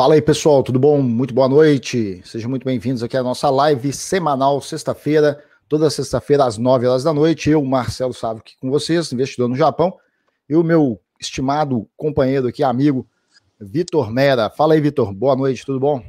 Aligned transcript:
Fala 0.00 0.14
aí, 0.14 0.22
pessoal, 0.22 0.62
tudo 0.62 0.78
bom? 0.78 1.02
Muito 1.02 1.34
boa 1.34 1.46
noite. 1.46 2.22
Sejam 2.24 2.48
muito 2.48 2.64
bem-vindos 2.64 3.02
aqui 3.02 3.18
à 3.18 3.22
nossa 3.22 3.50
live 3.50 3.92
semanal, 3.92 4.58
sexta-feira, 4.62 5.44
toda 5.68 5.90
sexta-feira 5.90 6.46
às 6.46 6.56
9 6.56 6.86
horas 6.86 7.04
da 7.04 7.12
noite. 7.12 7.50
Eu, 7.50 7.62
Marcelo 7.62 8.14
Sávio, 8.14 8.40
aqui 8.40 8.56
com 8.58 8.70
vocês, 8.70 9.12
investidor 9.12 9.46
no 9.50 9.54
Japão, 9.54 9.94
e 10.48 10.56
o 10.56 10.64
meu 10.64 10.98
estimado 11.20 11.86
companheiro 11.98 12.48
aqui, 12.48 12.62
amigo, 12.62 13.06
Vitor 13.60 14.10
Mera. 14.10 14.48
Fala 14.48 14.72
aí, 14.72 14.80
Vitor. 14.80 15.12
Boa 15.12 15.36
noite, 15.36 15.66
tudo 15.66 15.78
bom? 15.78 16.02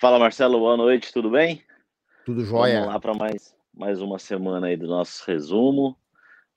Fala, 0.00 0.18
Marcelo. 0.18 0.58
Boa 0.58 0.78
noite, 0.78 1.12
tudo 1.12 1.28
bem? 1.28 1.62
Tudo 2.24 2.42
jóia. 2.42 2.80
Vamos 2.80 2.94
lá 2.94 3.00
para 3.00 3.12
mais, 3.12 3.54
mais 3.74 4.00
uma 4.00 4.18
semana 4.18 4.68
aí 4.68 4.78
do 4.78 4.86
nosso 4.86 5.22
resumo. 5.26 5.94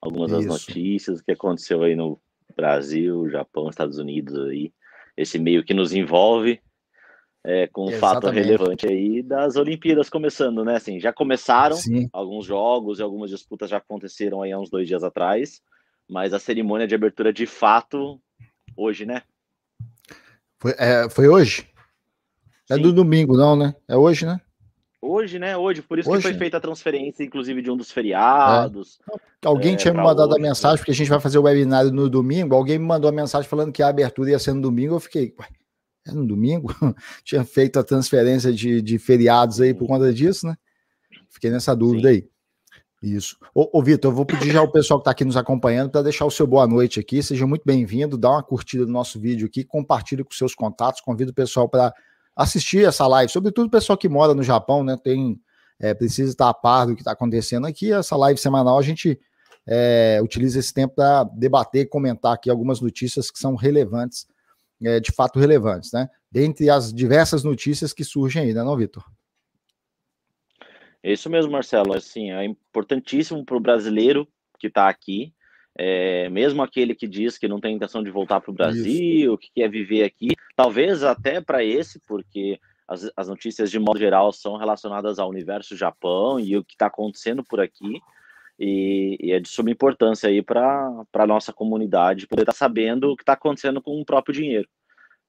Algumas 0.01 0.31
Isso. 0.31 0.39
das 0.39 0.47
notícias 0.47 1.21
que 1.21 1.33
aconteceu 1.33 1.83
aí 1.83 1.93
no 1.93 2.17
Brasil, 2.55 3.29
Japão, 3.29 3.67
Estados 3.67 3.97
Unidos 3.97 4.33
aí 4.47 4.71
esse 5.17 5.37
meio 5.37 5.65
que 5.65 5.73
nos 5.73 5.91
envolve 5.91 6.61
é, 7.43 7.67
com 7.67 7.85
um 7.85 7.89
Exatamente. 7.89 8.21
fato 8.21 8.29
relevante 8.29 8.87
aí 8.87 9.21
das 9.21 9.55
Olimpíadas 9.55 10.09
começando, 10.09 10.63
né? 10.63 10.75
Assim, 10.75 10.99
já 10.99 11.13
começaram 11.13 11.75
Sim. 11.75 12.09
alguns 12.11 12.45
jogos 12.45 12.99
e 12.99 13.01
algumas 13.01 13.29
disputas 13.29 13.69
já 13.69 13.77
aconteceram 13.77 14.41
aí 14.41 14.51
há 14.51 14.59
uns 14.59 14.69
dois 14.69 14.87
dias 14.87 15.03
atrás, 15.03 15.61
mas 16.09 16.33
a 16.33 16.39
cerimônia 16.39 16.87
de 16.87 16.95
abertura 16.95 17.31
de 17.31 17.45
fato 17.45 18.19
hoje, 18.75 19.05
né? 19.05 19.21
Foi, 20.57 20.75
é, 20.77 21.09
foi 21.09 21.27
hoje? 21.27 21.67
É 22.69 22.75
Sim. 22.75 22.79
É 22.81 22.83
do 22.83 22.91
domingo, 22.91 23.37
não, 23.37 23.55
né? 23.55 23.73
É 23.87 23.95
hoje, 23.95 24.25
né? 24.25 24.39
Hoje, 25.01 25.39
né? 25.39 25.55
Hoje, 25.55 25.81
por 25.81 25.97
isso 25.97 26.09
hoje? 26.09 26.21
que 26.21 26.29
foi 26.29 26.37
feita 26.37 26.57
a 26.57 26.59
transferência, 26.59 27.23
inclusive, 27.23 27.61
de 27.61 27.71
um 27.71 27.77
dos 27.77 27.89
feriados. 27.89 28.99
É. 29.09 29.47
Alguém 29.47 29.73
é, 29.73 29.77
tinha 29.77 29.93
me 29.93 30.01
mandado 30.01 30.31
hoje, 30.31 30.39
a 30.39 30.41
mensagem, 30.41 30.77
porque 30.77 30.91
a 30.91 30.95
gente 30.95 31.09
vai 31.09 31.21
fazer 31.21 31.37
o 31.37 31.43
webinário 31.43 31.89
no 31.89 32.09
domingo. 32.09 32.53
Alguém 32.53 32.77
me 32.77 32.85
mandou 32.85 33.09
a 33.09 33.13
mensagem 33.13 33.49
falando 33.49 33.71
que 33.71 33.81
a 33.81 33.87
abertura 33.87 34.31
ia 34.31 34.39
ser 34.39 34.53
no 34.53 34.61
domingo. 34.61 34.95
Eu 34.95 34.99
fiquei, 34.99 35.33
ué, 35.39 35.47
é 36.07 36.11
no 36.11 36.25
domingo? 36.25 36.73
tinha 37.23 37.43
feito 37.43 37.79
a 37.79 37.83
transferência 37.83 38.51
de, 38.51 38.81
de 38.81 38.97
feriados 38.97 39.61
aí 39.61 39.73
por 39.73 39.87
conta 39.87 40.13
disso, 40.13 40.47
né? 40.47 40.55
Fiquei 41.29 41.49
nessa 41.49 41.75
dúvida 41.75 42.09
Sim. 42.09 42.15
aí. 42.15 42.29
Isso. 43.01 43.37
Ô, 43.55 43.79
ô 43.79 43.81
Vitor, 43.81 44.11
eu 44.11 44.15
vou 44.15 44.25
pedir 44.25 44.51
já 44.51 44.59
ao 44.59 44.71
pessoal 44.71 44.99
que 44.99 45.03
está 45.03 45.11
aqui 45.11 45.23
nos 45.23 45.37
acompanhando 45.37 45.89
para 45.89 46.01
deixar 46.01 46.25
o 46.25 46.31
seu 46.31 46.45
boa 46.45 46.67
noite 46.67 46.99
aqui. 46.99 47.23
Seja 47.23 47.47
muito 47.47 47.63
bem-vindo, 47.65 48.17
dá 48.17 48.29
uma 48.29 48.43
curtida 48.43 48.85
no 48.85 48.91
nosso 48.91 49.19
vídeo 49.19 49.47
aqui, 49.47 49.63
compartilhe 49.63 50.23
com 50.23 50.31
seus 50.31 50.53
contatos, 50.53 50.99
convido 50.99 51.31
o 51.31 51.33
pessoal 51.33 51.69
para 51.69 51.93
assistir 52.35 52.85
essa 52.85 53.07
live, 53.07 53.31
sobretudo 53.31 53.67
o 53.67 53.71
pessoal 53.71 53.97
que 53.97 54.09
mora 54.09 54.33
no 54.33 54.43
Japão, 54.43 54.83
né? 54.83 54.97
Tem, 55.01 55.39
é, 55.79 55.93
precisa 55.93 56.29
estar 56.29 56.49
a 56.49 56.53
par 56.53 56.87
do 56.87 56.95
que 56.95 57.01
está 57.01 57.13
acontecendo 57.13 57.67
aqui. 57.67 57.91
Essa 57.91 58.17
live 58.17 58.39
semanal 58.39 58.77
a 58.77 58.81
gente 58.81 59.17
é, 59.65 60.19
utiliza 60.21 60.59
esse 60.59 60.73
tempo 60.73 60.95
para 60.95 61.23
debater 61.23 61.83
e 61.83 61.85
comentar 61.85 62.33
aqui 62.33 62.49
algumas 62.49 62.81
notícias 62.81 63.31
que 63.31 63.39
são 63.39 63.55
relevantes, 63.55 64.27
é, 64.83 64.99
de 64.99 65.11
fato 65.11 65.39
relevantes, 65.39 65.91
né? 65.91 66.09
Dentre 66.31 66.69
as 66.69 66.93
diversas 66.93 67.43
notícias 67.43 67.93
que 67.93 68.03
surgem 68.03 68.43
aí, 68.43 68.53
né, 68.53 68.63
não, 68.63 68.77
Vitor? 68.77 69.03
Isso 71.03 71.29
mesmo, 71.29 71.51
Marcelo. 71.51 71.93
Assim, 71.93 72.31
é 72.31 72.43
importantíssimo 72.43 73.45
para 73.45 73.57
o 73.57 73.61
brasileiro 73.61 74.27
que 74.59 74.67
está 74.67 74.89
aqui 74.89 75.33
é, 75.81 76.29
mesmo 76.29 76.61
aquele 76.61 76.93
que 76.93 77.07
diz 77.07 77.37
que 77.37 77.47
não 77.47 77.61
tem 77.61 77.73
intenção 77.73 78.03
de 78.03 78.11
voltar 78.11 78.41
para 78.41 78.51
o 78.51 78.53
Brasil, 78.53 79.33
Isso. 79.33 79.37
que 79.37 79.49
quer 79.55 79.69
viver 79.69 80.03
aqui, 80.03 80.27
talvez 80.53 81.03
até 81.03 81.39
para 81.39 81.63
esse, 81.63 82.01
porque 82.01 82.59
as, 82.85 83.09
as, 83.15 83.29
notícias 83.29 83.71
de 83.71 83.79
modo 83.79 83.97
geral 83.97 84.33
são 84.33 84.57
relacionadas 84.57 85.19
ao 85.19 85.29
universo 85.29 85.77
Japão 85.77 86.37
e 86.37 86.57
o 86.57 86.65
que 86.65 86.73
está 86.73 86.87
acontecendo 86.87 87.45
por 87.45 87.61
aqui, 87.61 88.01
e, 88.59 89.17
e, 89.21 89.31
é 89.31 89.39
de 89.39 89.47
suma 89.47 89.71
importância 89.71 90.27
aí 90.27 90.41
para 90.41 91.05
a 91.13 91.27
nossa 91.27 91.53
comunidade 91.53 92.27
poder 92.27 92.41
estar 92.41 92.51
tá 92.51 92.57
sabendo 92.57 93.11
o 93.11 93.15
que 93.15 93.23
está 93.23 93.33
acontecendo 93.33 93.81
com 93.81 93.99
o 93.99 94.05
próprio 94.05 94.33
dinheiro, 94.33 94.67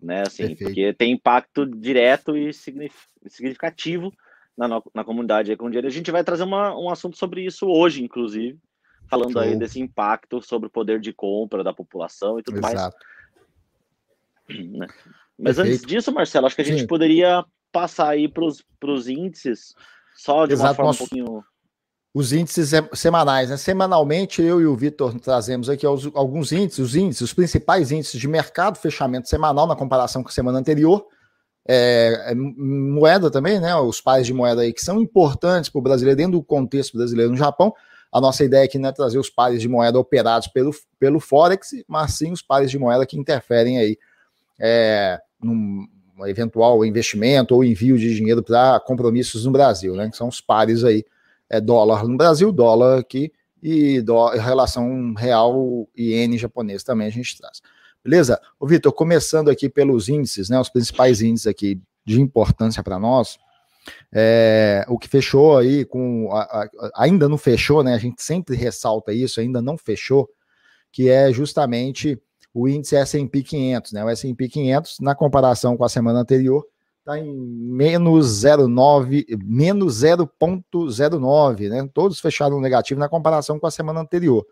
né? 0.01 0.23
Assim, 0.23 0.49
Perfeito. 0.49 0.65
porque 0.65 0.93
tem 0.95 1.13
impacto 1.13 1.65
direto 1.65 2.37
e 2.37 2.53
significativo 2.53 4.13
na, 4.59 4.83
na 4.93 5.05
comunidade 5.05 5.55
com 5.57 5.71
dinheiro. 5.71 5.87
A 5.87 5.91
gente 5.91 6.11
vai 6.11 6.25
trazer 6.25 6.43
uma, 6.43 6.77
um 6.77 6.91
assunto 6.91 7.17
sobre 7.17 7.45
isso 7.45 7.67
hoje, 7.67 8.03
inclusive 8.03 8.59
falando 9.11 9.33
Show. 9.33 9.43
aí 9.43 9.57
desse 9.57 9.81
impacto 9.81 10.41
sobre 10.41 10.69
o 10.69 10.71
poder 10.71 11.01
de 11.01 11.12
compra 11.12 11.65
da 11.65 11.75
população 11.75 12.39
e 12.39 12.43
tudo 12.43 12.59
Exato. 12.59 12.75
mais. 12.75 13.11
Né? 14.71 14.85
Mas 15.39 15.57
Perfeito. 15.57 15.61
antes 15.61 15.87
disso, 15.87 16.12
Marcelo, 16.12 16.47
acho 16.47 16.57
que 16.57 16.62
a 16.62 16.65
gente 16.65 16.81
Sim. 16.81 16.87
poderia 16.87 17.45
passar 17.71 18.09
aí 18.09 18.29
para 18.29 18.45
os 18.45 19.09
índices, 19.09 19.75
só 20.17 20.45
de 20.45 20.55
Exato. 20.55 20.71
uma 20.71 20.75
forma 20.75 20.89
Nosso... 20.89 21.05
um 21.05 21.07
pouquinho. 21.07 21.45
Os 22.12 22.32
índices 22.32 22.72
semanais, 22.94 23.50
né? 23.50 23.56
Semanalmente, 23.56 24.43
eu 24.43 24.60
e 24.60 24.66
o 24.66 24.75
Vitor 24.75 25.19
trazemos 25.21 25.69
aqui 25.69 25.87
alguns 25.87 26.50
índices, 26.50 26.78
os 26.81 26.97
índices, 26.97 27.22
os 27.22 27.32
principais 27.32 27.93
índices 27.93 28.21
de 28.21 28.26
mercado, 28.26 28.78
fechamento 28.78 29.28
semanal 29.28 29.66
na 29.66 29.76
comparação 29.76 30.22
com 30.22 30.28
a 30.28 30.32
semana 30.32 30.59
anterior. 30.59 31.06
É, 31.69 32.32
é, 32.32 32.34
moeda 32.34 33.31
também, 33.31 33.60
né? 33.60 33.76
Os 33.76 34.00
pares 34.00 34.26
de 34.26 34.34
moeda 34.34 34.62
aí 34.62 34.72
que 34.72 34.82
são 34.82 35.00
importantes 35.00 35.70
para 35.70 35.78
o 35.78 35.82
brasileiro, 35.82 36.16
dentro 36.16 36.32
do 36.32 36.43
contexto 36.43 36.97
brasileiro 36.97 37.31
no 37.31 37.37
Japão. 37.37 37.72
A 38.12 38.20
nossa 38.20 38.43
ideia 38.43 38.65
aqui 38.65 38.76
não 38.76 38.88
é 38.88 38.93
trazer 38.93 39.19
os 39.19 39.31
pares 39.31 39.60
de 39.60 39.69
moeda 39.69 39.97
operados 39.97 40.49
pelo, 40.49 40.72
pelo 40.99 41.20
Forex, 41.20 41.70
mas 41.87 42.15
sim 42.15 42.32
os 42.32 42.43
pares 42.43 42.72
de 42.72 42.78
moeda 42.78 43.06
que 43.06 43.16
interferem 43.16 43.78
aí 43.78 43.97
é, 44.59 45.20
num 45.41 45.87
eventual 46.26 46.84
investimento 46.84 47.54
ou 47.54 47.62
envio 47.62 47.97
de 47.97 48.15
dinheiro 48.16 48.43
para 48.43 48.81
compromissos 48.81 49.44
no 49.44 49.53
Brasil, 49.53 49.94
né? 49.94 50.10
Que 50.10 50.16
são 50.16 50.26
os 50.26 50.41
pares 50.41 50.82
aí, 50.82 51.04
é 51.50 51.61
dólar 51.61 52.06
no 52.06 52.16
Brasil, 52.16 52.53
dólar 52.53 53.00
aqui 53.00 53.33
e 53.62 54.00
dó, 54.00 54.31
relação 54.31 55.12
real 55.15 55.88
iene 55.97 56.38
japonês 56.38 56.83
também 56.83 57.09
a 57.09 57.11
gente 57.11 57.37
traz. 57.37 57.61
Beleza? 58.03 58.41
Ô, 58.59 58.66
Vitor, 58.66 58.93
começando 58.93 59.50
aqui 59.50 59.69
pelos 59.69 60.09
índices, 60.09 60.49
né? 60.49 60.59
Os 60.59 60.71
principais 60.71 61.21
índices 61.21 61.47
aqui 61.47 61.78
de 62.05 62.21
importância 62.21 62.83
para 62.83 62.99
nós. 62.99 63.38
É, 64.12 64.84
o 64.88 64.99
que 64.99 65.09
fechou 65.09 65.59
aí 65.59 65.84
com. 65.84 66.33
A, 66.33 66.41
a, 66.43 66.71
ainda 66.94 67.28
não 67.28 67.37
fechou, 67.37 67.82
né? 67.82 67.94
A 67.94 67.99
gente 67.99 68.22
sempre 68.22 68.56
ressalta 68.56 69.12
isso, 69.12 69.41
ainda 69.41 69.61
não 69.61 69.77
fechou, 69.77 70.31
que 70.91 71.11
é 71.11 71.31
justamente 71.31 72.19
o 72.55 72.67
índice 72.69 72.97
SP 72.97 73.43
500, 73.44 73.93
né? 73.93 74.05
O 74.05 74.09
SP 74.17 74.49
500, 74.49 75.00
na 75.00 75.15
comparação 75.15 75.77
com 75.77 75.84
a 75.84 75.88
semana 75.88 76.21
anterior, 76.21 76.67
está 77.10 77.19
em 77.19 77.34
menos 77.34 78.44
0,9, 78.44 79.26
menos 79.44 80.03
0,09, 80.03 81.69
né? 81.69 81.88
Todos 81.93 82.21
fecharam 82.21 82.60
negativo 82.60 83.00
na 83.00 83.09
comparação 83.09 83.59
com 83.59 83.66
a 83.66 83.71
semana 83.71 84.00
anterior, 84.00 84.47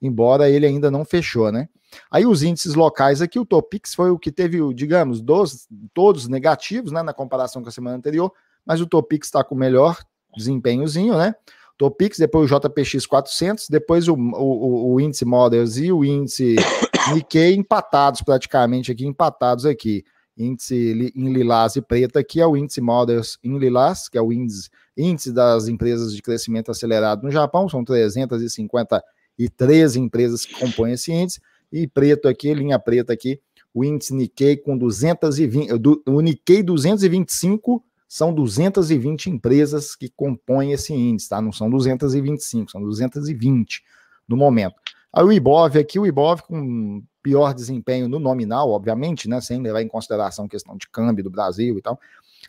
embora 0.00 0.50
ele 0.50 0.66
ainda 0.66 0.90
não 0.90 1.04
fechou, 1.04 1.50
né? 1.50 1.68
Aí 2.10 2.26
os 2.26 2.42
índices 2.42 2.74
locais 2.74 3.22
aqui, 3.22 3.38
o 3.38 3.46
Topix 3.46 3.94
foi 3.94 4.10
o 4.10 4.18
que 4.18 4.32
teve, 4.32 4.58
digamos, 4.74 5.20
dos, 5.20 5.66
todos 5.92 6.28
negativos, 6.28 6.92
né? 6.92 7.02
Na 7.02 7.14
comparação 7.14 7.62
com 7.62 7.68
a 7.68 7.72
semana 7.72 7.96
anterior, 7.96 8.32
mas 8.64 8.80
o 8.80 8.86
Topix 8.86 9.28
está 9.28 9.42
com 9.42 9.54
o 9.54 9.58
melhor 9.58 9.98
desempenhozinho, 10.36 11.16
né? 11.16 11.34
Topix, 11.78 12.18
depois 12.18 12.50
o 12.50 12.60
JPX 12.60 13.06
400, 13.06 13.68
depois 13.68 14.06
o, 14.06 14.14
o, 14.14 14.92
o 14.94 15.00
índice 15.00 15.24
Models 15.24 15.78
e 15.78 15.90
o 15.90 16.04
índice 16.04 16.56
Nikkei 17.12 17.54
empatados 17.54 18.22
praticamente 18.22 18.92
aqui, 18.92 19.04
empatados 19.04 19.66
aqui. 19.66 20.04
Índice 20.36 21.12
em 21.14 21.32
lilás 21.32 21.76
e 21.76 21.82
preto 21.82 22.18
aqui 22.18 22.40
é 22.40 22.46
o 22.46 22.56
índice 22.56 22.80
Models 22.80 23.38
em 23.44 23.58
lilás, 23.58 24.08
que 24.08 24.16
é 24.16 24.22
o 24.22 24.32
índice, 24.32 24.70
índice 24.96 25.32
das 25.32 25.68
empresas 25.68 26.14
de 26.14 26.22
crescimento 26.22 26.70
acelerado 26.70 27.22
no 27.22 27.30
Japão, 27.30 27.68
são 27.68 27.84
353 27.84 29.96
empresas 29.96 30.46
que 30.46 30.58
compõem 30.58 30.92
esse 30.92 31.12
índice, 31.12 31.40
e 31.70 31.86
preto 31.86 32.28
aqui, 32.28 32.54
linha 32.54 32.78
preta 32.78 33.12
aqui, 33.12 33.38
o 33.74 33.84
índice 33.84 34.14
Nikkei 34.14 34.56
com 34.56 34.76
220, 34.76 35.78
do, 35.78 36.02
o 36.06 36.20
Nikkei 36.20 36.62
225 36.62 37.82
são 38.08 38.34
220 38.34 39.30
empresas 39.30 39.96
que 39.96 40.10
compõem 40.10 40.72
esse 40.72 40.92
índice, 40.92 41.30
tá? 41.30 41.40
Não 41.40 41.52
são 41.52 41.70
225, 41.70 42.70
são 42.70 42.82
220 42.82 43.82
no 44.28 44.36
momento. 44.36 44.81
Aí 45.12 45.24
o 45.24 45.32
Ibov 45.32 45.78
aqui, 45.78 45.98
o 45.98 46.06
Ibov 46.06 46.42
com 46.42 47.02
pior 47.22 47.52
desempenho 47.54 48.08
no 48.08 48.18
nominal, 48.18 48.70
obviamente, 48.70 49.28
né? 49.28 49.40
Sem 49.40 49.60
levar 49.60 49.82
em 49.82 49.88
consideração 49.88 50.46
a 50.46 50.48
questão 50.48 50.76
de 50.76 50.88
câmbio 50.88 51.22
do 51.22 51.30
Brasil 51.30 51.78
e 51.78 51.82
tal. 51.82 52.00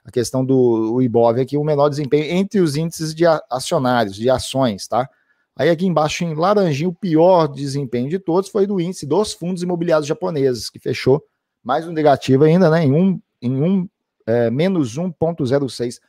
A 0.06 0.12
questão 0.12 0.44
do 0.46 1.02
Ibov 1.02 1.40
aqui, 1.40 1.58
o 1.58 1.64
menor 1.64 1.90
desempenho 1.90 2.26
entre 2.26 2.60
os 2.60 2.76
índices 2.76 3.14
de 3.14 3.26
acionários, 3.50 4.16
de 4.16 4.30
ações, 4.30 4.88
tá? 4.88 5.10
Aí 5.56 5.70
aqui 5.70 5.86
embaixo, 5.86 6.24
em 6.24 6.34
laranjinho, 6.34 6.90
o 6.90 6.94
pior 6.94 7.48
desempenho 7.48 8.10
de 8.10 8.18
todos 8.18 8.50
foi 8.50 8.66
do 8.66 8.82
índice 8.82 9.06
dos 9.06 9.34
fundos 9.34 9.62
imobiliários 9.62 10.08
japoneses, 10.08 10.70
que 10.70 10.80
fechou 10.80 11.24
mais 11.64 11.88
um 11.88 11.92
negativo 11.92 12.44
ainda, 12.44 12.70
né? 12.70 12.86
Em 12.86 12.92
um, 12.92 13.22
em 13.42 13.62
um 13.62 13.90
é, 14.26 14.50
menos 14.50 14.98
1,06% 14.98 16.00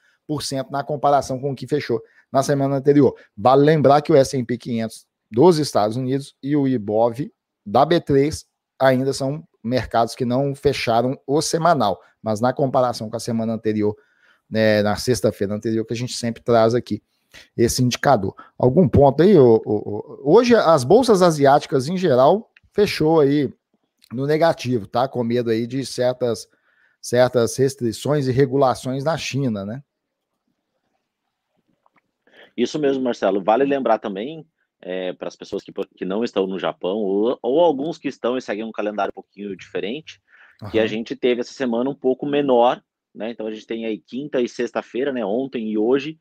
na 0.71 0.83
comparação 0.83 1.39
com 1.39 1.53
o 1.53 1.55
que 1.55 1.67
fechou 1.67 2.01
na 2.33 2.43
semana 2.43 2.77
anterior. 2.77 3.15
Vale 3.37 3.65
lembrar 3.65 4.01
que 4.01 4.13
o 4.13 4.17
S&P 4.17 4.57
500 4.57 5.07
dos 5.35 5.59
Estados 5.59 5.97
Unidos 5.97 6.37
e 6.41 6.57
o 6.57 6.69
IBOV 6.69 7.33
da 7.67 7.85
B3 7.85 8.45
ainda 8.79 9.13
são 9.13 9.47
mercados 9.63 10.15
que 10.15 10.25
não 10.25 10.55
fecharam 10.55 11.19
o 11.27 11.43
semanal, 11.43 12.01
mas 12.23 12.41
na 12.41 12.53
comparação 12.53 13.11
com 13.11 13.17
a 13.17 13.21
semana 13.21 13.53
anterior, 13.53 13.97
né, 14.49 14.83
na 14.83 14.95
sexta-feira 14.95 15.55
anterior, 15.55 15.85
que 15.85 15.93
a 15.93 15.97
gente 15.97 16.13
sempre 16.13 16.43
traz 16.43 16.75
aqui 16.75 17.03
esse 17.57 17.83
indicador. 17.83 18.35
Algum 18.57 18.89
ponto 18.89 19.23
aí? 19.23 19.35
hoje 19.37 20.55
as 20.55 20.85
bolsas 20.85 21.21
asiáticas 21.21 21.89
em 21.89 21.97
geral 21.97 22.49
fechou 22.73 23.21
aí 23.21 23.53
no 24.13 24.27
negativo, 24.27 24.87
tá? 24.87 25.09
Com 25.09 25.25
medo 25.25 25.51
aí 25.51 25.67
de 25.67 25.85
certas 25.85 26.47
certas 27.01 27.57
restrições 27.57 28.29
e 28.29 28.33
regulações 28.33 29.03
na 29.03 29.17
China, 29.19 29.65
né? 29.65 29.83
Isso 32.57 32.79
mesmo, 32.79 33.03
Marcelo. 33.03 33.43
Vale 33.43 33.65
lembrar 33.65 33.99
também 33.99 34.47
é, 34.85 35.15
para 35.15 35.29
as 35.29 35.35
pessoas 35.35 35.63
que, 35.63 35.73
que 35.97 36.05
não 36.05 36.23
estão 36.23 36.47
no 36.47 36.59
Japão, 36.59 36.99
ou, 36.99 37.39
ou, 37.43 37.61
alguns 37.61 37.97
que 37.97 38.07
estão 38.07 38.37
e 38.37 38.43
seguem 38.43 38.65
um 38.65 38.71
calendário 38.71 39.11
um 39.11 39.21
pouquinho 39.23 39.57
diferente, 39.57 40.21
uhum. 40.63 40.71
que 40.71 40.79
a 40.79 40.87
gente 40.87 41.17
teve 41.17 41.41
essa 41.41 41.55
semana 41.55 41.89
um 41.89 41.95
pouco 41.95 42.27
menor, 42.27 42.83
né? 43.15 43.31
Então 43.31 43.47
a 43.47 43.53
gente 43.53 43.67
tem 43.67 43.87
aí 43.87 43.99
quinta 43.99 44.43
e 44.43 44.49
sexta-feira, 44.49 45.11
né? 45.11 45.25
Ontem 45.25 45.71
e 45.71 45.79
hoje, 45.79 46.19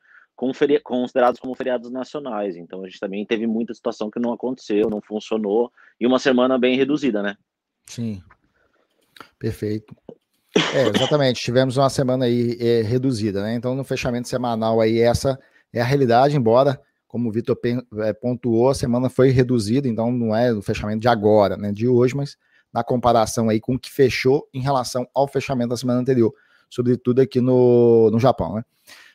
considerados 0.81 1.41
como 1.41 1.53
feriados 1.55 1.91
nacionais. 1.91 2.55
Então 2.55 2.83
a 2.83 2.87
gente 2.87 3.01
também 3.01 3.25
teve 3.25 3.45
muita 3.45 3.73
situação 3.73 4.09
que 4.09 4.19
não 4.19 4.31
aconteceu, 4.31 4.89
não 4.89 5.01
funcionou, 5.01 5.69
e 5.99 6.07
uma 6.07 6.17
semana 6.17 6.57
bem 6.57 6.77
reduzida, 6.77 7.21
né? 7.21 7.35
Sim. 7.85 8.23
Perfeito. 9.37 9.93
É, 10.73 10.87
exatamente. 10.87 11.41
Tivemos 11.41 11.75
uma 11.75 11.89
semana 11.89 12.25
aí 12.25 12.55
é, 12.61 12.81
reduzida, 12.81 13.41
né? 13.43 13.55
Então, 13.55 13.75
no 13.75 13.83
fechamento 13.83 14.29
semanal 14.29 14.79
aí, 14.79 14.99
essa 14.99 15.37
é 15.73 15.81
a 15.81 15.85
realidade, 15.85 16.37
embora, 16.37 16.79
como 17.13 17.29
o 17.29 17.31
Vitor 17.31 17.55
é, 17.99 18.11
pontuou, 18.11 18.69
a 18.69 18.73
semana 18.73 19.07
foi 19.07 19.29
reduzida, 19.29 19.87
então 19.87 20.11
não 20.11 20.35
é 20.35 20.51
o 20.51 20.63
fechamento 20.63 20.99
de 20.99 21.07
agora, 21.07 21.55
né? 21.55 21.71
De 21.71 21.87
hoje, 21.87 22.15
mas 22.15 22.35
na 22.73 22.83
comparação 22.83 23.49
aí 23.49 23.59
com 23.59 23.75
o 23.75 23.79
que 23.79 23.91
fechou 23.91 24.49
em 24.51 24.59
relação 24.59 25.07
ao 25.13 25.27
fechamento 25.27 25.69
da 25.69 25.77
semana 25.77 25.99
anterior, 25.99 26.33
sobretudo 26.67 27.21
aqui 27.21 27.39
no, 27.39 28.09
no 28.09 28.19
Japão, 28.19 28.55
né? 28.55 28.63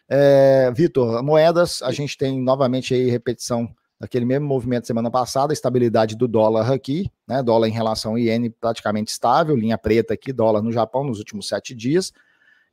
É, 0.08 0.70
Vitor, 0.70 1.24
moedas, 1.24 1.82
a 1.82 1.90
gente 1.90 2.16
tem 2.16 2.40
novamente 2.40 2.94
aí 2.94 3.10
repetição 3.10 3.68
daquele 3.98 4.24
mesmo 4.24 4.46
movimento 4.46 4.86
semana 4.86 5.10
passada, 5.10 5.52
estabilidade 5.52 6.14
do 6.14 6.28
dólar 6.28 6.70
aqui, 6.70 7.10
né? 7.26 7.42
Dólar 7.42 7.66
em 7.66 7.72
relação 7.72 8.12
ao 8.12 8.18
iene 8.20 8.48
praticamente 8.48 9.10
estável, 9.10 9.56
linha 9.56 9.76
preta 9.76 10.14
aqui, 10.14 10.32
dólar 10.32 10.62
no 10.62 10.70
Japão 10.70 11.02
nos 11.02 11.18
últimos 11.18 11.48
sete 11.48 11.74
dias. 11.74 12.12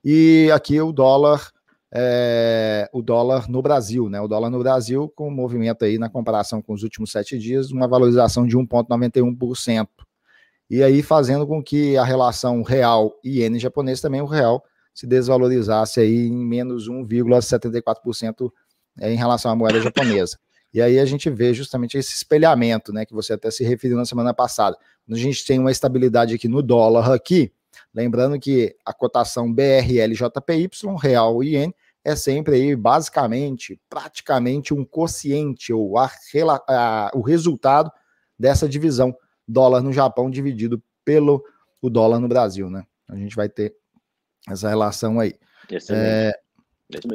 E 0.03 0.51
aqui 0.53 0.79
o 0.79 0.91
dólar, 0.91 1.51
é, 1.97 2.89
o 2.91 3.01
dólar 3.01 3.49
no 3.49 3.61
Brasil, 3.61 4.09
né? 4.09 4.19
O 4.19 4.27
dólar 4.27 4.49
no 4.49 4.59
Brasil 4.59 5.07
com 5.15 5.31
movimento 5.31 5.85
aí 5.85 5.97
na 5.97 6.09
comparação 6.09 6.61
com 6.61 6.73
os 6.73 6.83
últimos 6.83 7.09
sete 7.09 7.39
dias, 7.39 7.71
uma 7.71 7.87
valorização 7.87 8.45
de 8.45 8.57
1,91%. 8.57 9.87
E 10.69 10.83
aí 10.83 11.01
fazendo 11.01 11.47
com 11.47 11.63
que 11.63 11.95
a 11.95 12.03
relação 12.03 12.61
real 12.63 13.17
e 13.23 13.39
iene 13.39 13.59
japonês 13.59 14.01
também 14.01 14.19
o 14.19 14.25
real 14.25 14.61
se 14.93 15.07
desvalorizasse 15.07 16.01
aí 16.01 16.27
em 16.27 16.35
menos 16.35 16.89
1,74% 16.89 18.51
é, 18.99 19.13
em 19.13 19.15
relação 19.15 19.49
à 19.51 19.55
moeda 19.55 19.79
japonesa. 19.79 20.37
E 20.73 20.81
aí 20.81 20.99
a 20.99 21.05
gente 21.05 21.29
vê 21.29 21.53
justamente 21.53 21.97
esse 21.97 22.13
espelhamento, 22.13 22.91
né, 22.91 23.05
que 23.05 23.13
você 23.13 23.33
até 23.33 23.49
se 23.49 23.63
referiu 23.63 23.95
na 23.95 24.03
semana 24.03 24.33
passada. 24.33 24.77
A 25.09 25.15
gente 25.15 25.45
tem 25.45 25.59
uma 25.59 25.71
estabilidade 25.71 26.35
aqui 26.35 26.49
no 26.49 26.61
dólar 26.61 27.13
aqui, 27.13 27.53
lembrando 27.93 28.37
que 28.37 28.75
a 28.85 28.93
cotação 28.93 29.53
BRLJPY, 29.53 30.69
real 31.01 31.41
e 31.41 31.51
iene, 31.53 31.73
é 32.05 32.15
sempre 32.15 32.55
aí 32.55 32.75
basicamente, 32.75 33.81
praticamente 33.89 34.73
um 34.73 34.85
quociente 34.85 35.73
ou 35.73 35.97
a, 35.97 36.09
a, 36.69 37.11
o 37.15 37.21
resultado 37.21 37.91
dessa 38.37 38.69
divisão 38.69 39.15
dólar 39.47 39.81
no 39.81 39.91
Japão 39.91 40.29
dividido 40.29 40.81
pelo 41.03 41.43
o 41.81 41.89
dólar 41.89 42.19
no 42.19 42.27
Brasil, 42.27 42.69
né? 42.69 42.83
A 43.09 43.15
gente 43.15 43.35
vai 43.35 43.49
ter 43.49 43.75
essa 44.47 44.69
relação 44.69 45.19
aí. 45.19 45.33
É, 45.89 46.31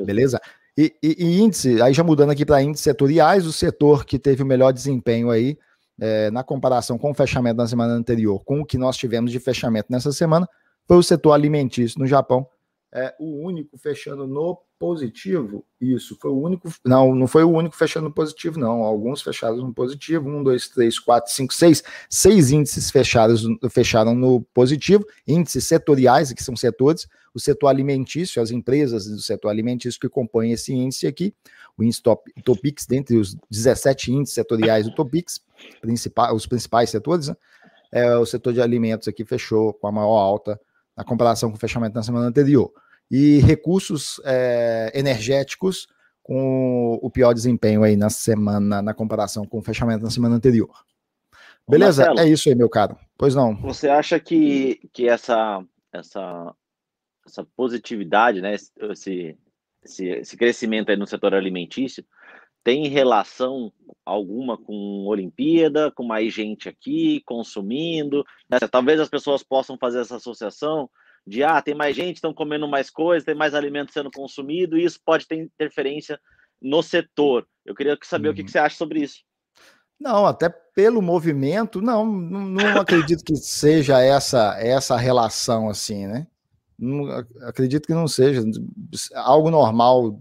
beleza? 0.04 0.40
E, 0.76 0.93
e, 1.02 1.16
e, 1.19 1.40
índice, 1.40 1.81
aí 1.81 1.93
já 1.93 2.02
mudando 2.02 2.31
aqui 2.31 2.44
para 2.44 2.62
índices 2.62 2.84
setoriais, 2.84 3.46
o 3.46 3.52
setor 3.52 4.04
que 4.04 4.19
teve 4.19 4.43
o 4.43 4.46
melhor 4.46 4.72
desempenho 4.72 5.31
aí, 5.31 5.56
é, 6.00 6.31
na 6.31 6.43
comparação 6.43 6.98
com 6.98 7.10
o 7.10 7.14
fechamento 7.14 7.56
da 7.56 7.66
semana 7.66 7.93
anterior, 7.93 8.43
com 8.44 8.60
o 8.60 8.66
que 8.66 8.78
nós 8.78 8.96
tivemos 8.96 9.31
de 9.31 9.38
fechamento 9.38 9.88
nessa 9.90 10.12
semana, 10.12 10.48
foi 10.86 10.96
o 10.96 11.02
setor 11.02 11.32
alimentício 11.32 11.98
no 12.00 12.06
Japão, 12.06 12.48
é, 12.92 13.14
o 13.20 13.46
único 13.46 13.78
fechando 13.78 14.26
no 14.26 14.58
positivo. 14.78 15.64
Isso, 15.81 16.16
foi 16.20 16.31
o 16.31 16.40
único. 16.40 16.69
Não, 16.84 17.14
não 17.14 17.26
foi 17.26 17.44
o 17.44 17.50
único 17.50 17.76
fechando 17.76 18.08
no 18.08 18.14
positivo, 18.14 18.58
não. 18.58 18.82
Alguns 18.82 19.22
fecharam 19.22 19.56
no 19.56 19.72
positivo. 19.72 20.28
Um, 20.28 20.42
dois, 20.42 20.69
três, 20.69 20.98
quatro, 20.98 21.32
cinco, 21.32 21.54
seis. 21.54 21.82
Seis 22.08 22.50
índices 22.50 22.90
fechados, 22.90 23.44
fecharam 23.70 24.14
no 24.14 24.40
positivo. 24.54 25.06
Índices 25.26 25.66
setoriais, 25.66 26.32
que 26.32 26.42
são 26.42 26.56
setores. 26.56 27.06
O 27.32 27.38
setor 27.38 27.69
alimentício, 27.69 28.42
as 28.42 28.50
empresas 28.50 29.06
do 29.06 29.20
setor 29.20 29.50
alimentício 29.50 30.00
que 30.00 30.08
compõem 30.08 30.52
esse 30.52 30.72
índice 30.72 31.06
aqui. 31.06 31.32
O 31.78 31.84
índice 31.84 32.02
top, 32.02 32.32
Topix, 32.43 32.86
dentre 32.86 33.16
os 33.16 33.36
17 33.50 34.12
índices 34.12 34.34
setoriais 34.34 34.86
do 34.86 34.94
Topix, 34.94 35.40
principal, 35.81 36.34
os 36.34 36.46
principais 36.46 36.90
setores, 36.90 37.28
né? 37.28 37.36
é, 37.93 38.16
o 38.16 38.26
setor 38.26 38.52
de 38.52 38.60
alimentos 38.60 39.08
aqui 39.08 39.25
fechou 39.25 39.72
com 39.75 39.86
a 39.86 39.93
maior 39.93 40.19
alta 40.19 40.60
na 41.00 41.05
comparação 41.05 41.50
com 41.50 41.56
o 41.56 41.61
fechamento 41.61 41.94
na 41.94 42.02
semana 42.02 42.26
anterior. 42.26 42.70
E 43.11 43.38
recursos 43.38 44.20
é, 44.25 44.93
energéticos 44.94 45.88
com 46.23 46.99
o 47.02 47.11
pior 47.11 47.32
desempenho 47.32 47.82
aí 47.82 47.97
na 47.97 48.11
semana, 48.11 48.82
na 48.82 48.93
comparação 48.93 49.47
com 49.47 49.58
o 49.58 49.62
fechamento 49.62 50.05
na 50.05 50.11
semana 50.11 50.37
anterior. 50.37 50.70
Beleza? 51.69 52.05
Marcelo, 52.05 52.29
é 52.29 52.31
isso 52.31 52.49
aí, 52.49 52.55
meu 52.55 52.69
caro. 52.69 52.97
Pois 53.17 53.35
não. 53.35 53.56
Você 53.62 53.88
acha 53.88 54.20
que, 54.20 54.79
que 54.93 55.08
essa, 55.08 55.64
essa, 55.91 56.55
essa 57.26 57.46
positividade, 57.56 58.43
né, 58.43 58.55
esse, 58.55 59.38
esse, 59.82 60.05
esse 60.06 60.37
crescimento 60.37 60.91
aí 60.91 60.96
no 60.96 61.06
setor 61.06 61.35
alimentício, 61.35 62.05
tem 62.62 62.88
relação 62.88 63.73
alguma 64.05 64.58
com 64.58 65.06
Olimpíada, 65.06 65.91
com 65.91 66.05
mais 66.05 66.32
gente 66.35 66.69
aqui 66.69 67.23
consumindo? 67.25 68.22
Né? 68.51 68.58
Talvez 68.70 69.01
as 69.01 69.08
pessoas 69.08 69.43
possam 69.43 69.79
fazer 69.79 70.01
essa 70.01 70.17
associação 70.17 70.91
de 71.27 71.44
ah, 71.44 71.60
tem 71.60 71.74
mais 71.74 71.94
gente, 71.94 72.17
estão 72.17 72.34
comendo 72.34 72.67
mais 72.67 72.91
coisas, 72.91 73.24
tem 73.24 73.34
mais 73.34 73.55
alimento 73.55 73.93
sendo 73.93 74.10
consumido, 74.10 74.77
e 74.77 74.84
isso 74.84 75.00
pode 75.05 75.27
ter 75.27 75.36
interferência 75.36 76.19
no 76.60 76.82
setor. 76.82 77.46
Eu 77.65 77.74
queria 77.74 77.98
saber 78.03 78.29
uhum. 78.29 78.32
o 78.32 78.36
que, 78.36 78.43
que 78.43 78.48
uhum. 78.48 78.53
você 78.53 78.58
acha 78.58 78.77
sobre 78.77 79.00
isso. 79.00 79.22
Não, 79.98 80.24
até 80.24 80.48
pelo 80.74 81.03
movimento, 81.03 81.82
não, 81.82 82.06
não, 82.06 82.81
acredito 82.81 83.22
que 83.22 83.36
seja 83.36 84.00
essa 84.00 84.56
essa 84.58 84.96
relação 84.96 85.69
assim, 85.69 86.06
né? 86.06 86.27
Não, 86.79 87.06
acredito 87.43 87.86
que 87.86 87.93
não 87.93 88.08
seja 88.08 88.43
algo 89.15 89.50
normal 89.50 90.19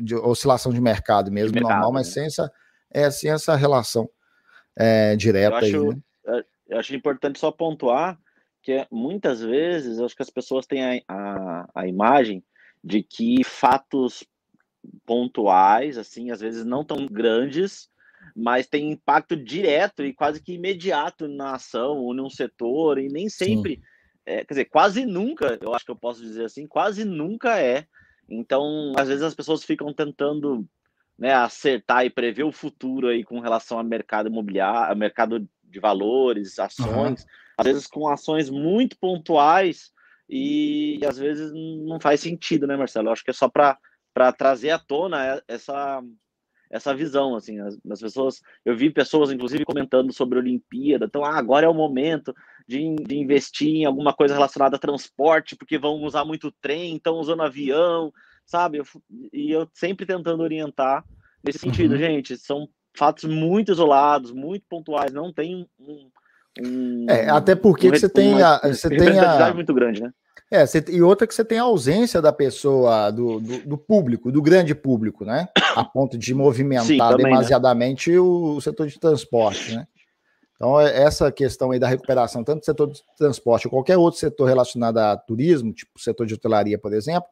de 0.00 0.14
oscilação 0.14 0.72
de 0.72 0.80
mercado 0.80 1.30
mesmo, 1.32 1.52
de 1.52 1.60
mercado, 1.60 1.72
normal, 1.72 1.92
mas 1.92 2.06
né? 2.08 2.12
sem 2.12 2.24
essa, 2.26 2.52
é, 2.90 3.10
sem 3.10 3.30
essa 3.30 3.56
relação 3.56 4.08
é, 4.76 5.16
direta. 5.16 5.54
Eu 5.54 5.56
acho, 5.56 5.90
aí, 5.90 5.96
né? 6.36 6.44
eu 6.68 6.78
acho 6.78 6.94
importante 6.94 7.40
só 7.40 7.50
pontuar 7.50 8.16
que 8.62 8.86
muitas 8.90 9.40
vezes 9.40 9.98
eu 9.98 10.04
acho 10.04 10.16
que 10.16 10.22
as 10.22 10.30
pessoas 10.30 10.66
têm 10.66 10.82
a, 10.82 11.02
a, 11.08 11.68
a 11.74 11.88
imagem 11.88 12.42
de 12.82 13.02
que 13.02 13.42
fatos 13.44 14.24
pontuais, 15.04 15.98
assim, 15.98 16.30
às 16.30 16.40
vezes 16.40 16.64
não 16.64 16.84
tão 16.84 17.06
grandes, 17.06 17.88
mas 18.34 18.66
tem 18.66 18.90
impacto 18.90 19.36
direto 19.36 20.04
e 20.04 20.14
quase 20.14 20.42
que 20.42 20.54
imediato 20.54 21.28
na 21.28 21.54
ação 21.54 21.98
ou 21.98 22.14
num 22.14 22.30
setor, 22.30 22.98
e 22.98 23.08
nem 23.08 23.28
sempre, 23.28 23.80
é, 24.24 24.44
quer 24.44 24.54
dizer, 24.54 24.64
quase 24.66 25.04
nunca, 25.04 25.58
eu 25.60 25.74
acho 25.74 25.84
que 25.84 25.90
eu 25.90 25.96
posso 25.96 26.22
dizer 26.22 26.44
assim, 26.44 26.66
quase 26.66 27.04
nunca 27.04 27.60
é 27.60 27.86
então, 28.30 28.92
às 28.96 29.08
vezes 29.08 29.24
as 29.24 29.34
pessoas 29.34 29.64
ficam 29.64 29.92
tentando 29.92 30.64
né, 31.18 31.34
acertar 31.34 32.06
e 32.06 32.10
prever 32.10 32.44
o 32.44 32.52
futuro 32.52 33.08
aí 33.08 33.24
com 33.24 33.40
relação 33.40 33.76
ao 33.76 33.84
mercado 33.84 34.28
imobiliário, 34.28 34.96
mercado 34.96 35.46
de 35.64 35.80
valores, 35.80 36.58
ações, 36.58 37.22
uhum. 37.22 37.28
Às 37.60 37.66
vezes 37.66 37.86
com 37.86 38.08
ações 38.08 38.48
muito 38.48 38.96
pontuais 38.98 39.92
e, 40.28 40.98
e, 40.98 41.06
às 41.06 41.18
vezes 41.18 41.52
não 41.52 42.00
faz 42.00 42.20
sentido, 42.20 42.66
né, 42.66 42.76
Marcelo? 42.76 43.08
Eu 43.08 43.12
acho 43.12 43.22
que 43.22 43.30
é 43.30 43.34
só 43.34 43.48
para 43.48 44.32
trazer 44.32 44.70
à 44.70 44.78
tona 44.78 45.42
essa 45.46 46.02
essa 46.70 46.94
visão, 46.94 47.34
assim, 47.34 47.58
as, 47.58 47.76
as, 47.90 48.00
pessoas, 48.00 48.40
eu 48.64 48.76
vi 48.76 48.90
pessoas, 48.90 49.32
inclusive, 49.32 49.64
comentando 49.64 50.12
sobre 50.12 50.38
a 50.38 50.40
Olimpíada, 50.40 51.06
então, 51.06 51.24
ah, 51.24 51.36
agora 51.36 51.66
é 51.66 51.68
o 51.68 51.74
momento 51.74 52.32
de, 52.64 52.94
de, 52.94 53.18
investir 53.18 53.74
em 53.74 53.84
alguma 53.84 54.14
coisa 54.14 54.34
relacionada 54.34 54.76
a 54.76 54.78
transporte, 54.78 55.56
porque 55.56 55.76
vão 55.76 55.96
usar 56.04 56.24
muito 56.24 56.52
trem, 56.62 56.94
estão 56.94 57.16
usando 57.16 57.42
avião, 57.42 58.12
sabe, 58.46 58.78
eu, 58.78 58.84
e 59.32 59.50
eu 59.50 59.68
sempre 59.74 60.06
tentando 60.06 60.44
orientar 60.44 61.04
nesse 61.44 61.58
sentido, 61.58 61.94
uhum. 61.94 61.98
gente, 61.98 62.36
são 62.36 62.68
fatos 62.96 63.24
muito 63.24 63.72
isolados, 63.72 64.30
muito 64.30 64.64
pontuais, 64.68 65.12
não 65.12 65.32
tem 65.32 65.66
um... 65.76 66.08
um 66.58 67.06
é, 67.08 67.28
até 67.28 67.54
porque 67.54 67.88
um, 67.88 67.90
você 67.90 68.08
tem 68.08 68.42
a... 68.42 68.58
Você 68.58 68.88
tem 68.88 69.18
a... 69.18 69.54
muito 69.54 69.72
grande, 69.74 70.02
né? 70.02 70.10
É, 70.50 70.66
você, 70.66 70.84
e 70.88 71.00
outra 71.00 71.28
que 71.28 71.34
você 71.34 71.44
tem 71.44 71.60
a 71.60 71.62
ausência 71.62 72.20
da 72.20 72.32
pessoa, 72.32 73.12
do, 73.12 73.38
do, 73.38 73.58
do, 73.68 73.78
público, 73.78 74.32
do 74.32 74.42
grande 74.42 74.74
público, 74.74 75.24
né? 75.24 75.48
A 75.76 75.84
ponto 75.84 76.18
de 76.18 76.34
movimentar 76.34 76.86
Sim, 76.86 76.98
também, 76.98 77.18
né? 77.18 77.30
demasiadamente 77.30 78.10
né? 78.10 78.18
o, 78.18 78.56
o, 78.56 78.60
setor 78.60 78.88
de 78.88 78.98
transporte, 78.98 79.76
né? 79.76 79.86
Então, 80.56 80.80
é, 80.80 81.02
essa 81.04 81.30
questão 81.30 81.70
aí 81.70 81.78
da 81.78 81.86
recuperação, 81.86 82.42
tanto 82.42 82.60
do 82.60 82.64
setor 82.64 82.90
de 82.90 83.00
transporte 83.16 83.68
ou 83.68 83.70
qualquer 83.70 83.96
outro 83.96 84.18
setor 84.18 84.46
relacionado 84.46 84.98
a 84.98 85.16
turismo, 85.16 85.72
tipo 85.72 85.92
o 85.96 86.00
setor 86.00 86.26
de 86.26 86.34
hotelaria, 86.34 86.76
por 86.76 86.92
exemplo, 86.92 87.28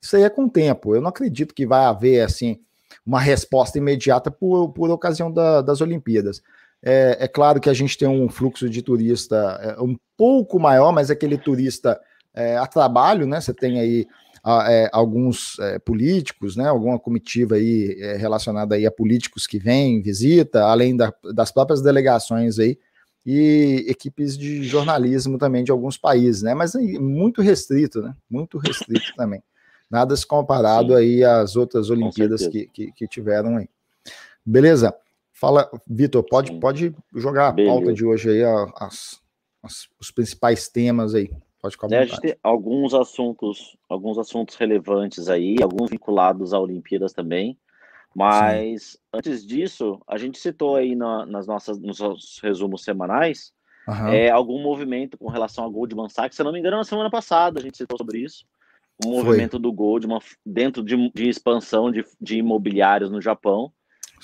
isso 0.00 0.16
aí 0.16 0.22
é 0.22 0.30
com 0.30 0.44
o 0.44 0.50
tempo. 0.50 0.94
Eu 0.94 1.02
não 1.02 1.10
acredito 1.10 1.54
que 1.54 1.66
vai 1.66 1.84
haver, 1.84 2.22
assim, 2.22 2.60
uma 3.04 3.20
resposta 3.20 3.76
imediata 3.76 4.30
por, 4.30 4.70
por 4.70 4.90
ocasião 4.90 5.30
da, 5.30 5.60
das 5.60 5.82
Olimpíadas. 5.82 6.42
É, 6.86 7.16
é, 7.20 7.28
claro 7.28 7.60
que 7.60 7.70
a 7.70 7.72
gente 7.72 7.96
tem 7.96 8.06
um 8.06 8.28
fluxo 8.28 8.68
de 8.68 8.82
turista 8.82 9.36
é, 9.62 9.80
um 9.80 9.96
pouco 10.18 10.60
maior, 10.60 10.92
mas 10.92 11.10
aquele 11.10 11.38
turista 11.38 11.98
é, 12.34 12.58
a 12.58 12.66
trabalho, 12.66 13.26
né? 13.26 13.40
Você 13.40 13.54
tem 13.54 13.80
aí 13.80 14.06
a, 14.44 14.70
é, 14.70 14.90
alguns 14.92 15.58
é, 15.60 15.78
políticos, 15.78 16.56
né? 16.56 16.68
Alguma 16.68 16.98
comitiva 16.98 17.54
aí 17.54 17.96
é, 17.98 18.16
relacionada 18.16 18.74
aí 18.74 18.84
a 18.84 18.90
políticos 18.90 19.46
que 19.46 19.58
vêm, 19.58 20.02
visita, 20.02 20.64
além 20.64 20.94
da, 20.94 21.12
das 21.32 21.50
próprias 21.50 21.80
delegações 21.80 22.58
aí 22.58 22.78
e 23.24 23.86
equipes 23.88 24.36
de 24.36 24.62
jornalismo 24.64 25.38
também 25.38 25.64
de 25.64 25.70
alguns 25.70 25.96
países, 25.96 26.42
né? 26.42 26.52
Mas 26.52 26.74
muito 26.74 27.40
restrito, 27.40 28.02
né? 28.02 28.14
Muito 28.28 28.58
restrito 28.58 29.06
também. 29.16 29.42
Nada 29.90 30.14
se 30.14 30.26
comparado 30.26 30.88
Sim. 30.88 30.96
aí 30.96 31.24
às 31.24 31.56
outras 31.56 31.88
Olimpíadas 31.88 32.46
que, 32.46 32.66
que, 32.66 32.92
que, 32.92 33.08
tiveram 33.08 33.56
aí. 33.56 33.68
Beleza? 34.44 34.94
Fala, 35.44 35.70
Vitor, 35.86 36.22
pode, 36.22 36.52
pode 36.58 36.94
jogar 37.14 37.48
a 37.48 37.52
Beleza. 37.52 37.74
pauta 37.74 37.92
de 37.92 38.04
hoje 38.04 38.30
aí, 38.30 38.42
as, 38.78 39.20
as, 39.62 39.88
os 40.00 40.10
principais 40.10 40.68
temas 40.68 41.14
aí. 41.14 41.30
Pode 41.60 41.74
ficar 41.74 41.92
é, 41.92 41.98
A 41.98 42.04
gente 42.06 42.20
tem 42.20 42.36
alguns 42.42 42.94
assuntos, 42.94 43.76
alguns 43.88 44.18
assuntos 44.18 44.54
relevantes 44.56 45.28
aí, 45.28 45.56
alguns 45.62 45.90
vinculados 45.90 46.54
a 46.54 46.58
Olimpíadas 46.58 47.12
também. 47.12 47.58
Mas 48.14 48.92
Sim. 48.92 48.98
antes 49.12 49.44
disso, 49.44 50.00
a 50.06 50.16
gente 50.16 50.38
citou 50.38 50.76
aí 50.76 50.94
na, 50.94 51.26
nas 51.26 51.46
nossas, 51.46 51.78
nos 51.78 51.98
nossos 51.98 52.38
resumos 52.40 52.82
semanais 52.82 53.52
uhum. 53.88 54.08
é, 54.08 54.30
algum 54.30 54.62
movimento 54.62 55.18
com 55.18 55.28
relação 55.28 55.64
a 55.64 55.68
Goldman 55.68 56.08
Sachs. 56.08 56.36
Se 56.36 56.42
eu 56.42 56.44
não 56.44 56.52
me 56.52 56.58
engano, 56.58 56.76
na 56.76 56.84
semana 56.84 57.10
passada 57.10 57.60
a 57.60 57.62
gente 57.62 57.76
citou 57.76 57.98
sobre 57.98 58.20
isso. 58.20 58.46
O 59.04 59.10
movimento 59.10 59.52
Foi. 59.52 59.60
do 59.60 59.72
Goldman 59.72 60.20
dentro 60.46 60.82
de, 60.82 61.10
de 61.12 61.28
expansão 61.28 61.90
de, 61.90 62.04
de 62.20 62.38
imobiliários 62.38 63.10
no 63.10 63.20
Japão. 63.20 63.72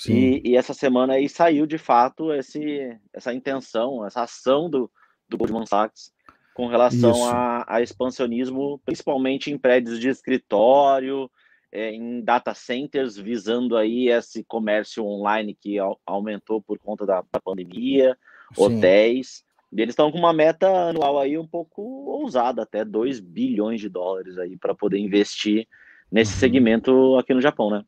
E, 0.09 0.41
e, 0.43 0.55
essa 0.55 0.73
semana 0.73 1.13
aí 1.13 1.29
saiu 1.29 1.65
de 1.65 1.77
fato 1.77 2.33
esse, 2.33 2.97
essa 3.13 3.33
intenção, 3.33 4.05
essa 4.05 4.23
ação 4.23 4.69
do, 4.69 4.89
do 5.29 5.37
Goldman 5.37 5.65
Sachs 5.65 6.11
com 6.53 6.67
relação 6.67 7.25
a, 7.27 7.65
a, 7.67 7.81
expansionismo, 7.81 8.79
principalmente 8.85 9.51
em 9.51 9.57
prédios 9.57 9.99
de 9.99 10.09
escritório, 10.09 11.29
é, 11.71 11.91
em 11.91 12.21
data 12.21 12.53
centers, 12.53 13.15
visando 13.15 13.77
aí 13.77 14.09
esse 14.09 14.43
comércio 14.43 15.05
online 15.05 15.55
que 15.59 15.77
aumentou 16.05 16.61
por 16.61 16.77
conta 16.77 17.05
da, 17.05 17.23
da 17.31 17.39
pandemia, 17.39 18.17
Sim. 18.53 18.63
hotéis. 18.63 19.43
E 19.71 19.81
eles 19.81 19.93
estão 19.93 20.11
com 20.11 20.17
uma 20.17 20.33
meta 20.33 20.67
anual 20.89 21.17
aí 21.17 21.37
um 21.37 21.47
pouco 21.47 21.81
ousada, 21.81 22.63
até 22.63 22.83
2 22.83 23.21
bilhões 23.21 23.79
de 23.79 23.87
dólares 23.87 24.37
aí 24.37 24.57
para 24.57 24.75
poder 24.75 24.97
investir 24.97 25.65
nesse 26.11 26.33
uhum. 26.33 26.39
segmento 26.39 27.17
aqui 27.17 27.33
no 27.33 27.41
Japão, 27.41 27.69
né? 27.69 27.85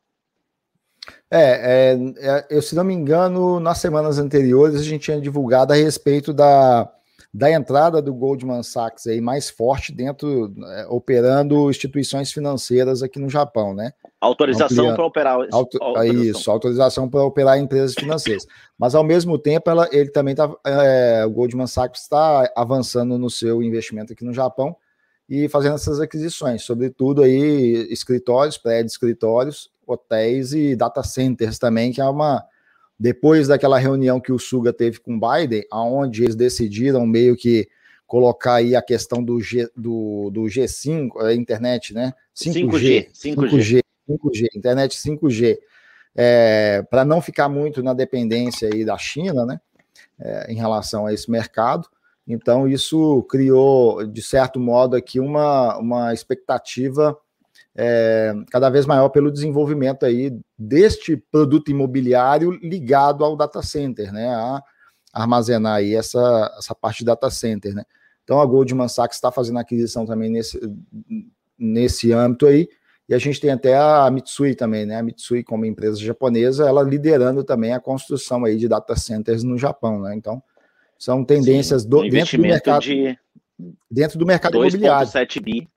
É, 1.29 1.95
é, 1.95 1.97
é, 2.17 2.47
eu 2.49 2.61
se 2.61 2.75
não 2.75 2.83
me 2.83 2.93
engano, 2.93 3.59
nas 3.59 3.79
semanas 3.79 4.17
anteriores 4.17 4.79
a 4.79 4.83
gente 4.83 5.03
tinha 5.03 5.19
divulgado 5.19 5.73
a 5.73 5.75
respeito 5.75 6.33
da 6.33 6.89
da 7.33 7.51
entrada 7.51 7.99
do 7.99 8.13
Goldman 8.13 8.61
Sachs 8.61 9.07
aí 9.07 9.19
mais 9.19 9.49
forte 9.49 9.91
dentro, 9.91 10.53
é, 10.67 10.85
operando 10.87 11.67
instituições 11.67 12.31
financeiras 12.31 13.01
aqui 13.01 13.17
no 13.17 13.27
Japão, 13.27 13.73
né? 13.73 13.91
Autorização 14.21 14.93
para 14.93 15.03
operar. 15.03 15.39
Auto, 15.51 15.81
autorização. 15.81 16.23
Isso, 16.23 16.51
autorização 16.51 17.09
para 17.09 17.23
operar 17.23 17.57
empresas 17.57 17.95
financeiras. 17.95 18.45
Mas 18.77 18.93
ao 18.93 19.03
mesmo 19.03 19.39
tempo, 19.39 19.67
ela, 19.67 19.89
ele 19.91 20.11
também 20.11 20.33
está, 20.33 20.47
é, 20.63 21.25
o 21.25 21.31
Goldman 21.31 21.65
Sachs 21.65 22.03
está 22.03 22.51
avançando 22.55 23.17
no 23.17 23.31
seu 23.31 23.63
investimento 23.63 24.13
aqui 24.13 24.23
no 24.23 24.31
Japão 24.31 24.75
e 25.27 25.49
fazendo 25.49 25.73
essas 25.75 25.99
aquisições, 25.99 26.61
sobretudo 26.61 27.23
aí 27.23 27.87
escritórios, 27.89 28.59
prédios, 28.59 28.93
escritórios, 28.93 29.71
hotéis 29.85 30.53
e 30.53 30.75
data 30.75 31.03
centers 31.03 31.59
também, 31.59 31.91
que 31.91 32.01
é 32.01 32.05
uma 32.05 32.43
depois 32.99 33.47
daquela 33.47 33.77
reunião 33.77 34.19
que 34.19 34.31
o 34.31 34.39
Suga 34.39 34.71
teve 34.71 34.99
com 34.99 35.17
o 35.17 35.19
Biden, 35.19 35.65
aonde 35.69 36.23
eles 36.23 36.35
decidiram 36.35 37.05
meio 37.05 37.35
que 37.35 37.67
colocar 38.05 38.55
aí 38.55 38.75
a 38.75 38.81
questão 38.81 39.23
do, 39.23 39.41
G, 39.41 39.69
do, 39.75 40.29
do 40.31 40.43
G5, 40.43 41.19
a 41.21 41.33
internet, 41.33 41.93
né? 41.93 42.13
5G. 42.35 43.09
5G. 43.11 43.11
5G, 43.13 43.81
5G 44.09 44.47
internet 44.55 44.97
5G. 44.97 45.57
É, 46.15 46.83
para 46.89 47.03
não 47.03 47.21
ficar 47.21 47.49
muito 47.49 47.81
na 47.81 47.93
dependência 47.93 48.69
aí 48.71 48.85
da 48.85 48.97
China, 48.97 49.45
né? 49.45 49.59
É, 50.19 50.51
em 50.51 50.55
relação 50.55 51.05
a 51.05 51.13
esse 51.13 51.29
mercado. 51.29 51.87
Então, 52.27 52.67
isso 52.67 53.23
criou, 53.23 54.05
de 54.05 54.21
certo 54.21 54.59
modo, 54.59 54.95
aqui 54.95 55.19
uma, 55.19 55.77
uma 55.77 56.13
expectativa 56.13 57.17
é, 57.75 58.33
cada 58.51 58.69
vez 58.69 58.85
maior 58.85 59.09
pelo 59.09 59.31
desenvolvimento 59.31 60.05
aí 60.05 60.37
deste 60.57 61.17
produto 61.17 61.71
imobiliário 61.71 62.51
ligado 62.51 63.23
ao 63.25 63.35
data 63.35 63.61
center, 63.61 64.11
né? 64.11 64.27
A 64.29 64.61
armazenar 65.11 65.75
aí 65.75 65.95
essa, 65.95 66.53
essa 66.57 66.73
parte 66.73 66.99
de 66.99 67.05
data 67.05 67.29
center, 67.29 67.73
né? 67.73 67.83
Então 68.23 68.39
a 68.39 68.45
Goldman 68.45 68.87
Sachs 68.87 69.17
está 69.17 69.31
fazendo 69.31 69.59
aquisição 69.59 70.05
também 70.05 70.29
nesse, 70.29 70.59
nesse 71.57 72.11
âmbito 72.11 72.45
aí, 72.45 72.67
e 73.09 73.13
a 73.13 73.17
gente 73.17 73.39
tem 73.39 73.51
até 73.51 73.75
a 73.77 74.09
Mitsui 74.09 74.55
também, 74.55 74.85
né? 74.85 74.97
A 74.97 75.03
Mitsui, 75.03 75.43
como 75.43 75.65
empresa 75.65 75.97
japonesa, 75.97 76.67
ela 76.67 76.81
liderando 76.81 77.43
também 77.43 77.73
a 77.73 77.79
construção 77.79 78.45
aí 78.45 78.55
de 78.55 78.67
data 78.67 78.95
centers 78.95 79.43
no 79.43 79.57
Japão, 79.57 79.99
né? 79.99 80.15
Então, 80.15 80.41
são 80.97 81.25
tendências 81.25 81.81
Sim, 81.83 81.89
do, 81.89 82.09
dentro 82.09 82.37
do 82.37 82.43
mercado 82.43 82.83
de 82.83 83.17
dentro 83.91 84.17
do 84.17 84.25
mercado 84.25 84.57
imobiliário. 84.57 85.07
2,7 85.07 85.41
bi. 85.41 85.67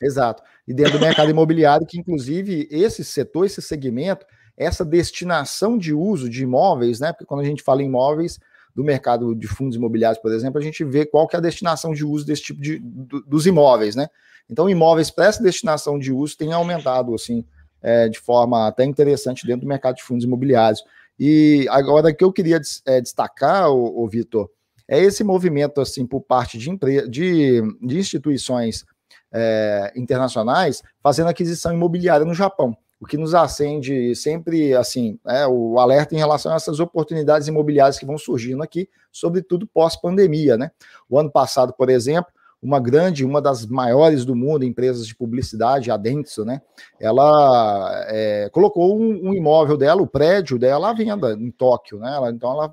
Exato 0.00 0.42
e 0.66 0.72
dentro 0.72 0.98
do 0.98 1.00
mercado 1.00 1.30
imobiliário, 1.30 1.86
que 1.86 1.98
inclusive 1.98 2.68
esse 2.70 3.04
setor, 3.04 3.46
esse 3.46 3.60
segmento, 3.60 4.24
essa 4.56 4.84
destinação 4.84 5.76
de 5.76 5.92
uso 5.92 6.28
de 6.28 6.42
imóveis, 6.42 7.00
né? 7.00 7.12
Porque 7.12 7.24
quando 7.24 7.40
a 7.40 7.44
gente 7.44 7.62
fala 7.62 7.82
em 7.82 7.86
imóveis 7.86 8.38
do 8.74 8.84
mercado 8.84 9.34
de 9.34 9.46
fundos 9.46 9.76
imobiliários, 9.76 10.20
por 10.20 10.32
exemplo, 10.32 10.58
a 10.58 10.62
gente 10.62 10.84
vê 10.84 11.04
qual 11.04 11.26
que 11.26 11.36
é 11.36 11.38
a 11.38 11.42
destinação 11.42 11.92
de 11.92 12.04
uso 12.04 12.24
desse 12.24 12.42
tipo 12.42 12.60
de 12.60 12.78
do, 12.78 13.22
dos 13.22 13.46
imóveis, 13.46 13.96
né? 13.96 14.08
Então, 14.48 14.68
imóveis 14.68 15.10
para 15.10 15.26
essa 15.26 15.42
destinação 15.42 15.98
de 15.98 16.12
uso 16.12 16.36
tem 16.36 16.52
aumentado 16.52 17.14
assim 17.14 17.44
é, 17.82 18.08
de 18.08 18.18
forma 18.18 18.68
até 18.68 18.84
interessante 18.84 19.46
dentro 19.46 19.62
do 19.62 19.68
mercado 19.68 19.96
de 19.96 20.02
fundos 20.02 20.24
imobiliários. 20.24 20.82
E 21.18 21.66
agora 21.70 22.14
que 22.14 22.24
eu 22.24 22.32
queria 22.32 22.60
é, 22.86 23.00
destacar, 23.00 23.70
o, 23.70 24.06
Vitor, 24.08 24.50
é 24.88 24.98
esse 24.98 25.22
movimento 25.22 25.80
assim 25.80 26.06
por 26.06 26.20
parte 26.20 26.58
de, 26.58 26.76
de, 27.08 27.62
de 27.80 27.98
instituições 27.98 28.84
é, 29.32 29.92
internacionais 29.96 30.82
fazendo 31.02 31.28
aquisição 31.28 31.72
imobiliária 31.72 32.26
no 32.26 32.34
Japão, 32.34 32.76
o 33.00 33.06
que 33.06 33.16
nos 33.16 33.34
acende 33.34 34.14
sempre 34.14 34.74
assim 34.74 35.18
é, 35.26 35.46
o 35.46 35.78
alerta 35.80 36.14
em 36.14 36.18
relação 36.18 36.52
a 36.52 36.56
essas 36.56 36.78
oportunidades 36.78 37.48
imobiliárias 37.48 37.98
que 37.98 38.06
vão 38.06 38.18
surgindo 38.18 38.62
aqui, 38.62 38.88
sobretudo 39.10 39.66
pós-pandemia. 39.66 40.56
Né? 40.56 40.70
O 41.08 41.18
ano 41.18 41.30
passado, 41.30 41.72
por 41.72 41.90
exemplo, 41.90 42.32
uma 42.62 42.78
grande, 42.78 43.24
uma 43.24 43.42
das 43.42 43.66
maiores 43.66 44.24
do 44.24 44.36
mundo, 44.36 44.64
empresas 44.64 45.04
de 45.04 45.16
publicidade, 45.16 45.90
a 45.90 45.96
Dentsu, 45.96 46.44
né? 46.44 46.62
Ela 47.00 48.04
é, 48.06 48.48
colocou 48.52 48.96
um, 48.96 49.30
um, 49.30 49.34
imóvel 49.34 49.76
dela, 49.76 50.00
o 50.00 50.06
prédio 50.06 50.56
dela 50.60 50.90
à 50.90 50.92
venda 50.92 51.32
em 51.32 51.50
Tóquio, 51.50 51.98
né? 51.98 52.14
Ela, 52.14 52.30
então 52.30 52.52
ela 52.52 52.72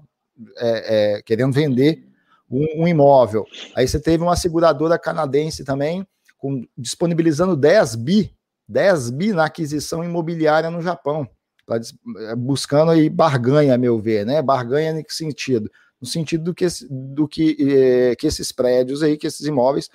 é, 0.58 1.16
é, 1.18 1.22
querendo 1.24 1.54
vender 1.54 2.08
um, 2.50 2.84
um, 2.84 2.88
imóvel. 2.88 3.46
Aí 3.76 3.88
você 3.88 4.00
teve 4.00 4.24
uma 4.24 4.36
seguradora 4.36 5.00
canadense 5.00 5.64
também 5.64 6.06
com, 6.40 6.66
disponibilizando 6.76 7.56
10 7.56 7.96
bi, 7.96 8.34
10 8.68 9.12
bi 9.12 9.34
na 9.34 9.46
aquisição 9.46 10.04
imobiliária 10.04 10.72
no 10.72 10.82
Japão, 10.82 11.30
tá, 11.68 11.76
buscando 12.36 12.92
aí 12.92 13.10
barganha, 13.10 13.76
a 13.76 13.78
meu 13.78 14.00
ver, 14.00 14.26
né? 14.26 14.42
Barganha 14.42 14.92
em 14.92 15.04
que 15.04 15.14
sentido? 15.14 15.70
No 16.02 16.08
sentido 16.08 16.46
do 16.46 16.56
que, 16.56 16.66
do 16.90 17.28
que, 17.28 17.58
eh, 17.60 18.16
que 18.16 18.26
esses 18.26 18.52
prédios 18.52 19.04
aí, 19.04 19.18
que 19.18 19.28
esses 19.28 19.46
imóveis 19.46 19.90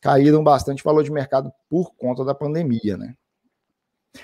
caíram 0.00 0.42
bastante 0.44 0.82
valor 0.82 1.02
de 1.02 1.10
mercado 1.10 1.52
por 1.68 1.92
conta 1.96 2.24
da 2.24 2.34
pandemia, 2.34 2.96
né? 2.96 3.14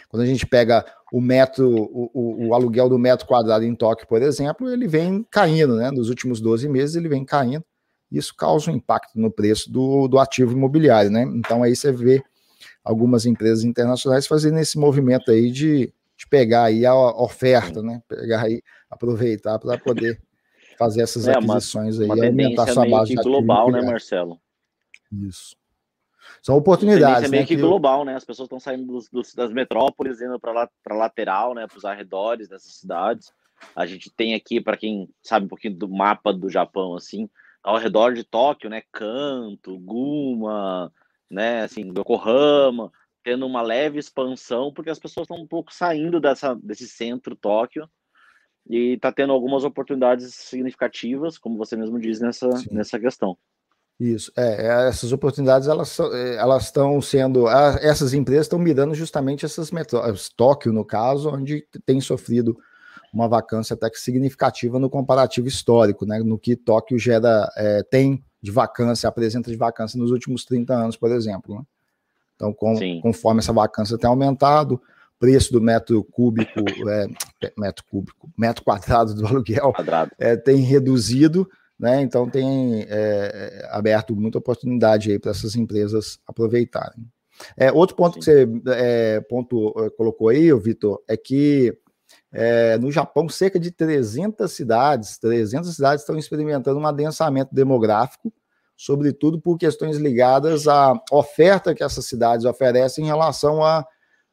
Quando 0.09 0.23
a 0.23 0.27
gente 0.27 0.47
pega 0.47 0.85
o 1.13 1.21
metro, 1.21 1.69
o, 1.69 2.11
o, 2.13 2.49
o, 2.49 2.55
aluguel 2.55 2.89
do 2.89 2.99
metro 2.99 3.27
quadrado 3.27 3.65
em 3.65 3.75
Tóquio, 3.75 4.07
por 4.07 4.21
exemplo, 4.23 4.69
ele 4.69 4.89
vem 4.89 5.25
caindo, 5.31 5.77
né? 5.77 5.91
Nos 5.91 6.09
últimos 6.09 6.41
12 6.41 6.69
meses 6.69 6.97
ele 6.97 7.09
vem 7.09 7.25
caindo 7.25 7.65
isso 8.11 8.35
causa 8.35 8.71
um 8.71 8.77
impacto 8.77 9.19
no 9.19 9.31
preço 9.31 9.71
do, 9.71 10.09
do 10.09 10.19
ativo 10.19 10.53
imobiliário, 10.53 11.11
né? 11.11 11.23
Então 11.23 11.63
aí 11.63 11.75
você 11.75 11.93
vê 11.93 12.23
algumas 12.85 13.27
empresas 13.27 13.65
internacionais 13.65 14.27
fazendo 14.27 14.59
esse 14.59 14.79
movimento 14.79 15.31
aí 15.31 15.51
de, 15.51 15.93
de 16.17 16.27
pegar 16.29 16.65
aí 16.65 16.87
a 16.87 16.95
oferta, 16.95 17.83
né? 17.83 18.01
Pegar 18.09 18.43
aí, 18.43 18.63
aproveitar 18.89 19.59
para 19.59 19.77
poder 19.79 20.21
fazer 20.79 21.03
essas 21.03 21.27
é, 21.27 21.33
aquisições 21.33 21.99
uma, 21.99 22.15
aí, 22.15 22.21
uma 22.21 22.27
aumentar 22.27 22.69
sua 22.69 22.89
base 22.89 23.15
de 23.15 23.23
global, 23.23 23.71
né, 23.71 23.83
Marcelo? 23.83 24.39
Isso. 25.13 25.57
São 26.43 26.57
oportunidades. 26.57 27.31
meio 27.31 27.43
né, 27.43 27.47
que, 27.47 27.57
que 27.57 27.61
global, 27.61 28.05
né? 28.05 28.15
As 28.15 28.25
pessoas 28.25 28.47
estão 28.47 28.61
saindo 28.61 28.87
dos, 28.87 29.09
dos, 29.09 29.35
das 29.35 29.53
metrópoles, 29.53 30.21
indo 30.21 30.39
para 30.39 30.69
a 30.91 30.95
lateral, 30.95 31.55
né? 31.55 31.67
Para 31.67 31.79
os 31.79 31.85
arredores 31.85 32.49
dessas 32.49 32.75
cidades. 32.75 33.33
A 33.75 33.87
gente 33.87 34.11
tem 34.11 34.35
aqui, 34.35 34.61
para 34.61 34.77
quem 34.77 35.09
sabe 35.23 35.47
um 35.47 35.49
pouquinho 35.49 35.75
do 35.75 35.89
mapa 35.89 36.33
do 36.33 36.49
Japão, 36.49 36.95
assim, 36.95 37.29
ao 37.67 37.79
redor 37.79 38.15
de 38.15 38.23
Tóquio, 38.23 38.71
né? 38.71 38.81
Kanto, 38.93 39.77
Guma, 39.81 40.93
né? 41.29 41.65
Assim, 41.65 41.83
Yokohama, 41.91 42.93
tendo 43.25 43.45
uma 43.45 43.61
leve 43.61 43.99
expansão, 43.99 44.73
porque 44.73 44.89
as 44.89 45.01
pessoas 45.01 45.25
estão 45.25 45.37
um 45.37 45.49
pouco 45.49 45.75
saindo 45.75 46.21
dessa, 46.21 46.55
desse 46.55 46.87
centro 46.89 47.35
Tóquio 47.35 47.91
e 48.71 48.93
está 48.93 49.11
tendo 49.11 49.33
algumas 49.33 49.65
oportunidades 49.65 50.33
significativas, 50.33 51.39
como 51.39 51.59
você 51.59 51.77
mesmo 51.77 51.99
diz 51.99 52.21
nessa, 52.21 52.49
nessa 52.71 53.01
questão. 53.01 53.37
Isso, 53.99 54.31
é, 54.37 54.67
é 54.67 54.89
essas 54.89 55.11
oportunidades 55.11 55.67
elas, 55.67 55.99
elas 56.39 56.65
estão 56.67 57.01
sendo, 57.01 57.49
essas 57.49 58.15
empresas 58.15 58.47
estão 58.47 58.61
mirando 58.61 58.95
justamente 58.95 59.45
essas 59.45 59.73
metrópoles, 59.73 60.29
Tóquio 60.29 60.73
no 60.73 60.85
caso, 60.85 61.31
onde 61.31 61.67
tem 61.85 62.01
sofrido 62.01 62.57
uma 63.17 63.29
vacância 63.29 63.73
até 63.73 63.89
que 63.89 63.99
significativa 63.99 64.79
no 64.79 64.91
comparativo 64.91 65.49
histórico, 65.49 66.05
né, 66.05 66.19
no 66.19 66.39
que 66.39 66.55
Tóquio 66.55 66.99
gera, 66.99 67.51
é, 67.57 67.83
tem 67.83 68.23
de 68.43 68.51
vacância, 68.51 69.09
apresenta 69.09 69.51
de 69.51 69.57
vacância 69.57 69.99
nos 69.99 70.11
últimos 70.11 70.45
30 70.45 70.75
anos, 70.75 70.97
por 70.97 71.11
exemplo. 71.11 71.57
Né? 71.57 71.63
Então, 72.35 72.53
com, 72.53 72.75
conforme 73.01 73.41
essa 73.41 73.55
vacância 73.55 73.97
tem 73.97 74.09
aumentado, 74.09 74.81
preço 75.19 75.51
do 75.51 75.63
metro 75.63 76.05
cúbico, 76.05 76.61
é, 76.91 77.07
metro 77.59 77.83
cúbico, 77.91 78.31
metro 78.37 78.63
quadrado 78.63 79.15
do 79.15 79.27
aluguel 79.27 79.73
é, 80.19 80.37
tem 80.37 80.59
reduzido, 80.59 81.49
né? 81.79 82.03
Então 82.03 82.29
tem 82.29 82.83
é, 82.83 82.87
é, 82.89 83.69
aberto 83.71 84.15
muita 84.15 84.39
oportunidade 84.39 85.11
aí 85.11 85.19
para 85.19 85.31
essas 85.31 85.57
empresas 85.57 86.19
aproveitarem. 86.27 87.07
É, 87.57 87.73
outro 87.73 87.97
ponto 87.97 88.15
Sim. 88.15 88.19
que 88.21 88.25
você 88.25 88.49
é, 88.69 89.21
ponto, 89.23 89.75
é, 89.79 89.91
colocou 89.91 90.29
aí, 90.29 90.53
Vitor, 90.59 91.03
é 91.09 91.17
que 91.17 91.77
é, 92.39 92.77
no 92.77 92.93
Japão, 92.93 93.29
cerca 93.29 93.59
de 93.59 93.71
300 93.71 94.53
cidades, 94.53 95.17
300 95.19 95.75
cidades 95.75 96.03
estão 96.03 96.19
experimentando 96.19 96.79
um 96.79 96.87
adensamento 96.87 97.55
demográfico, 97.55 98.31
sobretudo 98.77 99.41
por 99.41 99.57
questões 99.57 99.97
ligadas 99.97 100.69
à 100.69 100.93
oferta 101.11 101.75
que 101.75 101.83
essas 101.83 102.05
cidades 102.05 102.45
oferecem 102.45 103.05
em 103.05 103.07
relação 103.07 103.65
a 103.65 103.87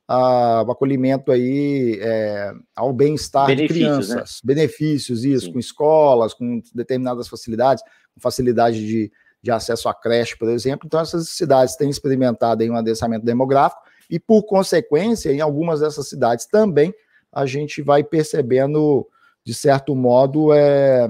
a, 0.07 0.62
acolhimento 0.62 1.31
aí 1.31 1.98
é, 2.01 2.51
ao 2.75 2.91
bem-estar 2.91 3.48
de 3.48 3.62
né? 3.62 3.67
crianças, 3.67 4.10
né? 4.13 4.24
benefícios, 4.43 5.24
isso, 5.24 5.45
Sim. 5.45 5.53
com 5.53 5.60
escolas, 5.60 6.33
com 6.33 6.62
determinadas 6.74 7.27
facilidades, 7.27 7.83
com 8.13 8.19
facilidade 8.19 8.86
de, 8.86 9.12
de 9.41 9.51
acesso 9.51 9.88
à 9.88 9.93
creche, 9.93 10.38
por 10.38 10.50
exemplo. 10.50 10.88
Então, 10.88 11.00
essas 11.00 11.29
cidades 11.29 11.75
têm 11.75 11.89
experimentado 11.89 12.63
aí 12.63 12.69
um 12.69 12.75
adensamento 12.75 13.25
demográfico 13.25 13.81
e, 14.10 14.19
por 14.19 14.43
consequência, 14.43 15.31
em 15.31 15.39
algumas 15.39 15.79
dessas 15.79 16.07
cidades 16.10 16.45
também, 16.45 16.93
a 17.34 17.46
gente 17.46 17.82
vai 17.82 18.04
percebendo, 18.04 19.08
de 19.44 19.54
certo 19.54 19.96
modo, 19.96 20.54
é, 20.54 21.08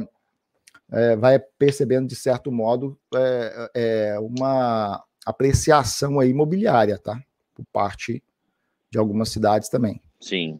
é 0.91 1.15
vai 1.15 1.39
percebendo, 1.39 2.07
de 2.07 2.15
certo 2.15 2.51
modo, 2.51 2.97
é, 3.13 3.69
é 3.75 4.19
uma 4.19 5.03
apreciação 5.25 6.19
aí 6.19 6.29
imobiliária, 6.29 6.97
tá? 6.97 7.19
Por 7.53 7.65
parte 7.71 8.23
de 8.89 8.97
algumas 8.97 9.29
cidades 9.29 9.69
também. 9.69 10.01
Sim. 10.19 10.59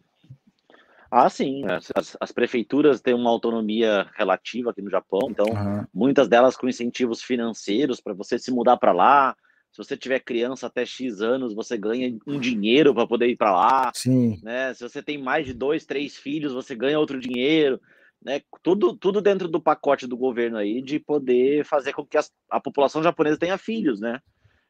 Ah, 1.10 1.30
sim. 1.30 1.64
As, 1.96 2.18
as, 2.20 2.32
prefeituras 2.32 3.00
têm 3.00 3.14
uma 3.14 3.30
autonomia 3.30 4.08
relativa 4.16 4.72
aqui 4.72 4.82
no 4.82 4.90
Japão, 4.90 5.28
então 5.30 5.46
uhum. 5.46 5.86
muitas 5.94 6.28
delas 6.28 6.58
com 6.58 6.68
incentivos 6.68 7.22
financeiros 7.22 8.02
para 8.02 8.16
você 8.16 8.40
se 8.40 8.52
mudar 8.52 8.78
para 8.78 8.92
lá. 8.92 9.36
Se 9.74 9.78
você 9.80 9.98
tiver 9.98 10.20
criança 10.20 10.68
até 10.68 10.86
X 10.86 11.20
anos, 11.20 11.56
você 11.56 11.76
ganha 11.76 12.16
um 12.28 12.40
dinheiro 12.40 12.94
para 12.94 13.08
poder 13.08 13.28
ir 13.28 13.36
para 13.36 13.52
lá. 13.52 13.92
Sim. 13.96 14.40
Né? 14.44 14.72
Se 14.76 14.88
você 14.88 15.02
tem 15.02 15.18
mais 15.18 15.48
de 15.48 15.54
dois, 15.54 15.84
três 15.84 16.16
filhos, 16.16 16.54
você 16.54 16.76
ganha 16.76 17.00
outro 17.00 17.20
dinheiro. 17.20 17.82
Né? 18.24 18.40
Tudo, 18.62 18.96
tudo 18.96 19.20
dentro 19.20 19.48
do 19.48 19.60
pacote 19.60 20.06
do 20.06 20.16
governo 20.16 20.58
aí 20.58 20.80
de 20.80 21.00
poder 21.00 21.66
fazer 21.66 21.92
com 21.92 22.06
que 22.06 22.18
as, 22.18 22.32
a 22.52 22.60
população 22.60 23.02
japonesa 23.02 23.40
tenha 23.40 23.58
filhos, 23.58 24.00
né? 24.00 24.20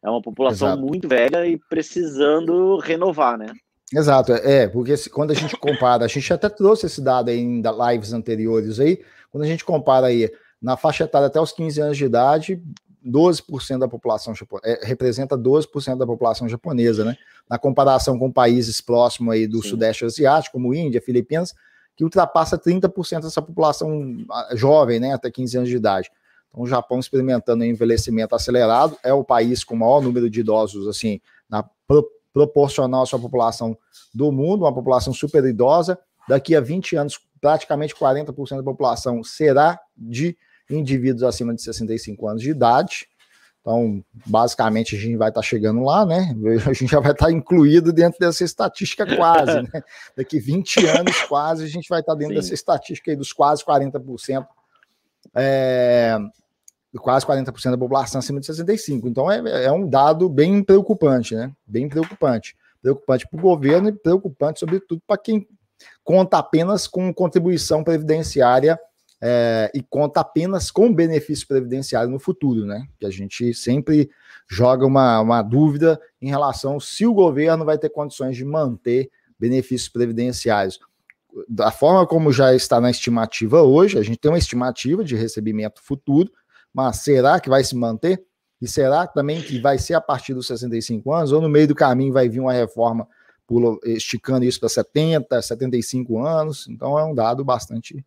É 0.01 0.09
uma 0.09 0.21
população 0.21 0.69
Exato. 0.69 0.81
muito 0.81 1.07
velha 1.07 1.45
e 1.45 1.59
precisando 1.69 2.77
renovar, 2.77 3.37
né? 3.37 3.47
Exato, 3.93 4.31
é, 4.31 4.67
porque 4.67 4.95
quando 5.09 5.31
a 5.31 5.35
gente 5.35 5.55
compara, 5.57 6.05
a 6.05 6.07
gente 6.07 6.31
até 6.33 6.47
trouxe 6.49 6.85
esse 6.85 7.01
dado 7.01 7.29
aí 7.29 7.37
em 7.37 7.61
lives 7.61 8.11
anteriores 8.11 8.79
aí, 8.79 9.03
quando 9.29 9.43
a 9.43 9.47
gente 9.47 9.63
compara 9.63 10.07
aí 10.07 10.31
na 10.61 10.77
faixa 10.77 11.03
etária 11.03 11.27
até 11.27 11.39
os 11.39 11.51
15 11.51 11.81
anos 11.81 11.97
de 11.97 12.05
idade, 12.05 12.63
12% 13.05 13.79
da 13.79 13.87
população 13.87 14.33
é, 14.63 14.85
representa 14.85 15.37
12% 15.37 15.97
da 15.97 16.05
população 16.05 16.47
japonesa, 16.47 17.03
né? 17.03 17.17
Na 17.49 17.59
comparação 17.59 18.17
com 18.17 18.31
países 18.31 18.79
próximos 18.79 19.33
aí 19.33 19.45
do 19.47 19.61
Sim. 19.61 19.69
Sudeste 19.69 20.05
Asiático, 20.05 20.53
como 20.53 20.73
Índia, 20.73 21.01
Filipinas, 21.01 21.53
que 21.95 22.03
ultrapassa 22.03 22.57
30% 22.57 23.21
dessa 23.21 23.41
população 23.41 24.17
ah, 24.31 24.49
jovem, 24.55 24.99
né, 24.99 25.13
até 25.13 25.29
15 25.29 25.57
anos 25.57 25.69
de 25.69 25.75
idade. 25.75 26.09
Então, 26.49 26.63
o 26.63 26.67
Japão 26.67 26.99
experimentando 26.99 27.63
envelhecimento 27.63 28.35
acelerado, 28.35 28.97
é 29.03 29.13
o 29.13 29.23
país 29.23 29.63
com 29.63 29.75
o 29.75 29.79
maior 29.79 30.01
número 30.01 30.29
de 30.29 30.39
idosos, 30.39 30.87
assim, 30.87 31.19
na, 31.49 31.63
pro, 31.87 32.09
proporcional 32.31 33.03
à 33.03 33.05
sua 33.05 33.19
população 33.19 33.77
do 34.13 34.31
mundo, 34.31 34.63
uma 34.63 34.73
população 34.73 35.13
super 35.13 35.43
idosa. 35.43 35.99
Daqui 36.27 36.55
a 36.55 36.61
20 36.61 36.95
anos, 36.95 37.19
praticamente 37.39 37.93
40% 37.93 38.57
da 38.57 38.63
população 38.63 39.23
será 39.23 39.79
de 39.95 40.37
indivíduos 40.69 41.23
acima 41.23 41.53
de 41.53 41.61
65 41.61 42.27
anos 42.27 42.41
de 42.41 42.49
idade. 42.49 43.07
Então, 43.61 44.03
basicamente, 44.25 44.93
a 44.93 44.99
gente 44.99 45.15
vai 45.15 45.29
estar 45.29 45.41
chegando 45.41 45.81
lá, 45.83 46.05
né? 46.05 46.35
A 46.69 46.73
gente 46.73 46.91
já 46.91 46.99
vai 46.99 47.13
estar 47.13 47.31
incluído 47.31 47.93
dentro 47.93 48.19
dessa 48.19 48.43
estatística 48.43 49.05
quase, 49.15 49.61
né? 49.61 49.69
Daqui 50.17 50.37
20 50.37 50.85
anos, 50.85 51.21
quase, 51.23 51.63
a 51.63 51.67
gente 51.67 51.87
vai 51.87 52.01
estar 52.01 52.13
dentro 52.13 52.35
Sim. 52.35 52.41
dessa 52.41 52.53
estatística 52.53 53.09
aí 53.09 53.15
dos 53.15 53.31
quase 53.31 53.63
40%. 53.63 54.45
É, 55.33 56.17
quase 56.99 57.25
40% 57.25 57.71
da 57.71 57.77
população 57.77 58.19
acima 58.19 58.41
de 58.41 58.45
65. 58.45 59.07
Então 59.07 59.31
é, 59.31 59.65
é 59.65 59.71
um 59.71 59.87
dado 59.87 60.27
bem 60.27 60.61
preocupante, 60.61 61.33
né? 61.33 61.49
Bem 61.65 61.87
preocupante. 61.87 62.57
Preocupante 62.81 63.25
para 63.27 63.39
o 63.39 63.41
governo 63.41 63.87
e 63.87 63.93
preocupante, 63.93 64.59
sobretudo, 64.59 65.01
para 65.07 65.17
quem 65.17 65.47
conta 66.03 66.37
apenas 66.37 66.85
com 66.85 67.13
contribuição 67.13 67.81
previdenciária 67.81 68.77
é, 69.25 69.71
e 69.73 69.81
conta 69.81 70.19
apenas 70.19 70.69
com 70.69 70.93
benefício 70.93 71.47
previdenciário 71.47 72.09
no 72.09 72.19
futuro, 72.19 72.65
né? 72.65 72.85
Que 72.99 73.05
a 73.05 73.09
gente 73.09 73.53
sempre 73.53 74.09
joga 74.49 74.85
uma, 74.85 75.21
uma 75.21 75.41
dúvida 75.41 75.97
em 76.21 76.27
relação 76.27 76.77
se 76.77 77.05
o 77.05 77.13
governo 77.13 77.63
vai 77.63 77.77
ter 77.77 77.87
condições 77.87 78.35
de 78.35 78.43
manter 78.43 79.09
benefícios 79.39 79.87
previdenciários. 79.87 80.77
Da 81.47 81.71
forma 81.71 82.05
como 82.05 82.33
já 82.33 82.53
está 82.53 82.81
na 82.81 82.91
estimativa 82.91 83.61
hoje, 83.61 83.97
a 83.97 84.03
gente 84.03 84.17
tem 84.17 84.29
uma 84.29 84.37
estimativa 84.37 85.05
de 85.05 85.15
recebimento 85.15 85.81
futuro, 85.81 86.29
mas 86.73 86.97
será 86.97 87.39
que 87.39 87.47
vai 87.47 87.63
se 87.63 87.77
manter? 87.77 88.21
E 88.61 88.67
será 88.67 89.07
também 89.07 89.41
que 89.41 89.57
vai 89.61 89.77
ser 89.77 89.93
a 89.93 90.01
partir 90.01 90.33
dos 90.33 90.47
65 90.47 91.13
anos? 91.13 91.31
Ou 91.31 91.39
no 91.39 91.47
meio 91.47 91.69
do 91.69 91.75
caminho 91.75 92.11
vai 92.11 92.27
vir 92.27 92.41
uma 92.41 92.51
reforma 92.51 93.07
esticando 93.85 94.43
isso 94.43 94.59
para 94.59 94.67
70, 94.67 95.41
75 95.41 96.19
anos? 96.19 96.67
Então 96.67 96.99
é 96.99 97.05
um 97.05 97.15
dado 97.15 97.45
bastante 97.45 98.05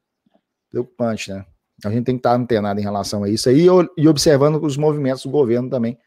preocupante, 0.76 1.30
né? 1.30 1.44
A 1.84 1.90
gente 1.90 2.04
tem 2.04 2.14
que 2.16 2.20
estar 2.20 2.34
antenado 2.34 2.80
em 2.80 2.82
relação 2.82 3.22
a 3.22 3.28
isso 3.28 3.48
aí 3.48 3.66
e 3.96 4.08
observando 4.08 4.62
os 4.62 4.76
movimentos 4.76 5.22
do 5.24 5.30
governo 5.30 5.68
também 5.68 5.98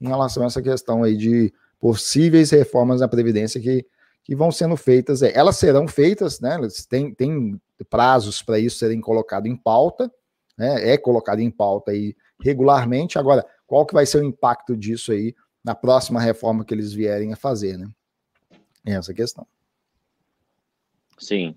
em 0.00 0.06
relação 0.06 0.42
a 0.42 0.46
essa 0.46 0.62
questão 0.62 1.02
aí 1.02 1.16
de 1.16 1.52
possíveis 1.80 2.50
reformas 2.50 3.00
na 3.00 3.08
Previdência 3.08 3.60
que, 3.60 3.84
que 4.22 4.36
vão 4.36 4.52
sendo 4.52 4.76
feitas. 4.76 5.22
É, 5.22 5.36
elas 5.36 5.56
serão 5.56 5.88
feitas, 5.88 6.40
né? 6.40 6.56
Têm, 6.88 7.12
têm 7.12 7.60
prazos 7.88 8.40
para 8.42 8.58
isso 8.58 8.78
serem 8.78 9.00
colocados 9.00 9.50
em 9.50 9.56
pauta, 9.56 10.10
né, 10.56 10.90
é 10.90 10.96
colocado 10.96 11.40
em 11.40 11.50
pauta 11.50 11.90
aí 11.90 12.16
regularmente. 12.40 13.18
Agora, 13.18 13.44
qual 13.66 13.84
que 13.84 13.94
vai 13.94 14.06
ser 14.06 14.22
o 14.22 14.24
impacto 14.24 14.76
disso 14.76 15.12
aí 15.12 15.34
na 15.62 15.74
próxima 15.74 16.20
reforma 16.20 16.64
que 16.64 16.72
eles 16.72 16.92
vierem 16.92 17.32
a 17.32 17.36
fazer, 17.36 17.76
né? 17.76 17.88
É 18.86 18.92
essa 18.92 19.12
questão. 19.12 19.46
Sim, 21.18 21.56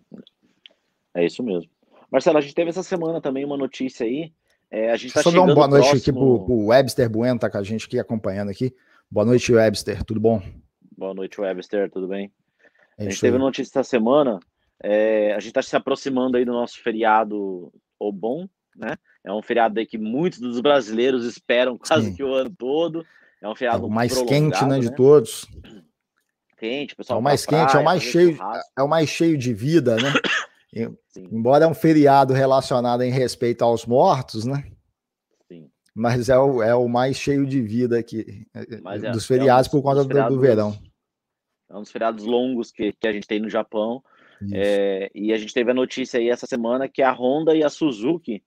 é 1.14 1.26
isso 1.26 1.44
mesmo. 1.44 1.70
Marcelo, 2.12 2.38
a 2.38 2.42
gente 2.42 2.56
teve 2.56 2.70
essa 2.70 2.84
semana 2.84 3.22
também 3.22 3.46
uma 3.46 3.58
notícia 3.58 4.06
aí. 4.06 4.32
É, 4.72 4.92
a 4.92 4.96
gente 4.96 5.14
tá 5.14 5.24
Só 5.24 5.32
dar 5.32 5.42
uma 5.42 5.54
boa 5.54 5.68
noite 5.68 5.90
próximo... 5.90 6.02
aqui 6.02 6.12
pro, 6.12 6.46
pro 6.46 6.66
Webster 6.68 7.10
Bueno, 7.10 7.40
tá 7.40 7.50
com 7.50 7.58
a 7.58 7.64
gente 7.64 7.86
aqui 7.86 8.00
acompanhando 8.00 8.50
aqui. 8.50 8.74
Boa 9.10 9.26
noite, 9.26 9.52
Webster, 9.52 10.04
tudo 10.04 10.20
bom? 10.20 10.42
Boa 10.96 11.14
noite, 11.14 11.40
Webster, 11.42 11.90
tudo 11.90 12.08
bem? 12.08 12.32
É 12.98 13.08
a 13.08 13.10
gente 13.10 13.22
teve 13.22 13.38
notícia 13.38 13.72
essa 13.72 13.84
semana. 13.84 14.40
É, 14.82 15.34
a 15.34 15.40
gente 15.40 15.50
está 15.50 15.62
se 15.62 15.76
aproximando 15.76 16.38
aí 16.38 16.46
do 16.46 16.52
nosso 16.52 16.82
feriado 16.82 17.72
o 18.00 18.12
bom, 18.12 18.48
né? 18.76 18.96
É 19.24 19.32
um 19.32 19.42
feriado 19.42 19.80
aí 19.80 19.86
que 19.86 19.98
muitos 19.98 20.40
dos 20.40 20.60
brasileiros 20.62 21.26
esperam 21.26 21.78
quase 21.78 22.08
Sim. 22.08 22.16
que 22.16 22.24
o 22.24 22.34
ano 22.34 22.50
todo. 22.58 23.06
É 23.42 23.48
um 23.48 23.56
feriado 23.56 23.84
é 23.84 23.88
o 23.88 23.90
mais 23.90 24.22
quente, 24.24 24.64
né, 24.66 24.80
de 24.80 24.90
né? 24.90 24.96
todos. 24.96 25.48
Quente, 26.58 26.96
pessoal. 26.96 27.18
É 27.18 27.20
o 27.20 27.24
mais 27.24 27.46
quente, 27.46 27.72
praia, 27.72 27.78
é 27.78 27.82
o 27.82 27.86
mais 27.86 28.04
cheio, 28.04 28.38
é 28.78 28.84
o 28.84 28.88
mais 28.88 29.10
cheio 29.10 29.38
de 29.38 29.54
vida, 29.54 29.96
né? 29.96 30.14
Embora 31.18 31.66
é 31.66 31.68
um 31.68 31.74
feriado 31.74 32.34
relacionado 32.34 33.02
em 33.02 33.12
respeito 33.12 33.64
aos 33.64 33.86
mortos, 33.86 34.46
né? 34.46 34.72
Sim. 35.48 35.70
Mas 35.96 36.30
é 36.30 36.38
o, 36.38 36.62
é 36.62 36.76
o 36.76 36.88
mais 36.88 37.18
cheio 37.18 37.46
de 37.46 37.62
vida 37.62 37.98
aqui 37.98 38.46
é, 38.54 39.12
dos 39.12 39.26
feriados 39.26 39.68
é 39.68 39.70
um, 39.70 39.72
por 39.72 39.82
conta 39.82 40.06
do, 40.06 40.36
do, 40.36 40.40
verão. 40.40 40.78
É 41.70 41.76
um 41.76 41.82
dos 41.82 41.92
feriados 41.92 42.24
longos 42.24 42.72
que, 42.72 42.94
que 42.94 43.08
a 43.08 43.14
gente 43.14 43.28
tem 43.28 43.40
no 43.40 43.50
Japão. 43.50 44.04
É, 44.54 45.12
e 45.14 45.34
a 45.34 45.38
gente 45.38 45.54
teve 45.54 45.72
a 45.72 45.74
notícia 45.74 46.20
aí 46.20 46.30
essa 46.30 46.48
semana 46.48 46.88
que 46.88 47.02
a 47.02 47.12
Honda 47.12 47.54
e 47.56 47.64
a 47.64 47.70
Suzuki 47.70 48.42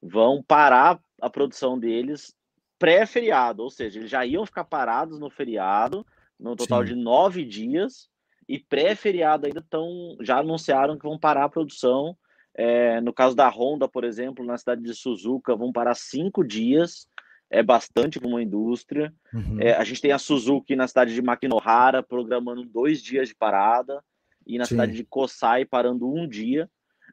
vão 0.00 0.42
parar 0.42 0.98
a 1.20 1.28
produção 1.28 1.78
deles 1.78 2.34
pré-feriado, 2.78 3.62
ou 3.62 3.70
seja, 3.70 3.98
eles 3.98 4.10
já 4.10 4.26
iam 4.26 4.44
ficar 4.44 4.64
parados 4.64 5.18
no 5.18 5.30
feriado, 5.30 6.06
no 6.38 6.56
total 6.56 6.82
Sim. 6.82 6.94
de 6.94 6.94
nove 6.94 7.44
dias, 7.44 8.08
e 8.48 8.58
pré-feriado 8.58 9.46
ainda 9.46 9.60
estão, 9.60 10.16
já 10.20 10.38
anunciaram 10.38 10.98
que 10.98 11.06
vão 11.06 11.18
parar 11.18 11.44
a 11.44 11.48
produção. 11.48 12.16
É, 12.54 13.00
no 13.00 13.12
caso 13.12 13.34
da 13.34 13.48
Honda, 13.48 13.88
por 13.88 14.04
exemplo, 14.04 14.44
na 14.44 14.56
cidade 14.56 14.82
de 14.82 14.94
Suzuka, 14.94 15.56
vão 15.56 15.72
parar 15.72 15.94
cinco 15.94 16.44
dias. 16.44 17.08
é 17.50 17.62
bastante 17.62 18.18
para 18.18 18.28
uma 18.28 18.42
indústria. 18.42 19.12
Uhum. 19.32 19.60
É, 19.60 19.74
a 19.74 19.84
gente 19.84 20.00
tem 20.00 20.12
a 20.12 20.18
Suzuki 20.18 20.74
na 20.74 20.88
cidade 20.88 21.14
de 21.14 21.22
Makinohara 21.22 22.02
programando 22.02 22.64
dois 22.64 23.02
dias 23.02 23.28
de 23.28 23.34
parada 23.34 24.02
e 24.46 24.58
na 24.58 24.64
Sim. 24.64 24.70
cidade 24.70 24.92
de 24.92 25.04
Kosai 25.04 25.64
parando 25.64 26.08
um 26.08 26.28
dia. 26.28 26.68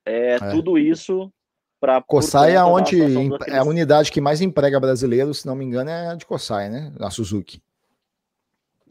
É, 0.05 0.33
é. 0.33 0.39
Tudo 0.51 0.77
isso 0.77 1.31
para. 1.79 2.01
Kosai 2.01 2.55
é 2.55 2.63
onde 2.63 3.01
é 3.47 3.57
a 3.57 3.63
unidade 3.63 4.11
que 4.11 4.21
mais 4.21 4.41
emprega 4.41 4.79
brasileiros, 4.79 5.39
se 5.39 5.47
não 5.47 5.55
me 5.55 5.65
engano, 5.65 5.89
é 5.89 6.07
a 6.07 6.15
de 6.15 6.25
Kosai, 6.25 6.69
né? 6.69 6.93
A 6.99 7.09
Suzuki. 7.09 7.61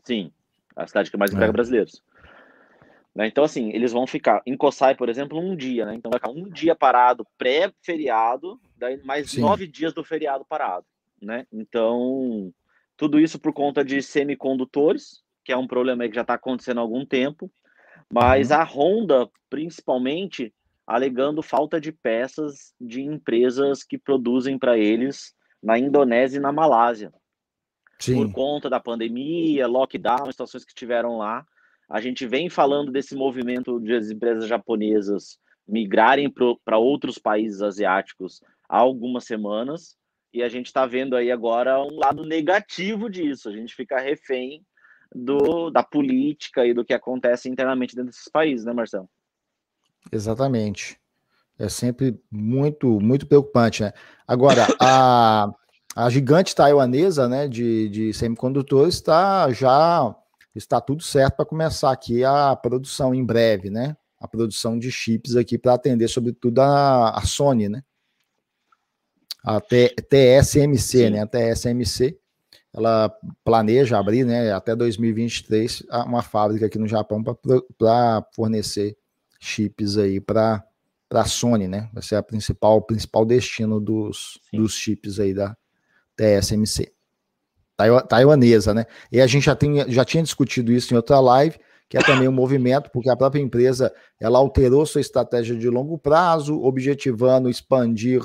Sim, 0.05 0.33
a 0.75 0.87
cidade 0.87 1.11
que 1.11 1.17
mais 1.17 1.31
emprega 1.31 1.51
é. 1.51 1.53
brasileiros. 1.53 2.03
Né? 3.15 3.27
Então, 3.27 3.43
assim, 3.43 3.71
eles 3.73 3.93
vão 3.93 4.07
ficar 4.07 4.41
em 4.47 4.57
Kosai, 4.57 4.95
por 4.95 5.09
exemplo, 5.09 5.39
um 5.39 5.57
dia, 5.57 5.85
né? 5.85 5.95
Então 5.95 6.11
vai 6.11 6.21
ficar 6.21 6.31
um 6.31 6.49
dia 6.49 6.75
parado 6.77 7.27
pré-feriado, 7.37 8.61
mais 9.05 9.31
Sim. 9.31 9.41
nove 9.41 9.67
dias 9.67 9.93
do 9.93 10.05
feriado 10.05 10.45
parado, 10.45 10.87
né? 11.21 11.47
Então, 11.53 12.53
tudo 12.97 13.19
isso 13.19 13.39
por 13.39 13.53
conta 13.53 13.85
de 13.85 14.01
semicondutores, 14.01 15.23
que 15.45 15.53
é 15.53 15.57
um 15.57 15.67
problema 15.67 16.09
que 16.09 16.15
já 16.15 16.21
está 16.23 16.35
acontecendo 16.35 16.79
há 16.79 16.83
algum 16.83 17.05
tempo, 17.05 17.51
mas 18.13 18.51
uhum. 18.51 18.57
a 18.57 18.65
Honda, 18.65 19.31
principalmente, 19.49 20.55
alegando 20.87 21.43
falta 21.43 21.81
de 21.81 21.93
peças 21.93 22.75
de 22.81 23.01
empresas 23.01 23.83
que 23.83 23.99
produzem 23.99 24.59
para 24.59 24.79
eles 24.79 25.35
na 25.63 25.79
Indonésia 25.79 26.39
e 26.39 26.41
na 26.41 26.53
Malásia. 26.53 27.13
Sim. 27.99 28.15
Por 28.15 28.33
conta 28.33 28.71
da 28.71 28.81
pandemia, 28.81 29.67
lockdown, 29.67 30.31
situações 30.31 30.65
que 30.65 30.75
tiveram 30.75 31.19
lá. 31.19 31.47
A 31.91 32.01
gente 32.01 32.25
vem 32.25 32.49
falando 32.49 32.93
desse 32.93 33.17
movimento 33.17 33.81
de 33.81 33.95
as 33.95 34.11
empresas 34.11 34.47
japonesas 34.47 35.39
migrarem 35.67 36.33
para 36.65 36.79
outros 36.79 37.19
países 37.19 37.61
asiáticos 37.63 38.41
há 38.69 38.79
algumas 38.79 39.25
semanas, 39.25 39.97
e 40.33 40.43
a 40.43 40.49
gente 40.49 40.67
está 40.67 40.87
vendo 40.87 41.17
aí 41.17 41.33
agora 41.33 41.83
um 41.83 41.99
lado 41.99 42.25
negativo 42.25 43.11
disso. 43.11 43.49
A 43.49 43.53
gente 43.53 43.75
fica 43.75 43.99
refém 43.99 44.65
do, 45.13 45.71
da 45.71 45.83
política 45.83 46.65
e 46.65 46.73
do 46.73 46.85
que 46.85 46.95
acontece 46.95 47.49
internamente 47.49 47.97
dentro 47.97 48.13
desses 48.13 48.29
países, 48.31 48.65
né, 48.65 48.73
Marcelo? 48.73 49.09
Exatamente. 50.13 50.97
É 51.59 51.69
sempre 51.69 52.19
muito, 52.31 53.01
muito 53.01 53.27
preocupante, 53.27 53.83
né? 53.83 53.93
Agora, 54.27 54.67
a, 54.81 55.49
a 55.97 56.09
gigante 56.09 56.55
taiwanesa 56.55 57.29
né, 57.29 57.49
de, 57.49 57.89
de 57.89 58.15
semicondutores 58.15 58.95
está 58.95 59.51
já 59.53 60.15
está 60.55 60.81
tudo 60.81 61.03
certo 61.03 61.37
para 61.37 61.47
começar 61.47 61.91
aqui 61.91 62.25
a 62.25 62.55
produção 62.57 63.15
em 63.15 63.25
breve, 63.25 63.71
né? 63.71 63.97
A 64.19 64.29
produção 64.29 64.79
de 64.79 64.91
chips 64.91 65.37
aqui 65.37 65.57
para 65.57 65.75
atender, 65.75 66.09
sobretudo, 66.09 66.61
a, 66.61 67.11
a 67.11 67.23
Sony, 67.23 67.69
né? 67.69 67.83
A 69.43 69.61
T, 69.61 69.95
TSMC, 70.09 70.79
Sim. 70.79 71.11
né? 71.11 71.23
A 71.23 71.27
TSMC, 71.27 72.19
ela 72.73 73.13
planeja 73.45 73.99
abrir, 73.99 74.25
né, 74.25 74.53
até 74.53 74.77
2023, 74.77 75.85
uma 76.07 76.23
fábrica 76.23 76.67
aqui 76.67 76.79
no 76.79 76.87
Japão 76.87 77.23
para 77.23 78.25
fornecer 78.33 78.97
chips 79.41 79.97
aí 79.97 80.21
para 80.21 80.65
a 81.11 81.25
Sony, 81.25 81.67
né? 81.67 81.89
Vai 81.93 82.03
ser 82.03 82.17
a 82.17 82.23
principal, 82.23 82.77
o 82.77 82.83
principal 82.83 83.25
destino 83.25 83.81
dos, 83.81 84.39
dos 84.53 84.75
chips 84.75 85.19
aí 85.19 85.35
da 85.35 85.57
TSMC 86.15 86.93
taiwanesa, 88.09 88.75
né? 88.75 88.87
E 89.11 89.21
a 89.21 89.27
gente 89.27 89.45
já, 89.45 89.55
tem, 89.55 89.91
já 89.91 90.05
tinha 90.05 90.23
discutido 90.23 90.73
isso 90.73 90.93
em 90.93 90.97
outra 90.97 91.21
live, 91.21 91.59
que 91.89 91.99
é 91.99 92.03
também 92.03 92.29
um 92.29 92.33
movimento, 92.33 92.91
porque 92.91 93.11
a 93.11 93.17
própria 93.17 93.41
empresa 93.41 93.93
ela 94.21 94.39
alterou 94.39 94.87
sua 94.87 95.01
estratégia 95.01 95.57
de 95.57 95.69
longo 95.69 95.99
prazo, 95.99 96.63
objetivando 96.63 97.51
expandir 97.51 98.23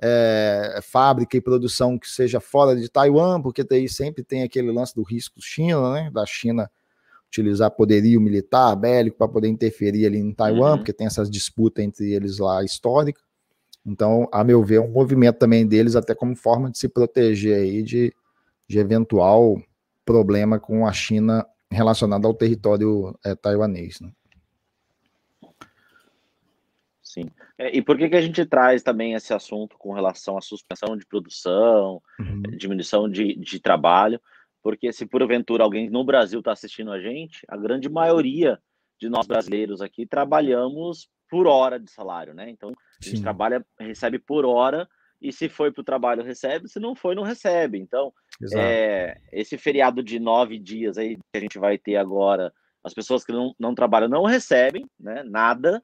é, 0.00 0.78
fábrica 0.82 1.36
e 1.36 1.40
produção 1.40 1.98
que 1.98 2.08
seja 2.08 2.38
fora 2.40 2.76
de 2.76 2.88
Taiwan, 2.88 3.42
porque 3.42 3.64
daí 3.64 3.88
sempre 3.88 4.22
tem 4.22 4.42
aquele 4.42 4.70
lance 4.70 4.94
do 4.94 5.02
risco 5.02 5.40
China, 5.40 5.92
né? 5.92 6.10
Da 6.12 6.24
China 6.24 6.70
utilizar 7.28 7.70
poderio 7.70 8.20
militar, 8.20 8.74
bélico, 8.74 9.18
para 9.18 9.28
poder 9.28 9.48
interferir 9.48 10.06
ali 10.06 10.18
em 10.18 10.32
Taiwan, 10.32 10.72
uhum. 10.72 10.76
porque 10.78 10.92
tem 10.92 11.06
essas 11.06 11.30
disputas 11.30 11.84
entre 11.84 12.12
eles 12.12 12.38
lá 12.38 12.64
histórica. 12.64 13.20
Então, 13.84 14.28
a 14.32 14.42
meu 14.42 14.62
ver, 14.62 14.76
é 14.76 14.80
um 14.80 14.90
movimento 14.90 15.38
também 15.38 15.66
deles, 15.66 15.94
até 15.94 16.14
como 16.14 16.34
forma 16.34 16.70
de 16.70 16.78
se 16.78 16.88
proteger 16.88 17.56
aí 17.56 17.82
de, 17.82 18.12
de 18.68 18.78
eventual 18.78 19.60
problema 20.04 20.58
com 20.58 20.86
a 20.86 20.92
China 20.92 21.46
relacionado 21.70 22.26
ao 22.26 22.34
território 22.34 23.18
é, 23.24 23.34
taiwanês. 23.34 24.00
Né? 24.00 24.10
Sim. 27.02 27.30
É, 27.56 27.76
e 27.76 27.82
por 27.82 27.96
que, 27.96 28.08
que 28.08 28.16
a 28.16 28.20
gente 28.20 28.44
traz 28.46 28.82
também 28.82 29.14
esse 29.14 29.32
assunto 29.34 29.76
com 29.78 29.92
relação 29.92 30.36
à 30.36 30.40
suspensão 30.40 30.96
de 30.96 31.06
produção, 31.06 32.00
uhum. 32.18 32.42
diminuição 32.56 33.08
de, 33.08 33.34
de 33.34 33.60
trabalho? 33.60 34.20
Porque 34.62 34.92
se 34.92 35.06
porventura 35.06 35.64
alguém 35.64 35.88
no 35.88 36.04
Brasil 36.04 36.40
está 36.40 36.52
assistindo 36.52 36.92
a 36.92 37.00
gente, 37.00 37.44
a 37.48 37.56
grande 37.56 37.88
maioria 37.88 38.58
de 39.00 39.08
nós 39.08 39.26
brasileiros 39.26 39.80
aqui 39.80 40.06
trabalhamos 40.06 41.08
por 41.30 41.46
hora 41.46 41.78
de 41.78 41.90
salário, 41.90 42.34
né? 42.34 42.50
Então, 42.50 42.70
a 42.70 43.04
gente 43.04 43.18
Sim. 43.18 43.22
trabalha, 43.22 43.64
recebe 43.78 44.18
por 44.18 44.44
hora 44.44 44.88
e 45.20 45.32
se 45.32 45.48
foi 45.48 45.70
para 45.70 45.80
o 45.80 45.84
trabalho 45.84 46.22
recebe, 46.22 46.68
se 46.68 46.78
não 46.78 46.94
foi 46.94 47.14
não 47.14 47.22
recebe. 47.22 47.78
Então, 47.78 48.12
é, 48.54 49.16
esse 49.32 49.58
feriado 49.58 50.02
de 50.02 50.18
nove 50.18 50.58
dias 50.58 50.98
aí 50.98 51.16
que 51.16 51.38
a 51.38 51.40
gente 51.40 51.58
vai 51.58 51.76
ter 51.78 51.96
agora, 51.96 52.52
as 52.84 52.94
pessoas 52.94 53.24
que 53.24 53.32
não, 53.32 53.54
não 53.58 53.74
trabalham 53.74 54.08
não 54.08 54.24
recebem, 54.24 54.86
né, 54.98 55.22
nada, 55.24 55.82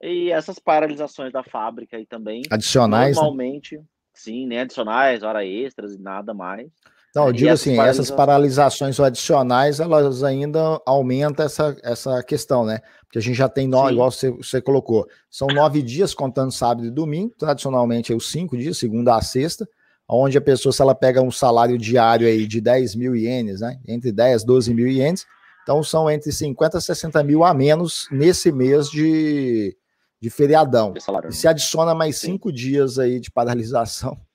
e 0.00 0.30
essas 0.30 0.58
paralisações 0.58 1.32
da 1.32 1.42
fábrica 1.42 1.96
aí 1.96 2.06
também. 2.06 2.42
Adicionais? 2.50 3.16
Né? 3.16 3.22
Normalmente, 3.22 3.76
né? 3.76 3.84
sim, 4.12 4.46
nem 4.46 4.60
adicionais, 4.60 5.22
hora 5.22 5.44
extras 5.44 5.94
e 5.94 5.98
nada 5.98 6.34
mais. 6.34 6.68
Não, 7.14 7.26
eu 7.26 7.32
digo 7.32 7.50
assim, 7.50 7.78
essas 7.78 8.10
paralisações 8.10 8.98
adicionais, 8.98 9.80
elas 9.80 10.24
ainda 10.24 10.80
aumentam 10.86 11.44
essa, 11.44 11.76
essa 11.82 12.22
questão, 12.22 12.64
né? 12.64 12.80
Porque 13.02 13.18
a 13.18 13.20
gente 13.20 13.36
já 13.36 13.50
tem 13.50 13.68
nove, 13.68 13.92
igual 13.92 14.10
você, 14.10 14.30
você 14.30 14.62
colocou, 14.62 15.06
são 15.30 15.46
nove 15.48 15.82
dias 15.82 16.14
contando 16.14 16.50
sábado 16.50 16.86
e 16.86 16.90
domingo, 16.90 17.34
tradicionalmente 17.38 18.14
é 18.14 18.16
os 18.16 18.30
cinco 18.30 18.56
dias, 18.56 18.78
segunda 18.78 19.14
a 19.14 19.20
sexta, 19.20 19.68
onde 20.08 20.36
a 20.36 20.40
pessoa, 20.40 20.72
se 20.72 20.82
ela 20.82 20.94
pega 20.94 21.22
um 21.22 21.30
salário 21.30 21.78
diário 21.78 22.26
aí 22.26 22.46
de 22.46 22.60
10 22.60 22.94
mil 22.94 23.16
ienes, 23.16 23.60
né? 23.60 23.80
Entre 23.86 24.12
10 24.12 24.44
12 24.44 24.74
mil 24.74 24.86
ienes, 24.86 25.26
então 25.62 25.82
são 25.82 26.10
entre 26.10 26.32
50 26.32 26.78
e 26.78 26.82
60 26.82 27.22
mil 27.22 27.44
a 27.44 27.54
menos 27.54 28.08
nesse 28.10 28.50
mês 28.50 28.90
de, 28.90 29.76
de 30.20 30.30
feriadão. 30.30 30.94
Salário, 30.98 31.30
e 31.30 31.32
se 31.32 31.46
adiciona 31.46 31.94
mais 31.94 32.16
Sim. 32.16 32.32
cinco 32.32 32.52
dias 32.52 32.98
aí 32.98 33.20
de 33.20 33.30
paralisação. 33.30 34.18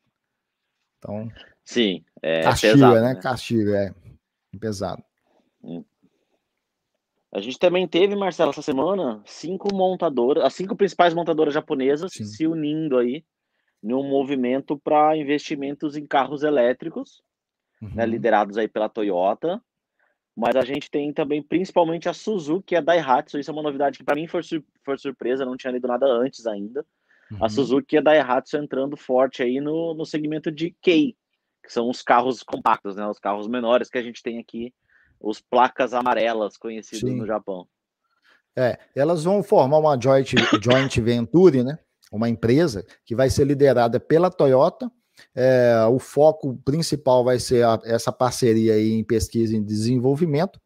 Então. 0.99 1.29
Sim, 1.63 2.03
é 2.23 2.41
castiga, 2.41 2.73
pesado, 2.73 2.95
né? 2.95 3.01
né? 3.01 3.15
Castiga, 3.21 3.77
é 3.77 3.93
pesado. 4.57 5.03
Hum. 5.63 5.85
A 7.31 7.39
gente 7.39 7.59
também 7.59 7.87
teve, 7.87 8.15
Marcelo, 8.15 8.49
essa 8.49 8.63
semana, 8.63 9.21
cinco 9.23 9.73
montadoras, 9.75 10.43
as 10.43 10.55
cinco 10.55 10.75
principais 10.75 11.13
montadoras 11.13 11.53
japonesas 11.53 12.11
Sim. 12.11 12.25
se 12.25 12.47
unindo 12.47 12.97
aí 12.97 13.23
num 13.81 14.03
movimento 14.03 14.77
para 14.77 15.15
investimentos 15.15 15.95
em 15.95 16.05
carros 16.05 16.43
elétricos, 16.43 17.21
né, 17.81 17.87
uhum. 17.87 17.95
né, 17.95 18.05
liderados 18.05 18.57
aí 18.57 18.67
pela 18.67 18.89
Toyota. 18.89 19.61
Mas 20.35 20.55
a 20.55 20.61
gente 20.61 20.91
tem 20.91 21.11
também 21.11 21.41
principalmente 21.41 22.07
a 22.07 22.13
Suzuki 22.13 22.75
e 22.75 22.77
a 22.77 22.81
Daihatsu. 22.81 23.39
Isso 23.39 23.49
é 23.49 23.53
uma 23.53 23.63
novidade 23.63 23.97
que 23.97 24.03
para 24.03 24.15
mim 24.15 24.27
foi, 24.27 24.43
sur 24.43 24.63
foi 24.83 24.97
surpresa, 24.97 25.45
não 25.45 25.57
tinha 25.57 25.71
lido 25.73 25.87
nada 25.87 26.05
antes 26.05 26.45
ainda. 26.45 26.85
Uhum. 27.31 27.43
A 27.43 27.49
Suzuki 27.49 27.95
e 27.95 27.97
a 27.97 28.01
Daihatsu 28.01 28.57
entrando 28.57 28.95
forte 28.95 29.41
aí 29.41 29.59
no, 29.59 29.95
no 29.95 30.05
segmento 30.05 30.51
de 30.51 30.75
Kei, 30.81 31.15
que 31.63 31.73
são 31.73 31.89
os 31.89 32.03
carros 32.03 32.43
compactos, 32.43 32.95
né? 32.95 33.07
Os 33.07 33.19
carros 33.19 33.47
menores 33.47 33.89
que 33.89 33.97
a 33.97 34.03
gente 34.03 34.21
tem 34.21 34.37
aqui, 34.37 34.73
os 35.19 35.41
placas 35.41 35.93
amarelas 35.93 36.55
conhecidos 36.55 37.09
Sim. 37.09 37.17
no 37.17 37.25
Japão. 37.25 37.67
É, 38.55 38.79
elas 38.95 39.23
vão 39.23 39.43
formar 39.43 39.77
uma 39.77 39.99
joint, 39.99 40.33
joint 40.61 41.01
venture, 41.01 41.63
né? 41.63 41.77
Uma 42.11 42.29
empresa 42.29 42.85
que 43.05 43.15
vai 43.15 43.29
ser 43.29 43.45
liderada 43.45 43.99
pela 43.99 44.29
Toyota. 44.29 44.91
É, 45.35 45.73
o 45.89 45.97
foco 45.97 46.57
principal 46.63 47.23
vai 47.23 47.39
ser 47.39 47.65
a, 47.65 47.79
essa 47.83 48.11
parceria 48.11 48.73
aí 48.73 48.93
em 48.93 49.03
pesquisa 49.03 49.55
e 49.55 49.59
desenvolvimento 49.59 50.59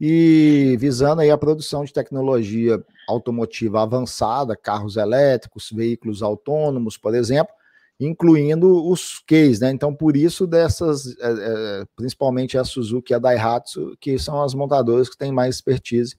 e 0.00 0.76
visando 0.78 1.22
aí 1.22 1.30
a 1.30 1.38
produção 1.38 1.84
de 1.84 1.92
tecnologia 1.92 2.84
automotiva 3.08 3.82
avançada, 3.82 4.56
carros 4.56 4.96
elétricos, 4.96 5.70
veículos 5.70 6.22
autônomos, 6.22 6.96
por 6.96 7.14
exemplo, 7.14 7.54
incluindo 7.98 8.86
os 8.86 9.20
keys, 9.20 9.60
né? 9.60 9.70
Então, 9.70 9.94
por 9.94 10.16
isso 10.16 10.46
dessas, 10.46 11.16
é, 11.18 11.30
é, 11.30 11.84
principalmente 11.94 12.58
a 12.58 12.64
Suzuki 12.64 13.12
e 13.12 13.14
a 13.14 13.18
Daihatsu, 13.18 13.96
que 14.00 14.18
são 14.18 14.42
as 14.42 14.52
montadoras 14.54 15.08
que 15.08 15.16
têm 15.16 15.30
mais 15.30 15.54
expertise 15.56 16.16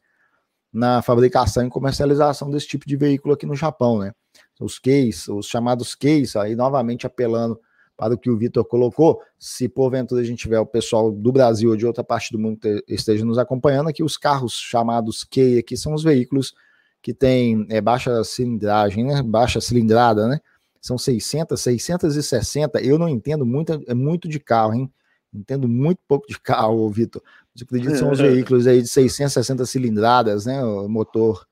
na 0.71 1.01
fabricação 1.01 1.65
e 1.65 1.69
comercialização 1.69 2.49
desse 2.49 2.67
tipo 2.67 2.87
de 2.87 2.95
veículo 2.95 3.33
aqui 3.33 3.45
no 3.45 3.55
Japão, 3.55 3.99
né? 3.99 4.13
Os 4.59 4.79
keys, 4.79 5.27
os 5.27 5.47
chamados 5.47 5.95
keys, 5.95 6.35
aí 6.35 6.55
novamente 6.55 7.05
apelando 7.05 7.59
para 7.97 8.13
o 8.13 8.17
que 8.17 8.29
o 8.29 8.37
Vitor 8.37 8.65
colocou, 8.65 9.21
se 9.39 9.69
porventura 9.69 10.21
a 10.21 10.23
gente 10.23 10.39
tiver 10.39 10.59
o 10.59 10.65
pessoal 10.65 11.11
do 11.11 11.31
Brasil 11.31 11.69
ou 11.69 11.77
de 11.77 11.85
outra 11.85 12.03
parte 12.03 12.31
do 12.31 12.39
mundo 12.39 12.59
que 12.59 12.83
esteja 12.87 13.23
nos 13.23 13.37
acompanhando, 13.37 13.87
aqui 13.87 14.03
os 14.03 14.17
carros 14.17 14.53
chamados 14.53 15.23
Kei 15.23 15.59
aqui 15.59 15.77
são 15.77 15.93
os 15.93 16.03
veículos 16.03 16.53
que 17.01 17.13
têm 17.13 17.65
é, 17.69 17.79
baixa 17.79 18.23
cilindragem, 18.23 19.05
né? 19.05 19.21
Baixa 19.21 19.61
cilindrada, 19.61 20.27
né? 20.27 20.39
são 20.85 20.99
600, 20.99 21.59
660. 21.59 22.79
Eu 22.79 22.99
não 22.99 23.09
entendo 23.09 23.43
muito, 23.43 23.83
é 23.87 23.93
muito 23.95 24.29
de 24.29 24.39
carro, 24.39 24.75
hein? 24.75 24.91
Entendo 25.33 25.67
muito 25.67 25.97
pouco 26.07 26.27
de 26.27 26.39
carro, 26.39 26.87
Vitor. 26.91 27.23
Mas 27.51 27.61
eu 27.61 27.65
acredito 27.65 27.91
que 27.91 27.97
são 27.97 28.11
os 28.11 28.19
veículos 28.21 28.67
aí 28.67 28.83
de 28.83 28.87
660 28.87 29.65
cilindradas, 29.65 30.45
né? 30.45 30.63
O 30.63 30.87
motor, 30.87 31.47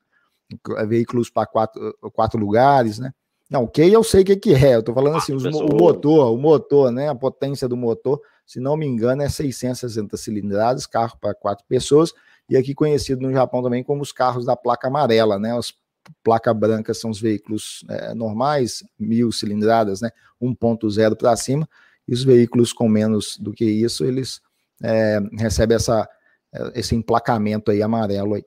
veículos 0.87 1.29
para 1.29 1.45
quatro, 1.45 1.97
quatro 2.13 2.39
lugares, 2.39 2.99
né? 2.99 3.13
Não, 3.49 3.67
que 3.67 3.81
eu 3.81 4.03
sei 4.03 4.21
o 4.21 4.25
que, 4.25 4.35
que 4.35 4.53
é. 4.53 4.75
Eu 4.75 4.83
tô 4.83 4.93
falando 4.93 5.17
assim, 5.17 5.33
os, 5.33 5.45
o 5.45 5.75
motor, 5.75 6.33
o 6.33 6.37
motor, 6.37 6.91
né? 6.91 7.09
A 7.09 7.15
potência 7.15 7.67
do 7.67 7.77
motor, 7.77 8.19
se 8.45 8.59
não 8.59 8.75
me 8.75 8.85
engano, 8.85 9.21
é 9.21 9.29
660 9.29 10.17
cilindradas, 10.17 10.87
carro 10.87 11.17
para 11.19 11.35
quatro 11.35 11.63
pessoas, 11.67 12.13
e 12.49 12.57
aqui 12.57 12.73
conhecido 12.73 13.21
no 13.21 13.31
Japão 13.31 13.61
também 13.61 13.83
como 13.83 14.01
os 14.01 14.11
carros 14.11 14.45
da 14.45 14.55
placa 14.55 14.87
amarela, 14.87 15.37
né? 15.37 15.55
Os 15.55 15.73
placa 16.23 16.53
branca 16.53 16.93
são 16.93 17.09
os 17.09 17.21
veículos 17.21 17.85
é, 17.89 18.13
normais, 18.13 18.83
mil 18.99 19.31
cilindradas, 19.31 20.01
né? 20.01 20.09
1.0 20.41 21.15
para 21.15 21.35
cima, 21.35 21.67
e 22.07 22.13
os 22.13 22.23
veículos 22.23 22.73
com 22.73 22.89
menos 22.89 23.37
do 23.37 23.53
que 23.53 23.65
isso, 23.65 24.03
eles 24.03 24.41
é, 24.83 25.19
recebem 25.37 25.75
essa, 25.75 26.09
esse 26.73 26.95
emplacamento 26.95 27.71
aí 27.71 27.81
amarelo 27.81 28.35
aí. 28.35 28.45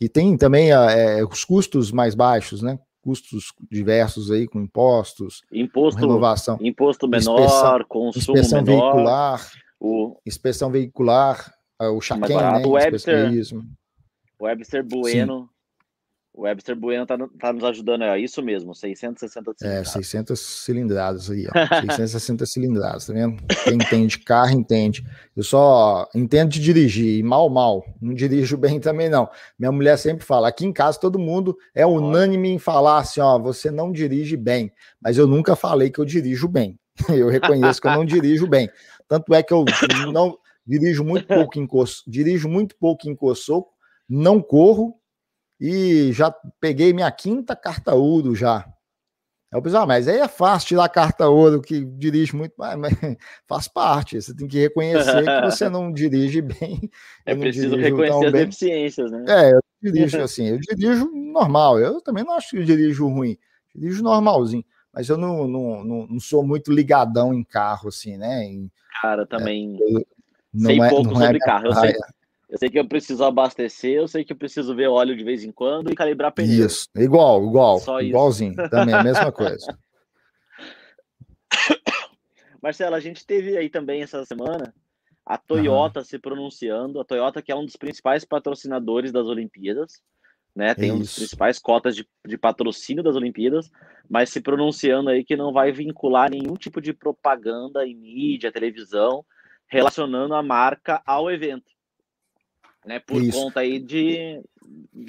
E 0.00 0.08
tem 0.08 0.36
também 0.36 0.70
é, 0.70 1.24
os 1.24 1.44
custos 1.44 1.92
mais 1.92 2.14
baixos, 2.14 2.62
né? 2.62 2.78
Custos 3.02 3.52
diversos 3.70 4.30
aí 4.30 4.46
com 4.46 4.60
impostos, 4.60 5.42
imposto, 5.52 6.00
com 6.00 6.06
renovação, 6.06 6.58
imposto 6.60 7.06
menor, 7.06 7.38
inspeção, 7.38 7.84
consumo 7.86 8.38
inspeção 8.38 8.62
menor, 8.62 8.92
veicular, 8.94 9.50
o 9.78 10.16
inspeção 10.26 10.70
veicular, 10.70 11.54
o 11.78 12.00
Chaquem, 12.00 12.36
né? 12.36 12.62
O 12.64 12.70
Webster, 12.70 13.30
o 14.38 14.44
Webster 14.44 14.84
Bueno 14.84 15.42
Sim. 15.42 15.53
O 16.36 16.42
Webster 16.42 16.74
Bueno 16.74 17.06
tá, 17.06 17.16
tá 17.38 17.52
nos 17.52 17.62
ajudando, 17.62 18.02
é 18.02 18.18
isso 18.18 18.42
mesmo, 18.42 18.74
660 18.74 19.54
cilindradas. 19.56 19.88
É, 19.88 19.92
600 19.92 20.40
cilindradas 20.40 21.30
aí, 21.30 21.46
ó. 21.46 21.52
660 21.80 22.44
cilindradas, 22.46 23.06
tá 23.06 23.12
vendo? 23.12 23.40
Quem 23.62 23.74
entende 23.74 24.18
carro, 24.18 24.50
entende. 24.50 25.06
Eu 25.36 25.44
só 25.44 26.08
entendo 26.12 26.50
de 26.50 26.60
dirigir, 26.60 27.20
e 27.20 27.22
mal, 27.22 27.48
mal. 27.48 27.84
Não 28.02 28.12
dirijo 28.12 28.56
bem 28.56 28.80
também, 28.80 29.08
não. 29.08 29.30
Minha 29.56 29.70
mulher 29.70 29.96
sempre 29.96 30.26
fala, 30.26 30.48
aqui 30.48 30.66
em 30.66 30.72
casa 30.72 30.98
todo 30.98 31.20
mundo 31.20 31.56
é 31.72 31.86
unânime 31.86 32.48
em 32.48 32.58
falar 32.58 32.98
assim, 32.98 33.20
ó, 33.20 33.38
você 33.38 33.70
não 33.70 33.92
dirige 33.92 34.36
bem. 34.36 34.72
Mas 35.00 35.16
eu 35.16 35.28
nunca 35.28 35.54
falei 35.54 35.88
que 35.88 36.00
eu 36.00 36.04
dirijo 36.04 36.48
bem. 36.48 36.76
Eu 37.08 37.28
reconheço 37.28 37.80
que 37.80 37.88
eu 37.88 37.92
não 37.92 38.04
dirijo 38.04 38.46
bem. 38.46 38.70
Tanto 39.08 39.34
é 39.34 39.42
que 39.42 39.52
eu 39.52 39.64
não 40.12 40.38
dirijo 40.64 41.02
muito 41.02 41.26
pouco 41.26 41.58
em 41.58 41.68
dirijo 42.06 42.48
muito 42.48 42.76
pouco 42.76 43.08
em 43.08 43.16
Coçoco, 43.16 43.72
não 44.08 44.40
corro, 44.40 44.94
e 45.60 46.12
já 46.12 46.30
peguei 46.60 46.92
minha 46.92 47.10
quinta 47.10 47.54
carta 47.54 47.94
ouro 47.94 48.34
já. 48.34 48.66
Eu 49.54 49.62
pensei, 49.62 49.78
ah, 49.78 49.86
mas 49.86 50.08
aí 50.08 50.18
é 50.18 50.26
fácil 50.26 50.68
tirar 50.68 50.88
carta 50.88 51.28
ouro, 51.28 51.62
que 51.62 51.84
dirige 51.84 52.34
muito, 52.34 52.54
mas, 52.58 52.76
mas 52.76 52.92
faz 53.46 53.68
parte. 53.68 54.20
Você 54.20 54.34
tem 54.34 54.48
que 54.48 54.58
reconhecer 54.58 55.24
que 55.24 55.40
você 55.44 55.68
não 55.68 55.92
dirige 55.94 56.42
bem. 56.42 56.90
É 57.24 57.36
preciso 57.36 57.76
reconhecer 57.76 58.26
as 58.26 58.32
bem. 58.32 58.44
deficiências, 58.46 59.12
né? 59.12 59.24
É, 59.28 59.52
eu 59.52 59.60
dirijo 59.80 60.18
assim, 60.22 60.48
eu 60.48 60.58
dirijo 60.58 61.08
normal. 61.14 61.78
Eu 61.78 62.00
também 62.00 62.24
não 62.24 62.32
acho 62.32 62.50
que 62.50 62.56
eu 62.56 62.64
dirijo 62.64 63.06
ruim, 63.06 63.38
eu 63.74 63.80
dirijo 63.80 64.02
normalzinho. 64.02 64.64
Mas 64.92 65.08
eu 65.08 65.16
não, 65.16 65.46
não, 65.46 65.84
não, 65.84 66.06
não, 66.06 66.20
sou 66.20 66.44
muito 66.44 66.72
ligadão 66.72 67.32
em 67.32 67.42
carro, 67.44 67.88
assim, 67.88 68.16
né? 68.16 68.44
Em, 68.44 68.70
Cara, 69.02 69.24
também. 69.26 69.76
É, 69.80 69.96
eu, 69.98 70.06
sei 70.56 70.80
é, 70.80 70.88
pouco 70.88 71.12
é 71.12 71.14
sobre 71.14 71.38
carro. 71.38 71.66
Eu 71.66 71.74
sei, 71.74 71.94
eu 72.54 72.58
sei 72.58 72.70
que 72.70 72.78
eu 72.78 72.86
preciso 72.86 73.24
abastecer, 73.24 73.94
eu 73.94 74.06
sei 74.06 74.24
que 74.24 74.32
eu 74.32 74.36
preciso 74.36 74.76
ver 74.76 74.86
óleo 74.86 75.16
de 75.16 75.24
vez 75.24 75.42
em 75.42 75.50
quando 75.50 75.90
e 75.90 75.94
calibrar 75.96 76.30
pneu. 76.30 76.66
Isso, 76.66 76.86
igual, 76.94 77.44
igual, 77.44 77.80
Só 77.80 78.00
igualzinho, 78.00 78.52
isso. 78.52 78.70
também 78.70 78.94
a 78.94 79.02
mesma 79.02 79.32
coisa. 79.32 79.76
Marcelo, 82.62 82.94
a 82.94 83.00
gente 83.00 83.26
teve 83.26 83.58
aí 83.58 83.68
também 83.68 84.02
essa 84.02 84.24
semana 84.24 84.72
a 85.26 85.36
Toyota 85.36 85.98
uhum. 85.98 86.04
se 86.04 86.16
pronunciando, 86.16 87.00
a 87.00 87.04
Toyota 87.04 87.42
que 87.42 87.50
é 87.50 87.56
um 87.56 87.64
dos 87.64 87.74
principais 87.74 88.24
patrocinadores 88.24 89.10
das 89.10 89.26
Olimpíadas, 89.26 90.00
né? 90.54 90.76
Tem 90.76 90.90
Isso. 90.90 90.94
um 90.94 91.00
dos 91.00 91.14
principais 91.16 91.58
cotas 91.58 91.96
de, 91.96 92.06
de 92.24 92.38
patrocínio 92.38 93.02
das 93.02 93.16
Olimpíadas, 93.16 93.68
mas 94.08 94.30
se 94.30 94.40
pronunciando 94.40 95.10
aí 95.10 95.24
que 95.24 95.34
não 95.34 95.52
vai 95.52 95.72
vincular 95.72 96.30
nenhum 96.30 96.54
tipo 96.54 96.80
de 96.80 96.92
propaganda 96.92 97.84
em 97.84 97.96
mídia, 97.96 98.52
televisão, 98.52 99.24
relacionando 99.66 100.36
a 100.36 100.42
marca 100.42 101.02
ao 101.04 101.28
evento 101.28 101.73
né? 102.84 103.00
Por 103.00 103.22
Isso. 103.22 103.38
conta 103.40 103.60
aí 103.60 103.78
de 103.78 104.42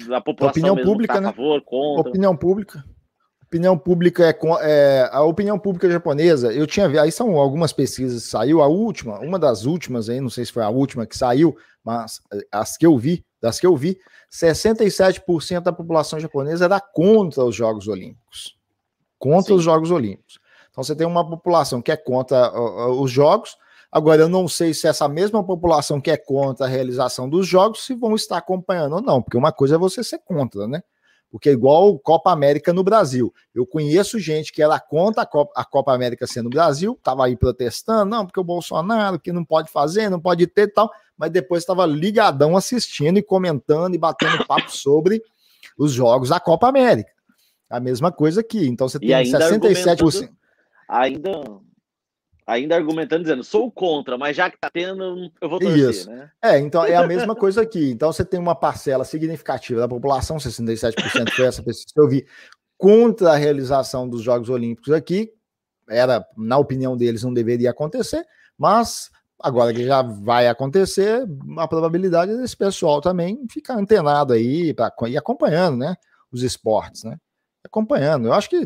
da 0.08 0.20
população 0.20 0.50
opinião 0.50 0.76
pública, 0.76 1.14
tá 1.14 1.18
a 1.18 1.22
né? 1.22 1.28
favor, 1.28 1.62
contra. 1.62 2.10
Opinião 2.10 2.36
pública. 2.36 2.84
Opinião 3.44 3.78
pública 3.78 4.24
é, 4.28 4.36
é, 4.62 5.08
a 5.12 5.22
opinião 5.22 5.58
pública 5.58 5.88
japonesa. 5.88 6.52
Eu 6.52 6.66
tinha 6.66 6.88
aí 7.00 7.12
são 7.12 7.36
algumas 7.36 7.72
pesquisas 7.72 8.24
que 8.24 8.28
saiu. 8.28 8.60
A 8.60 8.66
última, 8.66 9.20
uma 9.20 9.38
das 9.38 9.64
últimas 9.64 10.08
aí, 10.08 10.20
não 10.20 10.28
sei 10.28 10.44
se 10.44 10.52
foi 10.52 10.64
a 10.64 10.68
última 10.68 11.06
que 11.06 11.16
saiu, 11.16 11.56
mas 11.84 12.20
eh, 12.32 12.40
as 12.50 12.76
que 12.76 12.84
eu 12.84 12.98
vi, 12.98 13.24
das 13.40 13.60
que 13.60 13.66
eu 13.66 13.76
vi, 13.76 13.98
67% 14.32 15.60
da 15.60 15.72
população 15.72 16.18
japonesa 16.18 16.64
era 16.64 16.80
contra 16.80 17.44
os 17.44 17.54
Jogos 17.54 17.86
Olímpicos. 17.86 18.58
Contra 19.16 19.52
Sim. 19.52 19.58
os 19.58 19.62
Jogos 19.62 19.92
Olímpicos. 19.92 20.40
Então 20.70 20.82
você 20.82 20.96
tem 20.96 21.06
uma 21.06 21.26
população 21.26 21.80
que 21.80 21.92
é 21.92 21.96
contra 21.96 22.52
os 22.90 23.10
Jogos, 23.10 23.56
Agora, 23.96 24.20
eu 24.20 24.28
não 24.28 24.46
sei 24.46 24.74
se 24.74 24.86
essa 24.86 25.08
mesma 25.08 25.42
população 25.42 26.02
que 26.02 26.10
é 26.10 26.18
contra 26.18 26.66
a 26.66 26.68
realização 26.68 27.26
dos 27.26 27.48
jogos 27.48 27.82
se 27.86 27.94
vão 27.94 28.14
estar 28.14 28.36
acompanhando 28.36 28.96
ou 28.96 29.00
não, 29.00 29.22
porque 29.22 29.38
uma 29.38 29.50
coisa 29.50 29.76
é 29.76 29.78
você 29.78 30.04
ser 30.04 30.18
contra, 30.18 30.68
né? 30.68 30.82
Porque 31.30 31.48
é 31.48 31.52
igual 31.52 31.98
Copa 32.00 32.30
América 32.30 32.74
no 32.74 32.84
Brasil. 32.84 33.32
Eu 33.54 33.66
conheço 33.66 34.18
gente 34.18 34.52
que 34.52 34.62
era 34.62 34.78
contra 34.78 35.22
a 35.22 35.26
Copa, 35.26 35.50
a 35.56 35.64
Copa 35.64 35.94
América 35.94 36.26
sendo 36.26 36.44
no 36.44 36.50
Brasil, 36.50 36.92
estava 36.92 37.24
aí 37.24 37.34
protestando, 37.38 38.04
não, 38.04 38.26
porque 38.26 38.38
o 38.38 38.44
Bolsonaro 38.44 39.18
que 39.18 39.32
não 39.32 39.42
pode 39.42 39.72
fazer, 39.72 40.10
não 40.10 40.20
pode 40.20 40.46
ter 40.46 40.70
tal, 40.70 40.90
mas 41.16 41.30
depois 41.30 41.62
estava 41.62 41.86
ligadão 41.86 42.54
assistindo 42.54 43.16
e 43.16 43.22
comentando 43.22 43.94
e 43.94 43.98
batendo 43.98 44.46
papo 44.46 44.68
sobre 44.76 45.22
os 45.78 45.90
jogos 45.90 46.28
da 46.28 46.38
Copa 46.38 46.68
América. 46.68 47.12
A 47.70 47.80
mesma 47.80 48.12
coisa 48.12 48.42
aqui. 48.42 48.68
Então 48.68 48.90
você 48.90 49.00
tem 49.00 49.08
67%. 49.08 50.28
Ainda 50.86 51.64
ainda 52.46 52.76
argumentando, 52.76 53.22
dizendo, 53.22 53.42
sou 53.42 53.70
contra, 53.70 54.16
mas 54.16 54.36
já 54.36 54.48
que 54.48 54.56
tá 54.56 54.70
tendo, 54.70 55.30
eu 55.40 55.48
vou 55.48 55.58
torcer, 55.58 55.90
Isso. 55.90 56.10
né? 56.10 56.30
É, 56.40 56.58
então 56.58 56.84
é 56.84 56.94
a 56.94 57.06
mesma 57.06 57.34
coisa 57.34 57.62
aqui. 57.62 57.90
Então 57.90 58.12
você 58.12 58.24
tem 58.24 58.38
uma 58.38 58.54
parcela 58.54 59.04
significativa 59.04 59.80
da 59.80 59.88
população, 59.88 60.36
67% 60.36 61.30
foi 61.32 61.46
essa 61.46 61.62
pessoa 61.62 61.86
que 61.92 62.00
eu 62.00 62.08
vi, 62.08 62.26
contra 62.78 63.32
a 63.32 63.36
realização 63.36 64.08
dos 64.08 64.22
Jogos 64.22 64.48
Olímpicos 64.48 64.92
aqui. 64.92 65.32
Era, 65.88 66.24
na 66.36 66.56
opinião 66.56 66.96
deles, 66.96 67.24
não 67.24 67.34
deveria 67.34 67.70
acontecer, 67.70 68.24
mas 68.56 69.10
agora 69.40 69.72
que 69.74 69.84
já 69.84 70.02
vai 70.02 70.48
acontecer, 70.48 71.26
a 71.58 71.68
probabilidade 71.68 72.36
desse 72.36 72.56
pessoal 72.56 73.00
também 73.00 73.44
ficar 73.48 73.74
antenado 73.74 74.32
aí 74.32 74.72
pra, 74.72 74.92
e 75.08 75.16
acompanhando, 75.16 75.78
né? 75.78 75.96
Os 76.30 76.42
esportes, 76.42 77.04
né? 77.04 77.16
Acompanhando. 77.64 78.26
Eu 78.26 78.32
acho 78.32 78.48
que 78.48 78.64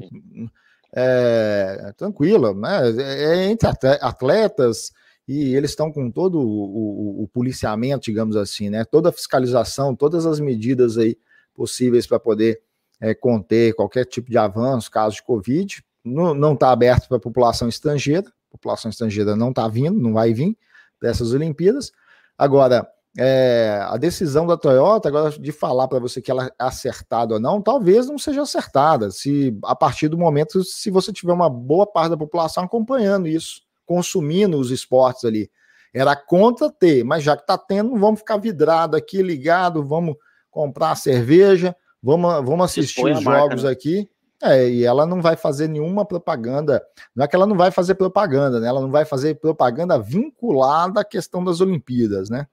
é, 0.94 1.92
tranquila, 1.96 2.54
né? 2.54 2.90
É, 2.98 3.24
é 3.24 3.50
entre 3.50 3.68
atletas 4.00 4.92
e 5.26 5.54
eles 5.54 5.70
estão 5.70 5.92
com 5.92 6.10
todo 6.10 6.40
o, 6.40 6.42
o, 6.42 7.22
o, 7.22 7.28
policiamento, 7.28 8.04
digamos 8.04 8.36
assim, 8.36 8.68
né? 8.68 8.84
Toda 8.84 9.10
a 9.10 9.12
fiscalização, 9.12 9.94
todas 9.94 10.26
as 10.26 10.40
medidas 10.40 10.98
aí 10.98 11.16
possíveis 11.54 12.06
para 12.06 12.18
poder 12.18 12.60
é, 13.00 13.14
conter 13.14 13.74
qualquer 13.74 14.04
tipo 14.04 14.30
de 14.30 14.38
avanço, 14.38 14.90
caso 14.90 15.16
de 15.16 15.22
Covid. 15.22 15.84
Não 16.04 16.54
está 16.54 16.72
aberto 16.72 17.08
para 17.08 17.18
a 17.18 17.20
população 17.20 17.68
estrangeira, 17.68 18.26
a 18.26 18.52
população 18.52 18.90
estrangeira 18.90 19.36
não 19.36 19.50
está 19.50 19.68
vindo, 19.68 20.00
não 20.00 20.14
vai 20.14 20.32
vir 20.32 20.56
dessas 21.00 21.32
Olimpíadas. 21.32 21.92
Agora, 22.36 22.88
é, 23.18 23.80
a 23.88 23.96
decisão 23.96 24.46
da 24.46 24.56
Toyota, 24.56 25.08
agora 25.08 25.30
de 25.30 25.50
falar 25.50 25.88
para 25.88 25.98
você 25.98 26.22
que 26.22 26.30
ela 26.30 26.46
é 26.46 26.50
acertada 26.58 27.34
ou 27.34 27.40
não, 27.40 27.60
talvez 27.60 28.06
não 28.06 28.18
seja 28.18 28.42
acertada. 28.42 29.10
Se 29.10 29.56
a 29.64 29.74
partir 29.74 30.08
do 30.08 30.18
momento, 30.18 30.62
se 30.62 30.90
você 30.90 31.12
tiver 31.12 31.32
uma 31.32 31.50
boa 31.50 31.86
parte 31.86 32.10
da 32.10 32.16
população 32.16 32.64
acompanhando 32.64 33.26
isso, 33.26 33.62
consumindo 33.84 34.58
os 34.58 34.70
esportes 34.70 35.24
ali. 35.24 35.50
Era 35.92 36.14
contra 36.14 36.70
ter, 36.70 37.02
mas 37.02 37.24
já 37.24 37.36
que 37.36 37.42
está 37.42 37.58
tendo, 37.58 37.96
vamos 37.96 38.20
ficar 38.20 38.36
vidrado 38.36 38.96
aqui, 38.96 39.20
ligado, 39.22 39.84
vamos 39.84 40.14
comprar 40.48 40.94
cerveja, 40.94 41.74
vamos, 42.00 42.32
vamos 42.44 42.66
assistir 42.66 43.04
os 43.04 43.20
jogos 43.20 43.64
né? 43.64 43.70
aqui. 43.70 44.08
É, 44.42 44.70
e 44.70 44.84
ela 44.84 45.04
não 45.04 45.20
vai 45.20 45.36
fazer 45.36 45.68
nenhuma 45.68 46.04
propaganda. 46.04 46.82
Não 47.14 47.24
é 47.24 47.28
que 47.28 47.36
ela 47.36 47.46
não 47.46 47.56
vai 47.56 47.70
fazer 47.70 47.96
propaganda, 47.96 48.58
né? 48.58 48.68
Ela 48.68 48.80
não 48.80 48.90
vai 48.90 49.04
fazer 49.04 49.34
propaganda 49.34 49.98
vinculada 49.98 51.00
à 51.00 51.04
questão 51.04 51.44
das 51.44 51.60
Olimpíadas, 51.60 52.30
né? 52.30 52.46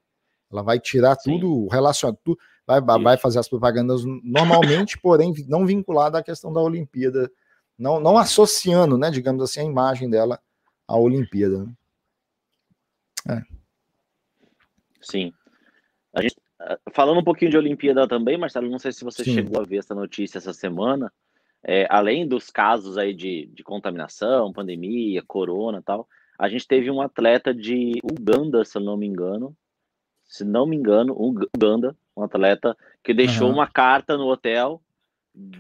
Ela 0.52 0.62
vai 0.62 0.80
tirar 0.80 1.16
Sim. 1.16 1.40
tudo 1.40 1.68
relacionado, 1.68 2.18
tudo, 2.24 2.40
vai, 2.66 2.82
vai 2.82 3.18
fazer 3.18 3.40
as 3.40 3.50
propagandas 3.50 4.02
normalmente, 4.24 4.98
porém 5.02 5.34
não 5.48 5.66
vinculada 5.66 6.20
à 6.20 6.24
questão 6.24 6.52
da 6.52 6.62
Olimpíada, 6.62 7.32
não, 7.78 8.00
não 8.00 8.18
associando, 8.18 8.98
né, 8.98 9.12
digamos 9.12 9.44
assim, 9.44 9.62
a 9.62 9.66
imagem 9.66 10.10
dela 10.10 10.40
à 10.88 10.98
Olimpíada. 10.98 11.64
Né? 11.64 11.74
É. 13.30 13.42
Sim. 15.02 15.34
A 16.14 16.22
gente, 16.22 16.36
ah, 16.60 16.78
falando 16.94 17.20
um 17.20 17.24
pouquinho 17.24 17.52
de 17.52 17.58
Olimpíada 17.58 18.08
também, 18.08 18.38
Marcelo, 18.38 18.70
não 18.70 18.80
sei 18.80 18.92
se 18.92 19.04
você 19.04 19.24
Sim. 19.24 19.34
chegou 19.34 19.62
a 19.62 19.66
ver 19.66 19.78
essa 19.78 19.94
notícia 19.94 20.38
essa 20.38 20.54
semana. 20.54 21.12
é, 21.64 21.86
além 21.90 22.28
dos 22.28 22.50
casos 22.50 22.98
aí 22.98 23.14
de, 23.14 23.48
de 23.48 23.64
contaminação, 23.64 24.54
pandemia, 24.54 25.24
corona 25.28 25.82
tal, 25.82 26.08
a 26.40 26.48
gente 26.48 26.68
teve 26.68 26.90
um 26.92 27.02
atleta 27.02 27.54
de 27.54 28.00
Uganda, 28.04 28.64
se 28.64 28.78
eu 28.78 28.82
não 28.82 28.96
me 28.96 29.08
engano, 29.08 29.56
se 30.28 30.44
não 30.44 30.66
me 30.66 30.76
engano, 30.76 31.16
Uganda, 31.18 31.96
um 32.16 32.24
atleta 32.24 32.76
que 33.04 33.14
deixou 33.14 33.48
uhum. 33.48 33.56
uma 33.56 33.68
carta 33.68 34.18
no 34.18 34.28
hotel, 34.28 34.82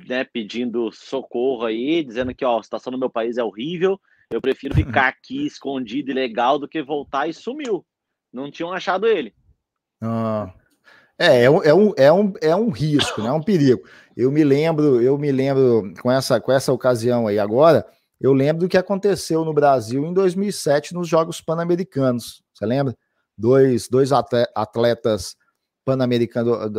né, 0.07 0.23
pedindo 0.23 0.91
socorro 0.91 1.65
aí, 1.65 2.03
dizendo 2.03 2.33
que 2.33 2.43
ó, 2.43 2.59
a 2.59 2.63
situação 2.63 2.91
no 2.91 2.97
meu 2.97 3.09
país 3.09 3.37
é 3.37 3.43
horrível, 3.43 3.99
eu 4.31 4.41
prefiro 4.41 4.75
ficar 4.75 5.07
aqui 5.09 5.45
escondido 5.45 6.11
e 6.11 6.13
legal 6.13 6.59
do 6.59 6.67
que 6.67 6.81
voltar 6.81 7.27
e 7.27 7.33
sumiu. 7.33 7.85
Não 8.33 8.51
tinham 8.51 8.73
achado 8.73 9.07
ele. 9.07 9.33
Ah. 10.01 10.53
É, 11.19 11.45
é 11.45 11.49
um, 11.49 11.63
é, 11.63 11.73
um, 11.73 11.93
é, 11.97 12.13
um, 12.13 12.33
é 12.41 12.55
um 12.55 12.69
risco, 12.69 13.21
né? 13.23 13.29
É 13.29 13.31
um 13.31 13.41
perigo. 13.41 13.81
Eu 14.15 14.31
me 14.31 14.43
lembro, 14.43 15.01
eu 15.01 15.17
me 15.17 15.31
lembro 15.31 15.91
com 16.01 16.11
essa, 16.11 16.39
com 16.39 16.51
essa 16.51 16.71
ocasião 16.71 17.25
aí 17.25 17.39
agora, 17.39 17.85
eu 18.21 18.33
lembro 18.33 18.61
do 18.61 18.69
que 18.69 18.77
aconteceu 18.77 19.43
no 19.43 19.53
Brasil 19.53 20.05
em 20.05 20.13
2007 20.13 20.93
nos 20.93 21.07
Jogos 21.07 21.41
Pan-Americanos. 21.41 22.43
Você 22.53 22.65
lembra? 22.65 22.95
Dois, 23.37 23.87
dois 23.87 24.11
atletas 24.11 25.35
pan-americanos 25.85 26.71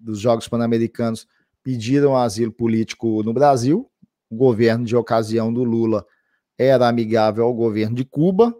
dos 0.00 0.18
Jogos 0.18 0.48
Pan-Americanos 0.48 1.26
pediram 1.62 2.16
asilo 2.16 2.52
político 2.52 3.22
no 3.22 3.32
Brasil. 3.32 3.90
O 4.30 4.36
governo 4.36 4.84
de 4.84 4.96
ocasião 4.96 5.52
do 5.52 5.62
Lula 5.62 6.04
era 6.58 6.88
amigável 6.88 7.44
ao 7.44 7.54
governo 7.54 7.94
de 7.94 8.04
Cuba. 8.04 8.54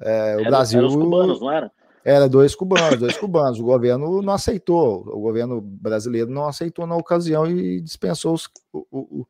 É, 0.00 0.36
o 0.36 0.40
era, 0.40 0.50
Brasil. 0.50 0.78
Era 0.78 0.88
os 0.88 0.94
cubanos, 0.94 1.40
não 1.40 1.50
era? 1.50 1.72
Era 2.04 2.28
dois 2.28 2.54
cubanos, 2.54 2.98
dois 2.98 3.16
cubanos. 3.16 3.60
O 3.60 3.64
governo 3.64 4.20
não 4.22 4.32
aceitou, 4.32 5.02
o 5.06 5.20
governo 5.20 5.60
brasileiro 5.60 6.30
não 6.30 6.46
aceitou 6.46 6.86
na 6.86 6.96
ocasião 6.96 7.46
e 7.46 7.80
dispensou 7.80 8.34
os, 8.34 8.48
o, 8.72 8.86
o, 8.90 9.26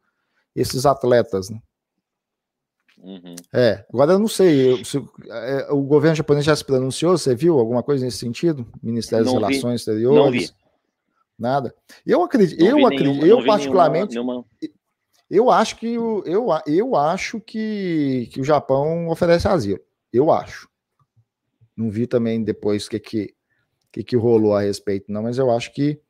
esses 0.56 0.86
atletas. 0.86 1.50
Né? 1.50 1.60
Uhum. 3.02 3.34
É, 3.52 3.84
agora 3.92 4.12
eu 4.12 4.18
não 4.18 4.28
sei, 4.28 4.84
se, 4.84 4.96
é, 5.28 5.66
o 5.72 5.82
governo 5.82 6.14
japonês 6.14 6.44
já 6.44 6.54
se 6.54 6.64
pronunciou, 6.64 7.18
você 7.18 7.34
viu 7.34 7.58
alguma 7.58 7.82
coisa 7.82 8.04
nesse 8.04 8.18
sentido? 8.18 8.64
Ministério 8.80 9.26
não 9.26 9.40
das 9.40 9.48
vi. 9.48 9.54
Relações 9.54 9.80
Exteriores? 9.80 10.54
Nada. 11.36 11.74
Eu 12.06 12.22
acredito, 12.22 12.62
eu 12.64 12.86
acredito, 12.86 13.26
eu 13.26 13.44
particularmente, 13.44 14.14
nenhuma, 14.14 14.44
nenhuma... 14.60 14.78
eu 15.28 15.50
acho 15.50 15.76
que 15.76 15.92
eu, 15.94 16.52
eu 16.64 16.94
acho 16.94 17.40
que, 17.40 18.28
que 18.32 18.40
o 18.40 18.44
Japão 18.44 19.08
oferece 19.08 19.48
asilo. 19.48 19.80
Eu 20.12 20.30
acho. 20.30 20.68
Não 21.76 21.90
vi 21.90 22.06
também 22.06 22.44
depois 22.44 22.86
o 22.86 22.90
que, 22.90 23.00
que, 23.00 23.34
que, 23.90 24.04
que 24.04 24.16
rolou 24.16 24.54
a 24.54 24.60
respeito, 24.60 25.10
não, 25.10 25.24
mas 25.24 25.38
eu 25.38 25.50
acho 25.50 25.72
que 25.72 26.00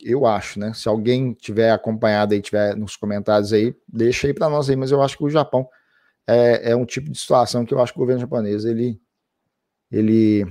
eu 0.00 0.26
acho, 0.26 0.60
né? 0.60 0.72
Se 0.74 0.88
alguém 0.88 1.32
tiver 1.32 1.72
acompanhado 1.72 2.34
aí, 2.34 2.40
tiver 2.40 2.76
nos 2.76 2.96
comentários 2.96 3.52
aí, 3.52 3.74
deixa 3.88 4.26
aí 4.26 4.34
para 4.34 4.48
nós 4.48 4.68
aí, 4.68 4.76
mas 4.76 4.92
eu 4.92 5.02
acho 5.02 5.16
que 5.16 5.24
o 5.24 5.30
Japão 5.30 5.68
é, 6.28 6.72
é, 6.72 6.76
um 6.76 6.84
tipo 6.84 7.10
de 7.10 7.18
situação 7.18 7.64
que 7.64 7.72
eu 7.72 7.80
acho 7.80 7.92
que 7.92 7.98
o 7.98 8.02
governo 8.02 8.20
japonês 8.20 8.66
ele, 8.66 9.00
ele 9.90 10.44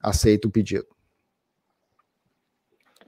aceita 0.00 0.46
o 0.46 0.50
pedido 0.50 0.86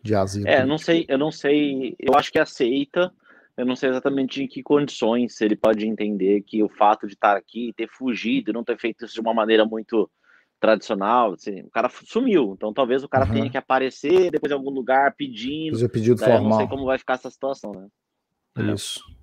de 0.03 0.15
asilo. 0.15 0.49
É, 0.49 0.65
não 0.65 0.79
sei, 0.79 1.05
eu 1.09 1.19
não 1.19 1.31
sei, 1.31 1.95
eu 1.99 2.15
acho 2.17 2.33
que 2.33 2.39
aceita, 2.39 3.13
eu 3.57 3.65
não 3.65 3.77
sei 3.77 3.91
exatamente 3.91 4.43
em 4.43 4.49
que 4.49 4.63
condições 4.63 5.41
ele 5.41 5.57
pode 5.57 5.87
entender 5.87 6.43
que 6.43 6.63
o 6.63 6.69
fato 6.69 7.07
de 7.07 7.15
estar 7.15 7.37
aqui, 7.37 7.73
ter 7.77 7.89
fugido, 7.89 8.53
não 8.53 8.65
ter 8.65 8.79
feito 8.79 9.05
isso 9.05 9.15
de 9.15 9.21
uma 9.21 9.35
maneira 9.35 9.65
muito 9.65 10.11
tradicional, 10.59 11.35
assim, 11.35 11.61
o 11.61 11.71
cara 11.71 11.89
sumiu, 11.89 12.55
então 12.57 12.73
talvez 12.73 13.05
o 13.05 13.09
cara 13.09 13.27
uhum. 13.27 13.33
tenha 13.33 13.51
que 13.51 13.59
aparecer 13.59 14.31
depois 14.31 14.51
em 14.51 14.55
algum 14.55 14.71
lugar 14.71 15.15
pedindo. 15.15 15.75
Fazer 15.75 15.89
pedido 15.89 16.19
formal. 16.19 16.39
Eu 16.39 16.49
não 16.49 16.57
sei 16.57 16.67
como 16.67 16.87
vai 16.87 16.99
ficar 16.99 17.15
essa 17.15 17.31
situação, 17.31 17.73
né? 17.73 18.73
Isso. 18.73 19.01
É, 19.13 19.16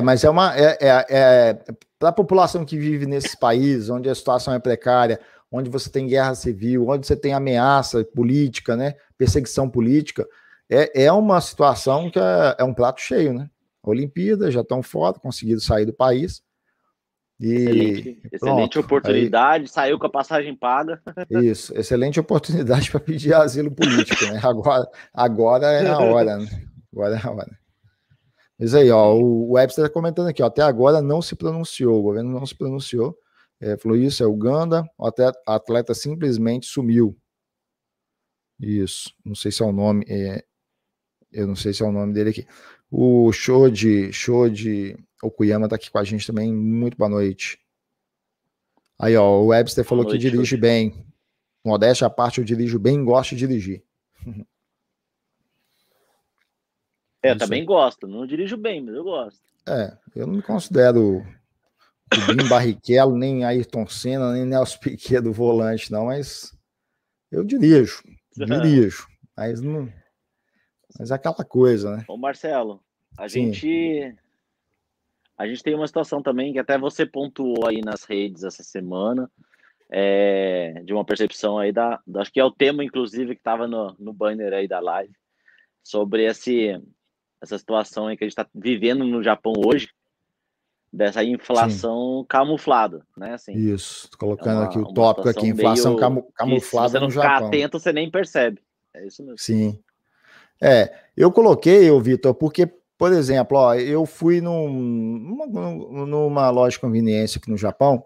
mas 0.00 0.24
é 0.24 0.30
uma. 0.30 0.56
É, 0.56 0.78
é, 0.80 1.06
é 1.08 1.58
para 1.98 2.10
a 2.10 2.12
população 2.12 2.64
que 2.64 2.78
vive 2.78 3.06
nesses 3.06 3.34
países 3.34 3.88
onde 3.88 4.08
a 4.08 4.14
situação 4.14 4.52
é 4.52 4.58
precária, 4.58 5.18
onde 5.50 5.70
você 5.70 5.88
tem 5.90 6.06
guerra 6.06 6.34
civil, 6.34 6.88
onde 6.88 7.06
você 7.06 7.16
tem 7.16 7.32
ameaça 7.32 8.04
política, 8.04 8.76
né? 8.76 8.94
Perseguição 9.16 9.68
política, 9.68 10.26
é, 10.68 11.04
é 11.04 11.12
uma 11.12 11.40
situação 11.40 12.10
que 12.10 12.18
é, 12.18 12.56
é 12.58 12.64
um 12.64 12.74
prato 12.74 13.00
cheio, 13.00 13.32
né? 13.32 13.48
Olimpíada, 13.82 14.50
já 14.50 14.60
estão 14.60 14.82
fora, 14.82 15.18
conseguiram 15.18 15.60
sair 15.60 15.86
do 15.86 15.92
país. 15.92 16.42
E 17.38 17.52
excelente, 17.52 18.20
excelente 18.32 18.78
oportunidade, 18.78 19.64
aí, 19.64 19.68
saiu 19.68 19.98
com 19.98 20.06
a 20.06 20.10
passagem 20.10 20.56
paga. 20.56 21.00
Isso, 21.30 21.76
excelente 21.78 22.18
oportunidade 22.18 22.90
para 22.90 22.98
pedir 22.98 23.34
asilo 23.34 23.70
político, 23.70 24.24
né? 24.24 24.40
Agora, 24.42 24.88
agora 25.12 25.66
é 25.66 25.88
a 25.88 25.98
hora, 25.98 26.38
né? 26.38 26.48
Agora 26.92 27.16
é 27.16 27.20
a 27.22 27.30
hora. 27.30 27.65
Mas 28.58 28.74
aí, 28.74 28.90
ó, 28.90 29.14
o 29.14 29.52
Webster 29.52 29.84
está 29.84 29.92
comentando 29.92 30.28
aqui, 30.28 30.42
ó, 30.42 30.46
até 30.46 30.62
agora 30.62 31.02
não 31.02 31.20
se 31.20 31.36
pronunciou, 31.36 31.98
o 31.98 32.02
governo 32.02 32.30
não 32.30 32.46
se 32.46 32.54
pronunciou. 32.54 33.16
É, 33.60 33.76
falou 33.76 33.96
isso, 33.96 34.22
é 34.22 34.26
Uganda, 34.26 34.84
o 34.98 35.06
atleta, 35.06 35.38
atleta 35.46 35.94
simplesmente 35.94 36.66
sumiu. 36.66 37.16
Isso, 38.58 39.12
não 39.24 39.34
sei 39.34 39.52
se 39.52 39.62
é 39.62 39.66
o 39.66 39.72
nome, 39.72 40.04
é, 40.08 40.44
eu 41.30 41.46
não 41.46 41.54
sei 41.54 41.72
se 41.72 41.82
é 41.82 41.86
o 41.86 41.92
nome 41.92 42.12
dele 42.12 42.30
aqui. 42.30 42.46
O 42.90 43.30
show 43.32 43.68
de 43.70 44.12
show 44.12 44.48
de 44.48 44.96
Okuyama 45.22 45.68
tá 45.68 45.76
aqui 45.76 45.90
com 45.90 45.98
a 45.98 46.04
gente 46.04 46.26
também. 46.26 46.54
Muito 46.54 46.96
boa 46.96 47.10
noite. 47.10 47.58
Aí, 48.98 49.16
ó, 49.16 49.42
o 49.42 49.46
Webster 49.46 49.84
falou 49.84 50.04
noite, 50.04 50.18
que 50.18 50.30
dirige 50.30 50.56
bem. 50.56 51.04
Modéstia 51.64 52.06
à 52.06 52.10
parte, 52.10 52.38
eu 52.38 52.44
dirijo 52.44 52.78
bem, 52.78 53.04
gosto 53.04 53.34
de 53.34 53.46
dirigir. 53.46 53.82
É, 57.26 57.32
eu 57.32 57.38
também 57.38 57.64
gosto. 57.64 58.06
Não 58.06 58.26
dirijo 58.26 58.56
bem, 58.56 58.82
mas 58.82 58.94
eu 58.94 59.04
gosto. 59.04 59.40
É, 59.68 59.96
eu 60.14 60.26
não 60.26 60.34
me 60.34 60.42
considero 60.42 61.24
Rubinho 62.12 62.48
Barrichello, 62.48 63.16
nem 63.16 63.44
Ayrton 63.44 63.86
Senna, 63.86 64.32
nem 64.32 64.44
Nelson 64.44 64.78
Piquet 64.78 65.20
do 65.20 65.32
volante, 65.32 65.90
não, 65.90 66.06
mas 66.06 66.56
eu 67.30 67.44
dirijo. 67.44 68.02
Dirijo. 68.36 69.06
Mas 69.36 69.60
não. 69.60 69.92
Mas 70.98 71.10
é 71.10 71.14
aquela 71.14 71.44
coisa, 71.44 71.96
né? 71.96 72.04
Ô, 72.08 72.16
Marcelo, 72.16 72.80
a 73.18 73.28
Sim. 73.28 73.52
gente 73.52 74.16
a 75.36 75.46
gente 75.46 75.62
tem 75.62 75.74
uma 75.74 75.86
situação 75.86 76.22
também 76.22 76.52
que 76.52 76.58
até 76.58 76.78
você 76.78 77.04
pontuou 77.04 77.66
aí 77.66 77.82
nas 77.82 78.04
redes 78.04 78.42
essa 78.42 78.62
semana, 78.62 79.30
é, 79.90 80.80
de 80.84 80.94
uma 80.94 81.04
percepção 81.04 81.58
aí 81.58 81.72
da, 81.72 82.00
da, 82.06 82.22
Acho 82.22 82.32
que 82.32 82.40
é 82.40 82.44
o 82.44 82.50
tema, 82.50 82.82
inclusive, 82.82 83.34
que 83.34 83.40
estava 83.40 83.68
no, 83.68 83.94
no 83.98 84.14
banner 84.14 84.54
aí 84.54 84.66
da 84.66 84.80
live, 84.80 85.12
sobre 85.82 86.24
esse, 86.24 86.80
essa 87.40 87.58
situação 87.58 88.06
aí 88.06 88.16
que 88.16 88.24
a 88.24 88.26
gente 88.26 88.38
está 88.38 88.48
vivendo 88.54 89.04
no 89.04 89.22
Japão 89.22 89.52
hoje, 89.56 89.88
dessa 90.92 91.22
inflação 91.22 92.20
Sim. 92.20 92.26
camuflada, 92.28 93.06
né? 93.16 93.34
Assim, 93.34 93.52
Isso, 93.52 94.08
colocando 94.18 94.56
é 94.56 94.60
uma, 94.60 94.64
aqui 94.64 94.78
o 94.78 94.92
tópico 94.92 95.28
aqui, 95.28 95.48
inflação 95.48 95.92
meio... 95.92 96.00
camu 96.00 96.22
camuflada 96.34 96.88
se 96.88 96.92
você 96.92 97.00
não 97.00 97.10
ficar 97.10 97.44
atento, 97.44 97.78
você 97.78 97.92
nem 97.92 98.10
percebe. 98.10 98.60
É 98.94 99.06
isso 99.06 99.22
mesmo. 99.22 99.38
Sim. 99.38 99.78
É, 100.62 100.94
eu 101.16 101.30
coloquei, 101.30 101.90
Vitor, 102.00 102.34
porque 102.34 102.72
por 102.98 103.12
exemplo, 103.12 103.58
ó, 103.58 103.74
eu 103.74 104.06
fui 104.06 104.40
num, 104.40 104.68
numa, 104.70 105.46
numa 106.06 106.50
loja 106.50 106.76
de 106.76 106.80
conveniência 106.80 107.38
aqui 107.38 107.50
no 107.50 107.56
Japão, 107.56 108.02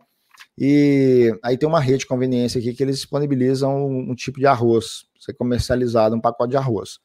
e 0.59 1.33
aí 1.43 1.57
tem 1.57 1.68
uma 1.68 1.81
rede 1.81 1.99
de 1.99 2.07
conveniência 2.07 2.59
aqui 2.59 2.74
que 2.74 2.83
eles 2.83 2.97
disponibilizam 2.97 3.87
um, 3.87 4.11
um 4.11 4.14
tipo 4.14 4.39
de 4.39 4.47
arroz, 4.47 5.05
ser 5.18 5.35
comercializado, 5.35 6.16
um 6.16 6.20
pacote 6.20 6.51
de 6.51 6.57
arroz. 6.57 6.99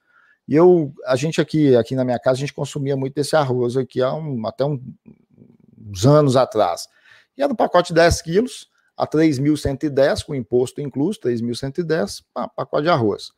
E 0.48 0.56
eu, 0.56 0.94
a 1.06 1.16
gente 1.16 1.42
aqui, 1.42 1.76
aqui 1.76 1.96
na 1.96 2.04
minha 2.04 2.20
casa, 2.20 2.38
a 2.38 2.40
gente 2.40 2.54
consumia 2.54 2.96
muito 2.96 3.18
esse 3.18 3.36
arroz 3.36 3.76
aqui 3.76 4.02
há 4.02 4.14
um, 4.14 4.46
até 4.46 4.64
um, 4.64 4.80
uns 5.90 6.06
anos 6.06 6.36
atrás. 6.36 6.88
E 7.38 7.42
era 7.42 7.52
um 7.52 7.56
pacote 7.56 7.90
de 7.90 7.96
10 7.96 8.22
quilos, 8.22 8.70
a 8.96 9.08
3.110, 9.08 10.24
com 10.26 10.36
imposto 10.36 10.82
incluso, 10.82 11.20
3.110, 11.20 12.24
pacote 12.56 12.84
de 12.84 12.90
arroz. 12.90 13.32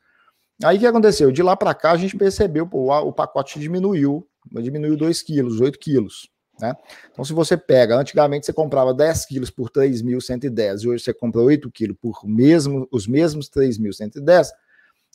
Aí 0.63 0.77
o 0.77 0.79
que 0.79 0.87
aconteceu? 0.87 1.31
De 1.31 1.41
lá 1.41 1.55
para 1.55 1.73
cá 1.73 1.91
a 1.91 1.97
gente 1.97 2.17
percebeu, 2.17 2.67
pô, 2.67 2.91
o 2.91 3.13
pacote 3.13 3.59
diminuiu 3.59 4.27
diminuiu 4.61 4.95
2 4.95 5.21
quilos, 5.21 5.59
8 5.59 5.77
quilos. 5.77 6.29
Né? 6.59 6.73
Então, 7.11 7.23
se 7.23 7.33
você 7.33 7.55
pega, 7.55 7.97
antigamente 7.97 8.45
você 8.45 8.53
comprava 8.53 8.93
10 8.93 9.25
quilos 9.25 9.49
por 9.49 9.69
3.110 9.69 10.83
e 10.83 10.87
hoje 10.87 11.03
você 11.03 11.13
compra 11.13 11.41
8 11.41 11.69
quilos 11.71 11.97
por 12.01 12.25
mesmo, 12.25 12.87
os 12.91 13.07
mesmos 13.07 13.49
3.110, 13.49 14.47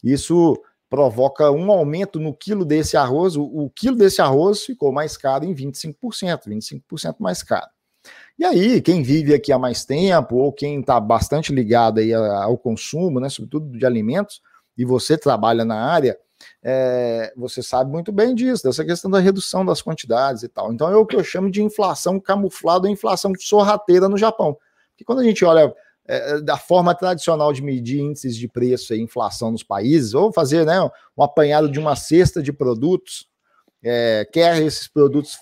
isso 0.04 0.60
provoca 0.92 1.50
um 1.50 1.72
aumento 1.72 2.20
no 2.20 2.34
quilo 2.34 2.66
desse 2.66 2.98
arroz. 2.98 3.34
O, 3.34 3.44
o, 3.44 3.70
quilo 3.70 3.96
desse 3.96 4.20
arroz 4.20 4.62
ficou 4.62 4.92
mais 4.92 5.16
caro 5.16 5.42
em 5.42 5.54
25%, 5.54 5.94
25% 6.46 7.14
mais 7.18 7.42
caro. 7.42 7.70
E 8.38 8.44
aí, 8.44 8.78
quem 8.82 9.02
vive 9.02 9.32
aqui 9.32 9.50
há 9.50 9.58
mais 9.58 9.86
tempo, 9.86 10.36
ou 10.36 10.52
quem 10.52 10.80
está 10.80 11.00
bastante 11.00 11.50
ligado 11.50 11.98
aí 11.98 12.12
ao 12.12 12.58
consumo, 12.58 13.20
né, 13.20 13.30
sobretudo 13.30 13.78
de 13.78 13.86
alimentos, 13.86 14.42
e 14.76 14.84
você 14.84 15.16
trabalha 15.16 15.64
na 15.64 15.82
área, 15.82 16.14
é, 16.62 17.32
você 17.38 17.62
sabe 17.62 17.90
muito 17.90 18.12
bem 18.12 18.34
disso, 18.34 18.62
dessa 18.62 18.84
questão 18.84 19.10
da 19.10 19.18
redução 19.18 19.64
das 19.64 19.80
quantidades 19.80 20.42
e 20.42 20.48
tal. 20.48 20.74
Então 20.74 20.90
é 20.90 20.96
o 20.96 21.06
que 21.06 21.16
eu 21.16 21.24
chamo 21.24 21.50
de 21.50 21.62
inflação 21.62 22.20
camuflada, 22.20 22.86
inflação 22.86 23.32
sorrateira 23.38 24.10
no 24.10 24.18
Japão. 24.18 24.58
Porque 24.90 25.04
quando 25.06 25.20
a 25.20 25.24
gente 25.24 25.42
olha 25.42 25.72
é, 26.06 26.40
da 26.40 26.56
forma 26.56 26.94
tradicional 26.94 27.52
de 27.52 27.62
medir 27.62 28.00
índices 28.00 28.36
de 28.36 28.48
preço 28.48 28.94
e 28.94 29.00
inflação 29.00 29.50
nos 29.50 29.62
países, 29.62 30.14
ou 30.14 30.32
fazer 30.32 30.66
né, 30.66 30.80
um 31.16 31.22
apanhado 31.22 31.70
de 31.70 31.78
uma 31.78 31.96
cesta 31.96 32.42
de 32.42 32.52
produtos, 32.52 33.28
é, 33.82 34.28
quer 34.32 34.62
esses 34.62 34.88
produtos 34.88 35.38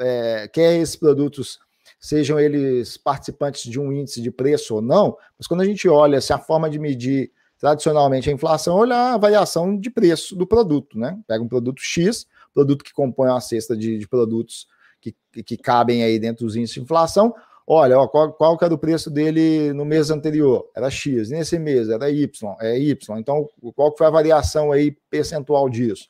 é, 0.00 0.48
quer 0.48 0.80
esses 0.80 0.96
produtos 0.96 1.58
sejam 2.00 2.40
eles 2.40 2.96
participantes 2.96 3.70
de 3.70 3.78
um 3.78 3.92
índice 3.92 4.20
de 4.20 4.30
preço 4.30 4.74
ou 4.74 4.82
não, 4.82 5.16
mas 5.38 5.46
quando 5.46 5.60
a 5.60 5.64
gente 5.64 5.88
olha 5.88 6.20
se 6.20 6.32
a 6.32 6.38
forma 6.38 6.68
de 6.68 6.78
medir 6.78 7.30
tradicionalmente 7.60 8.28
a 8.28 8.32
inflação, 8.32 8.74
olha 8.74 9.14
a 9.14 9.16
variação 9.16 9.78
de 9.78 9.88
preço 9.88 10.34
do 10.34 10.44
produto, 10.44 10.98
né? 10.98 11.16
Pega 11.28 11.44
um 11.44 11.48
produto 11.48 11.80
X, 11.80 12.26
produto 12.52 12.82
que 12.82 12.92
compõe 12.92 13.28
uma 13.28 13.40
cesta 13.40 13.76
de, 13.76 13.98
de 13.98 14.08
produtos 14.08 14.66
que, 15.00 15.14
que, 15.44 15.56
cabem 15.56 16.02
aí 16.02 16.18
dentro 16.18 16.44
dos 16.44 16.56
índices 16.56 16.74
de 16.74 16.80
inflação, 16.80 17.32
olha, 17.66 17.98
ó, 17.98 18.08
qual, 18.08 18.32
qual 18.32 18.58
que 18.58 18.64
era 18.64 18.74
o 18.74 18.78
preço 18.78 19.10
dele 19.10 19.72
no 19.72 19.84
mês 19.84 20.10
anterior? 20.10 20.70
Era 20.76 20.90
X, 20.90 21.30
nesse 21.30 21.58
mês 21.58 21.88
era 21.88 22.10
Y, 22.10 22.56
é 22.60 22.78
Y, 22.78 23.18
então 23.18 23.48
qual 23.74 23.92
que 23.92 23.98
foi 23.98 24.06
a 24.06 24.10
variação 24.10 24.72
aí 24.72 24.90
percentual 25.10 25.68
disso, 25.68 26.08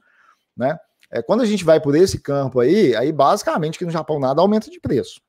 né? 0.57 0.79
É, 1.11 1.21
quando 1.21 1.43
a 1.43 1.47
gente 1.47 1.63
vai 1.63 1.79
por 1.79 1.95
esse 1.95 2.19
campo 2.19 2.59
aí, 2.59 2.97
aí 2.97 3.13
basicamente 3.13 3.79
que 3.79 3.85
no 3.85 3.91
Japão 3.91 4.19
nada 4.19 4.41
aumenta 4.41 4.71
de 4.71 4.81
preço. 4.81 5.21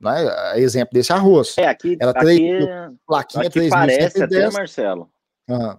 Né? 0.00 0.58
Exemplo 0.58 0.94
desse 0.94 1.12
arroz. 1.12 1.56
É, 1.58 1.66
aqui, 1.66 1.96
Era 2.00 2.10
aqui, 2.10 2.58
plaquinha 3.06 3.46
aqui 3.46 3.50
3, 3.50 3.70
parece 3.70 4.22
até, 4.22 4.50
Marcelo. 4.50 5.10
Uhum. 5.48 5.78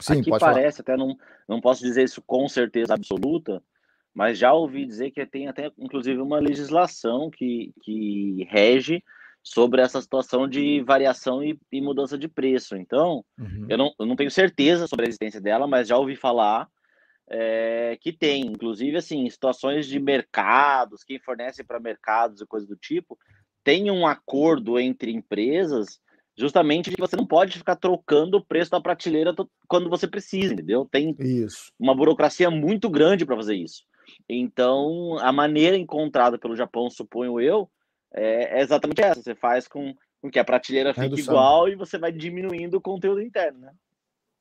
Sim, 0.00 0.20
aqui 0.20 0.30
parece, 0.30 0.82
falar. 0.82 0.96
até 0.96 0.96
não, 0.96 1.16
não 1.48 1.60
posso 1.60 1.82
dizer 1.82 2.04
isso 2.04 2.22
com 2.22 2.46
certeza 2.48 2.92
absoluta, 2.94 3.62
mas 4.14 4.38
já 4.38 4.52
ouvi 4.52 4.86
dizer 4.86 5.10
que 5.10 5.26
tem 5.26 5.48
até, 5.48 5.70
inclusive, 5.76 6.20
uma 6.20 6.38
legislação 6.38 7.30
que, 7.30 7.72
que 7.82 8.46
rege 8.48 9.02
sobre 9.42 9.82
essa 9.82 10.00
situação 10.00 10.48
de 10.48 10.80
variação 10.82 11.42
e, 11.42 11.58
e 11.70 11.80
mudança 11.80 12.16
de 12.16 12.28
preço. 12.28 12.76
Então, 12.76 13.24
uhum. 13.38 13.66
eu, 13.68 13.76
não, 13.76 13.94
eu 13.98 14.06
não 14.06 14.16
tenho 14.16 14.30
certeza 14.30 14.86
sobre 14.86 15.04
a 15.04 15.08
existência 15.08 15.40
dela, 15.40 15.66
mas 15.66 15.88
já 15.88 15.98
ouvi 15.98 16.16
falar 16.16 16.68
é, 17.28 17.98
que 18.00 18.12
tem, 18.12 18.46
inclusive, 18.46 18.96
assim, 18.96 19.28
situações 19.28 19.86
de 19.86 19.98
mercados, 19.98 21.02
quem 21.02 21.18
fornece 21.18 21.64
para 21.64 21.80
mercados 21.80 22.40
e 22.40 22.46
coisas 22.46 22.68
do 22.68 22.76
tipo, 22.76 23.18
tem 23.62 23.90
um 23.90 24.06
acordo 24.06 24.78
entre 24.78 25.10
empresas 25.10 25.98
justamente 26.36 26.90
que 26.90 27.00
você 27.00 27.16
não 27.16 27.26
pode 27.26 27.58
ficar 27.58 27.76
trocando 27.76 28.38
o 28.38 28.44
preço 28.44 28.70
da 28.70 28.80
prateleira 28.80 29.34
quando 29.68 29.88
você 29.88 30.06
precisa, 30.06 30.52
entendeu? 30.52 30.86
Tem 30.90 31.14
isso. 31.18 31.72
uma 31.78 31.94
burocracia 31.94 32.50
muito 32.50 32.90
grande 32.90 33.24
para 33.24 33.36
fazer 33.36 33.54
isso. 33.54 33.84
Então, 34.28 35.18
a 35.20 35.30
maneira 35.30 35.76
encontrada 35.76 36.38
pelo 36.38 36.56
Japão, 36.56 36.88
suponho 36.88 37.40
eu, 37.40 37.68
é, 38.12 38.58
é 38.58 38.62
exatamente 38.62 39.02
essa. 39.02 39.22
Você 39.22 39.34
faz 39.34 39.68
com, 39.68 39.94
com 40.20 40.30
que 40.30 40.38
a 40.38 40.44
prateleira 40.44 40.94
fique 40.94 41.08
Redução. 41.08 41.34
igual 41.34 41.68
e 41.68 41.74
você 41.74 41.98
vai 41.98 42.12
diminuindo 42.12 42.76
o 42.76 42.80
conteúdo 42.80 43.20
interno, 43.20 43.60
né? 43.60 43.72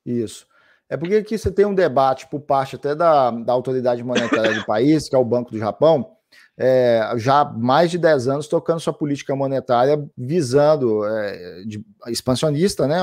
Isso. 0.06 0.48
É 0.90 0.98
porque 0.98 1.16
aqui 1.16 1.38
você 1.38 1.52
tem 1.52 1.66
um 1.66 1.74
debate 1.74 2.28
por 2.28 2.42
parte 2.42 2.76
até 2.76 2.94
da, 2.94 3.32
da 3.32 3.54
autoridade 3.54 4.04
monetária 4.04 4.54
do 4.54 4.66
país, 4.66 5.10
que 5.10 5.16
é 5.16 5.20
o 5.20 5.26
Banco 5.26 5.52
do 5.52 5.58
Japão, 5.58 6.16
é, 6.58 7.14
já 7.18 7.42
há 7.42 7.46
mais 7.46 7.90
de 7.90 7.98
10 7.98 8.28
anos 8.28 8.48
tocando 8.48 8.80
sua 8.80 8.94
política 8.94 9.36
monetária 9.36 10.04
visando 10.16 11.04
é, 11.06 11.64
de, 11.66 11.84
expansionista, 12.08 12.88
né, 12.88 12.98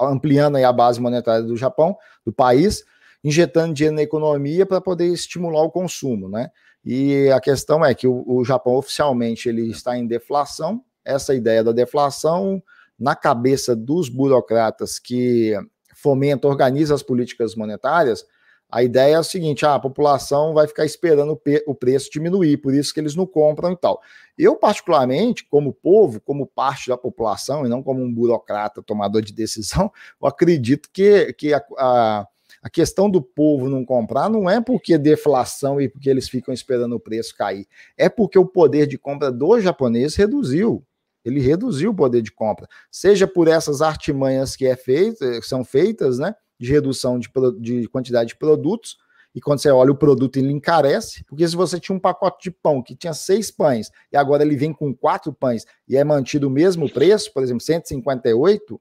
ampliando 0.00 0.56
a 0.56 0.72
base 0.72 1.00
monetária 1.00 1.42
do 1.42 1.56
Japão, 1.56 1.96
do 2.24 2.32
país, 2.32 2.84
injetando 3.22 3.74
dinheiro 3.74 3.96
na 3.96 4.02
economia 4.02 4.64
para 4.64 4.80
poder 4.80 5.06
estimular 5.06 5.62
o 5.62 5.70
consumo, 5.70 6.28
né? 6.28 6.50
E 6.84 7.28
a 7.30 7.40
questão 7.40 7.84
é 7.84 7.94
que 7.94 8.06
o, 8.06 8.24
o 8.26 8.44
Japão 8.44 8.74
oficialmente 8.74 9.48
ele 9.48 9.70
está 9.70 9.96
em 9.96 10.06
deflação. 10.06 10.82
Essa 11.04 11.34
ideia 11.34 11.62
da 11.62 11.72
deflação 11.72 12.62
na 12.98 13.14
cabeça 13.14 13.76
dos 13.76 14.08
burocratas 14.08 14.98
que 14.98 15.54
fomenta, 15.94 16.48
organiza 16.48 16.94
as 16.94 17.02
políticas 17.02 17.54
monetárias, 17.54 18.24
a 18.70 18.82
ideia 18.82 19.14
é 19.16 19.18
o 19.18 19.24
seguinte: 19.24 19.64
ah, 19.64 19.74
a 19.74 19.80
população 19.80 20.52
vai 20.52 20.66
ficar 20.66 20.84
esperando 20.84 21.40
o 21.66 21.74
preço 21.74 22.10
diminuir, 22.10 22.58
por 22.58 22.74
isso 22.74 22.92
que 22.92 23.00
eles 23.00 23.14
não 23.14 23.26
compram 23.26 23.72
e 23.72 23.76
tal. 23.76 24.00
Eu, 24.36 24.56
particularmente, 24.56 25.44
como 25.44 25.72
povo, 25.72 26.20
como 26.20 26.46
parte 26.46 26.88
da 26.88 26.96
população, 26.96 27.64
e 27.64 27.68
não 27.68 27.82
como 27.82 28.02
um 28.02 28.12
burocrata 28.12 28.82
tomador 28.82 29.22
de 29.22 29.32
decisão, 29.32 29.90
eu 30.20 30.28
acredito 30.28 30.90
que, 30.92 31.32
que 31.32 31.54
a, 31.54 31.64
a, 31.78 32.26
a 32.62 32.68
questão 32.70 33.08
do 33.08 33.22
povo 33.22 33.68
não 33.68 33.84
comprar 33.84 34.28
não 34.28 34.48
é 34.48 34.60
porque 34.60 34.98
deflação 34.98 35.80
e 35.80 35.88
porque 35.88 36.08
eles 36.08 36.28
ficam 36.28 36.52
esperando 36.52 36.94
o 36.94 37.00
preço 37.00 37.36
cair, 37.36 37.66
é 37.96 38.08
porque 38.08 38.38
o 38.38 38.46
poder 38.46 38.86
de 38.86 38.98
compra 38.98 39.30
do 39.30 39.60
japonês 39.60 40.14
reduziu. 40.16 40.84
Ele 41.24 41.40
reduziu 41.40 41.90
o 41.90 41.94
poder 41.94 42.22
de 42.22 42.32
compra, 42.32 42.66
seja 42.90 43.26
por 43.26 43.48
essas 43.48 43.82
artimanhas 43.82 44.56
que 44.56 44.66
é 44.66 44.76
feita, 44.76 45.40
são 45.42 45.64
feitas, 45.64 46.18
né, 46.18 46.34
de 46.58 46.70
redução 46.70 47.18
de, 47.18 47.28
de 47.60 47.88
quantidade 47.88 48.30
de 48.30 48.36
produtos, 48.36 48.96
e 49.34 49.40
quando 49.40 49.60
você 49.60 49.70
olha 49.70 49.92
o 49.92 49.96
produto, 49.96 50.36
ele 50.36 50.50
encarece, 50.50 51.22
porque 51.24 51.46
se 51.46 51.54
você 51.54 51.78
tinha 51.78 51.94
um 51.94 52.00
pacote 52.00 52.44
de 52.44 52.50
pão 52.50 52.82
que 52.82 52.96
tinha 52.96 53.12
seis 53.12 53.50
pães, 53.50 53.90
e 54.10 54.16
agora 54.16 54.42
ele 54.42 54.56
vem 54.56 54.72
com 54.72 54.94
quatro 54.94 55.32
pães, 55.32 55.64
e 55.86 55.96
é 55.96 56.02
mantido 56.02 56.48
o 56.48 56.50
mesmo 56.50 56.90
preço, 56.90 57.32
por 57.32 57.42
exemplo, 57.42 57.60
158, 57.60 58.80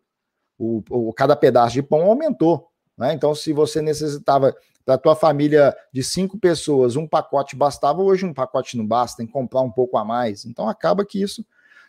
o, 0.57 0.84
o 0.89 1.13
cada 1.13 1.36
pedaço 1.36 1.73
de 1.73 1.84
pão 1.84 2.01
aumentou. 2.01 2.69
Né? 2.97 3.13
Então, 3.13 3.35
se 3.35 3.53
você 3.53 3.81
necessitava 3.81 4.55
para 4.85 4.95
a 4.95 4.97
tua 4.97 5.15
família 5.15 5.75
de 5.93 6.03
cinco 6.03 6.39
pessoas, 6.39 6.95
um 6.95 7.07
pacote 7.07 7.55
bastava, 7.55 8.01
hoje 8.01 8.25
um 8.25 8.33
pacote 8.33 8.77
não 8.77 8.87
basta, 8.87 9.17
tem 9.17 9.27
que 9.27 9.33
comprar 9.33 9.61
um 9.61 9.71
pouco 9.71 9.97
a 9.97 10.05
mais. 10.05 10.45
Então, 10.45 10.67
acaba 10.67 11.05
que 11.05 11.21
isso 11.21 11.45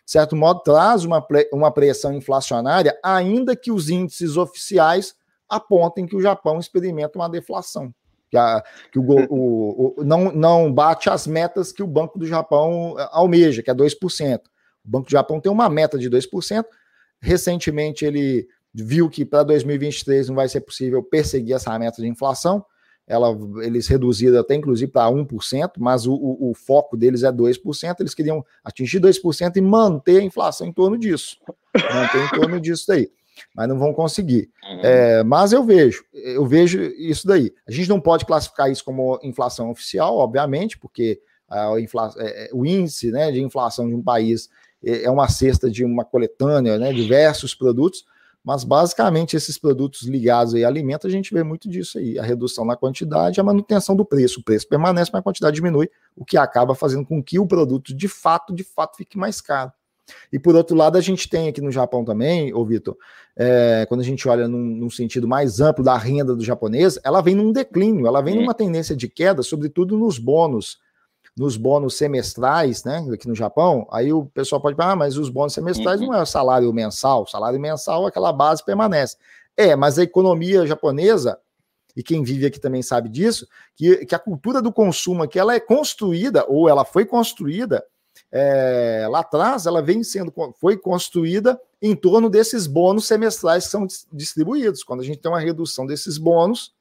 de 0.09 0.13
certo 0.13 0.35
modo, 0.35 0.61
traz 0.61 1.05
uma, 1.05 1.23
uma 1.53 1.71
pressão 1.71 2.11
inflacionária, 2.11 2.97
ainda 3.03 3.55
que 3.55 3.71
os 3.71 3.91
índices 3.91 4.37
oficiais 4.37 5.13
apontem 5.47 6.07
que 6.07 6.15
o 6.15 6.21
Japão 6.21 6.57
experimenta 6.57 7.19
uma 7.19 7.29
deflação. 7.29 7.93
Que, 8.27 8.35
a, 8.35 8.63
que 8.91 8.97
o, 8.97 9.03
o, 9.07 9.93
o, 9.99 10.03
não, 10.03 10.31
não 10.31 10.73
bate 10.73 11.11
as 11.11 11.27
metas 11.27 11.71
que 11.71 11.83
o 11.83 11.87
Banco 11.87 12.17
do 12.17 12.25
Japão 12.25 12.95
eh, 12.97 13.07
almeja, 13.11 13.61
que 13.61 13.69
é 13.69 13.73
2%. 13.75 14.39
O 14.83 14.89
Banco 14.89 15.05
do 15.05 15.11
Japão 15.11 15.39
tem 15.39 15.51
uma 15.51 15.69
meta 15.69 15.95
de 15.95 16.09
2%. 16.09 16.65
Recentemente, 17.21 18.03
ele 18.03 18.47
viu 18.73 19.09
que 19.09 19.25
para 19.25 19.43
2023 19.43 20.29
não 20.29 20.35
vai 20.35 20.47
ser 20.47 20.61
possível 20.61 21.03
perseguir 21.03 21.55
essa 21.55 21.77
meta 21.77 22.01
de 22.01 22.07
inflação 22.07 22.63
ela, 23.09 23.35
eles 23.63 23.87
reduziram 23.87 24.39
até 24.39 24.53
inclusive 24.53 24.91
para 24.91 25.09
1%, 25.09 25.71
mas 25.79 26.05
o, 26.05 26.13
o, 26.13 26.51
o, 26.51 26.53
foco 26.53 26.95
deles 26.95 27.23
é 27.23 27.31
2%, 27.31 27.95
eles 27.99 28.13
queriam 28.13 28.45
atingir 28.63 29.01
2% 29.01 29.55
e 29.55 29.61
manter 29.61 30.19
a 30.19 30.23
inflação 30.23 30.67
em 30.67 30.71
torno 30.71 30.95
disso. 30.95 31.37
Manter 31.73 32.23
em 32.23 32.39
torno 32.39 32.61
disso 32.61 32.91
aí. 32.91 33.09
Mas 33.55 33.67
não 33.67 33.79
vão 33.79 33.93
conseguir. 33.93 34.51
Uhum. 34.63 34.81
É, 34.83 35.23
mas 35.23 35.51
eu 35.51 35.63
vejo, 35.63 36.03
eu 36.13 36.45
vejo 36.45 36.79
isso 36.79 37.25
daí. 37.25 37.51
A 37.67 37.71
gente 37.71 37.89
não 37.89 37.99
pode 37.99 38.25
classificar 38.25 38.69
isso 38.71 38.85
como 38.85 39.19
inflação 39.23 39.71
oficial, 39.71 40.15
obviamente, 40.15 40.77
porque 40.77 41.19
a 41.49 41.79
infla, 41.79 42.13
é, 42.17 42.45
é, 42.45 42.49
o 42.53 42.63
índice 42.63 43.11
né, 43.11 43.31
de 43.31 43.41
inflação 43.41 43.87
de 43.87 43.95
um 43.95 44.03
país 44.03 44.49
é, 44.83 45.05
é 45.05 45.09
uma 45.09 45.27
cesta 45.27 45.67
de 45.67 45.83
uma 45.83 46.05
coletânea, 46.05 46.77
né, 46.77 46.93
diversos 46.93 47.55
produtos, 47.55 48.05
mas 48.43 48.63
basicamente 48.63 49.35
esses 49.35 49.57
produtos 49.57 50.03
ligados 50.03 50.55
aí 50.55 50.63
a 50.63 50.67
alimento, 50.67 51.05
a 51.05 51.09
gente 51.09 51.33
vê 51.33 51.43
muito 51.43 51.69
disso 51.69 51.97
aí, 51.97 52.17
a 52.17 52.23
redução 52.23 52.65
na 52.65 52.75
quantidade, 52.75 53.39
a 53.39 53.43
manutenção 53.43 53.95
do 53.95 54.05
preço. 54.05 54.39
O 54.39 54.43
preço 54.43 54.67
permanece, 54.67 55.11
mas 55.13 55.19
a 55.19 55.23
quantidade 55.23 55.55
diminui, 55.55 55.89
o 56.15 56.23
que 56.23 56.37
acaba 56.37 56.73
fazendo 56.73 57.05
com 57.05 57.21
que 57.21 57.39
o 57.39 57.45
produto 57.45 57.93
de 57.93 58.07
fato, 58.07 58.53
de 58.53 58.63
fato, 58.63 58.97
fique 58.97 59.17
mais 59.17 59.41
caro. 59.41 59.71
E 60.31 60.39
por 60.39 60.55
outro 60.55 60.75
lado, 60.75 60.97
a 60.97 61.01
gente 61.01 61.29
tem 61.29 61.47
aqui 61.47 61.61
no 61.61 61.71
Japão 61.71 62.03
também, 62.03 62.53
ô 62.53 62.65
Vitor, 62.65 62.97
é, 63.35 63.85
quando 63.87 64.01
a 64.01 64.03
gente 64.03 64.27
olha 64.27 64.47
num, 64.47 64.57
num, 64.57 64.89
sentido 64.89 65.27
mais 65.27 65.61
amplo 65.61 65.83
da 65.83 65.95
renda 65.97 66.35
do 66.35 66.43
japonês, 66.43 66.99
ela 67.03 67.21
vem 67.21 67.35
num 67.35 67.51
declínio, 67.51 68.07
ela 68.07 68.21
vem 68.21 68.35
numa 68.35 68.53
tendência 68.53 68.95
de 68.95 69.07
queda, 69.07 69.43
sobretudo 69.43 69.97
nos 69.97 70.17
bônus 70.17 70.79
nos 71.37 71.57
bônus 71.57 71.95
semestrais, 71.95 72.83
né, 72.83 73.05
aqui 73.13 73.27
no 73.27 73.35
Japão, 73.35 73.87
aí 73.91 74.11
o 74.11 74.25
pessoal 74.25 74.61
pode 74.61 74.75
falar, 74.75 74.91
ah, 74.91 74.95
mas 74.95 75.17
os 75.17 75.29
bônus 75.29 75.53
semestrais 75.53 76.01
uhum. 76.01 76.07
não 76.07 76.15
é 76.15 76.21
o 76.21 76.25
salário 76.25 76.71
mensal, 76.73 77.23
o 77.23 77.27
salário 77.27 77.59
mensal, 77.59 78.05
aquela 78.05 78.33
base 78.33 78.63
permanece. 78.63 79.15
É, 79.55 79.75
mas 79.75 79.99
a 79.99 80.03
economia 80.03 80.65
japonesa, 80.65 81.37
e 81.95 82.03
quem 82.03 82.23
vive 82.23 82.45
aqui 82.45 82.59
também 82.59 82.81
sabe 82.81 83.09
disso, 83.09 83.47
que, 83.75 84.05
que 84.05 84.15
a 84.15 84.19
cultura 84.19 84.61
do 84.61 84.71
consumo 84.71 85.23
aqui, 85.23 85.39
ela 85.39 85.53
é 85.53 85.59
construída, 85.59 86.45
ou 86.47 86.69
ela 86.69 86.85
foi 86.85 87.05
construída, 87.05 87.83
é, 88.31 89.07
lá 89.09 89.19
atrás, 89.19 89.65
ela 89.65 89.81
vem 89.81 90.03
sendo, 90.03 90.33
foi 90.59 90.77
construída 90.77 91.59
em 91.81 91.95
torno 91.95 92.29
desses 92.29 92.67
bônus 92.67 93.07
semestrais 93.07 93.65
que 93.65 93.71
são 93.71 93.87
distribuídos. 94.11 94.83
Quando 94.83 95.01
a 95.01 95.03
gente 95.03 95.19
tem 95.19 95.31
uma 95.31 95.39
redução 95.39 95.85
desses 95.85 96.17
bônus, 96.17 96.73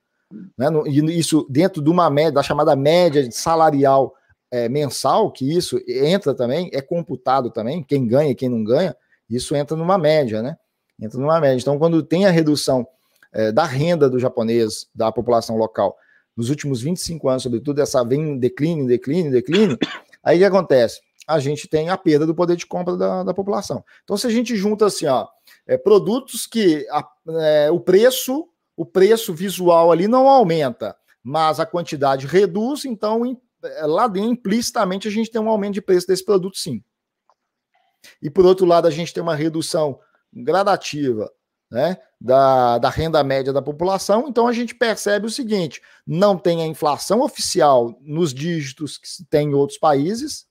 né, 0.56 0.68
no, 0.68 0.86
e 0.86 1.18
isso 1.18 1.46
dentro 1.48 1.80
de 1.80 1.88
uma 1.88 2.10
média, 2.10 2.32
da 2.32 2.42
chamada 2.42 2.76
média 2.76 3.26
salarial 3.30 4.14
é, 4.50 4.68
mensal, 4.68 5.30
que 5.30 5.56
isso 5.56 5.80
entra 5.86 6.34
também, 6.34 6.70
é 6.72 6.80
computado 6.80 7.50
também, 7.50 7.82
quem 7.82 8.06
ganha 8.06 8.30
e 8.30 8.34
quem 8.34 8.48
não 8.48 8.64
ganha, 8.64 8.96
isso 9.28 9.54
entra 9.54 9.76
numa 9.76 9.98
média, 9.98 10.42
né? 10.42 10.56
Entra 11.00 11.18
numa 11.18 11.40
média. 11.40 11.60
Então, 11.60 11.78
quando 11.78 12.02
tem 12.02 12.26
a 12.26 12.30
redução 12.30 12.86
é, 13.32 13.52
da 13.52 13.64
renda 13.64 14.08
do 14.08 14.18
japonês, 14.18 14.86
da 14.94 15.12
população 15.12 15.56
local, 15.56 15.96
nos 16.36 16.50
últimos 16.50 16.80
25 16.80 17.28
anos, 17.28 17.42
sobretudo, 17.42 17.80
essa 17.80 18.04
vem 18.04 18.20
em 18.20 18.38
declínio, 18.38 18.86
declínio, 18.86 19.30
declínio, 19.30 19.78
aí 20.22 20.36
o 20.36 20.40
que 20.40 20.44
acontece? 20.44 21.00
A 21.26 21.38
gente 21.38 21.68
tem 21.68 21.90
a 21.90 21.98
perda 21.98 22.26
do 22.26 22.34
poder 22.34 22.56
de 22.56 22.64
compra 22.64 22.96
da, 22.96 23.22
da 23.22 23.34
população. 23.34 23.84
Então, 24.02 24.16
se 24.16 24.26
a 24.26 24.30
gente 24.30 24.56
junta 24.56 24.86
assim, 24.86 25.06
ó, 25.06 25.26
é, 25.66 25.76
produtos 25.76 26.46
que 26.46 26.86
a, 26.90 27.06
é, 27.40 27.70
o 27.70 27.78
preço, 27.78 28.48
o 28.74 28.86
preço 28.86 29.34
visual 29.34 29.92
ali 29.92 30.08
não 30.08 30.26
aumenta, 30.26 30.96
mas 31.22 31.60
a 31.60 31.66
quantidade 31.66 32.26
reduz, 32.26 32.86
então 32.86 33.26
é, 33.26 33.36
lá 33.82 34.06
dentro, 34.06 34.30
implicitamente, 34.30 35.08
a 35.08 35.10
gente 35.10 35.30
tem 35.30 35.40
um 35.40 35.48
aumento 35.48 35.74
de 35.74 35.82
preço 35.82 36.06
desse 36.06 36.24
produto, 36.24 36.56
sim. 36.56 36.82
E 38.22 38.30
por 38.30 38.46
outro 38.46 38.66
lado, 38.66 38.86
a 38.86 38.90
gente 38.90 39.12
tem 39.12 39.22
uma 39.22 39.34
redução 39.34 39.98
gradativa 40.32 41.30
né, 41.70 41.98
da, 42.20 42.78
da 42.78 42.88
renda 42.88 43.22
média 43.22 43.52
da 43.52 43.62
população. 43.62 44.26
Então 44.28 44.46
a 44.46 44.52
gente 44.52 44.74
percebe 44.74 45.26
o 45.26 45.30
seguinte: 45.30 45.82
não 46.06 46.36
tem 46.36 46.62
a 46.62 46.66
inflação 46.66 47.20
oficial 47.20 47.96
nos 48.00 48.32
dígitos 48.32 48.98
que 48.98 49.08
se 49.08 49.24
tem 49.26 49.50
em 49.50 49.54
outros 49.54 49.78
países, 49.78 50.46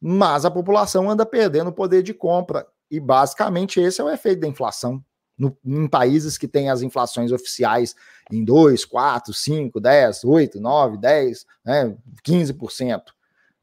mas 0.00 0.44
a 0.44 0.50
população 0.50 1.10
anda 1.10 1.24
perdendo 1.24 1.72
poder 1.72 2.02
de 2.02 2.14
compra. 2.14 2.66
E 2.90 3.00
basicamente 3.00 3.80
esse 3.80 4.00
é 4.00 4.04
o 4.04 4.10
efeito 4.10 4.40
da 4.40 4.48
inflação. 4.48 5.02
No, 5.36 5.56
em 5.64 5.88
países 5.88 6.38
que 6.38 6.46
têm 6.46 6.70
as 6.70 6.80
inflações 6.80 7.32
oficiais 7.32 7.96
em 8.32 8.44
2, 8.44 8.84
4, 8.84 9.32
5, 9.32 9.80
10, 9.80 10.24
8, 10.24 10.60
9, 10.60 10.98
10, 10.98 11.46
né, 11.64 11.96
15%. 12.26 13.02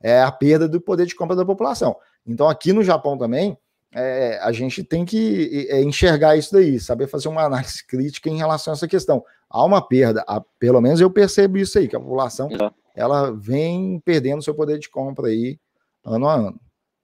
É 0.01 0.21
a 0.21 0.31
perda 0.31 0.67
do 0.67 0.81
poder 0.81 1.05
de 1.05 1.15
compra 1.15 1.35
da 1.35 1.45
população. 1.45 1.95
Então, 2.25 2.49
aqui 2.49 2.73
no 2.73 2.83
Japão 2.83 3.17
também, 3.17 3.57
é, 3.93 4.39
a 4.41 4.51
gente 4.51 4.83
tem 4.83 5.03
que 5.03 5.67
é, 5.69 5.81
enxergar 5.81 6.37
isso 6.37 6.53
daí, 6.53 6.79
saber 6.79 7.07
fazer 7.07 7.27
uma 7.27 7.43
análise 7.43 7.83
crítica 7.87 8.29
em 8.29 8.37
relação 8.37 8.73
a 8.73 8.75
essa 8.75 8.87
questão. 8.87 9.23
Há 9.49 9.63
uma 9.65 9.81
perda, 9.85 10.23
há, 10.27 10.41
pelo 10.57 10.79
menos 10.79 11.01
eu 11.01 11.11
percebo 11.11 11.57
isso 11.57 11.77
aí, 11.77 11.87
que 11.87 11.95
a 11.95 11.99
população 11.99 12.49
ela 12.95 13.31
vem 13.31 13.99
perdendo 13.99 14.41
seu 14.41 14.55
poder 14.55 14.79
de 14.79 14.89
compra 14.89 15.27
aí 15.27 15.59
ano 16.05 16.27
a 16.27 16.35
ano. 16.35 16.59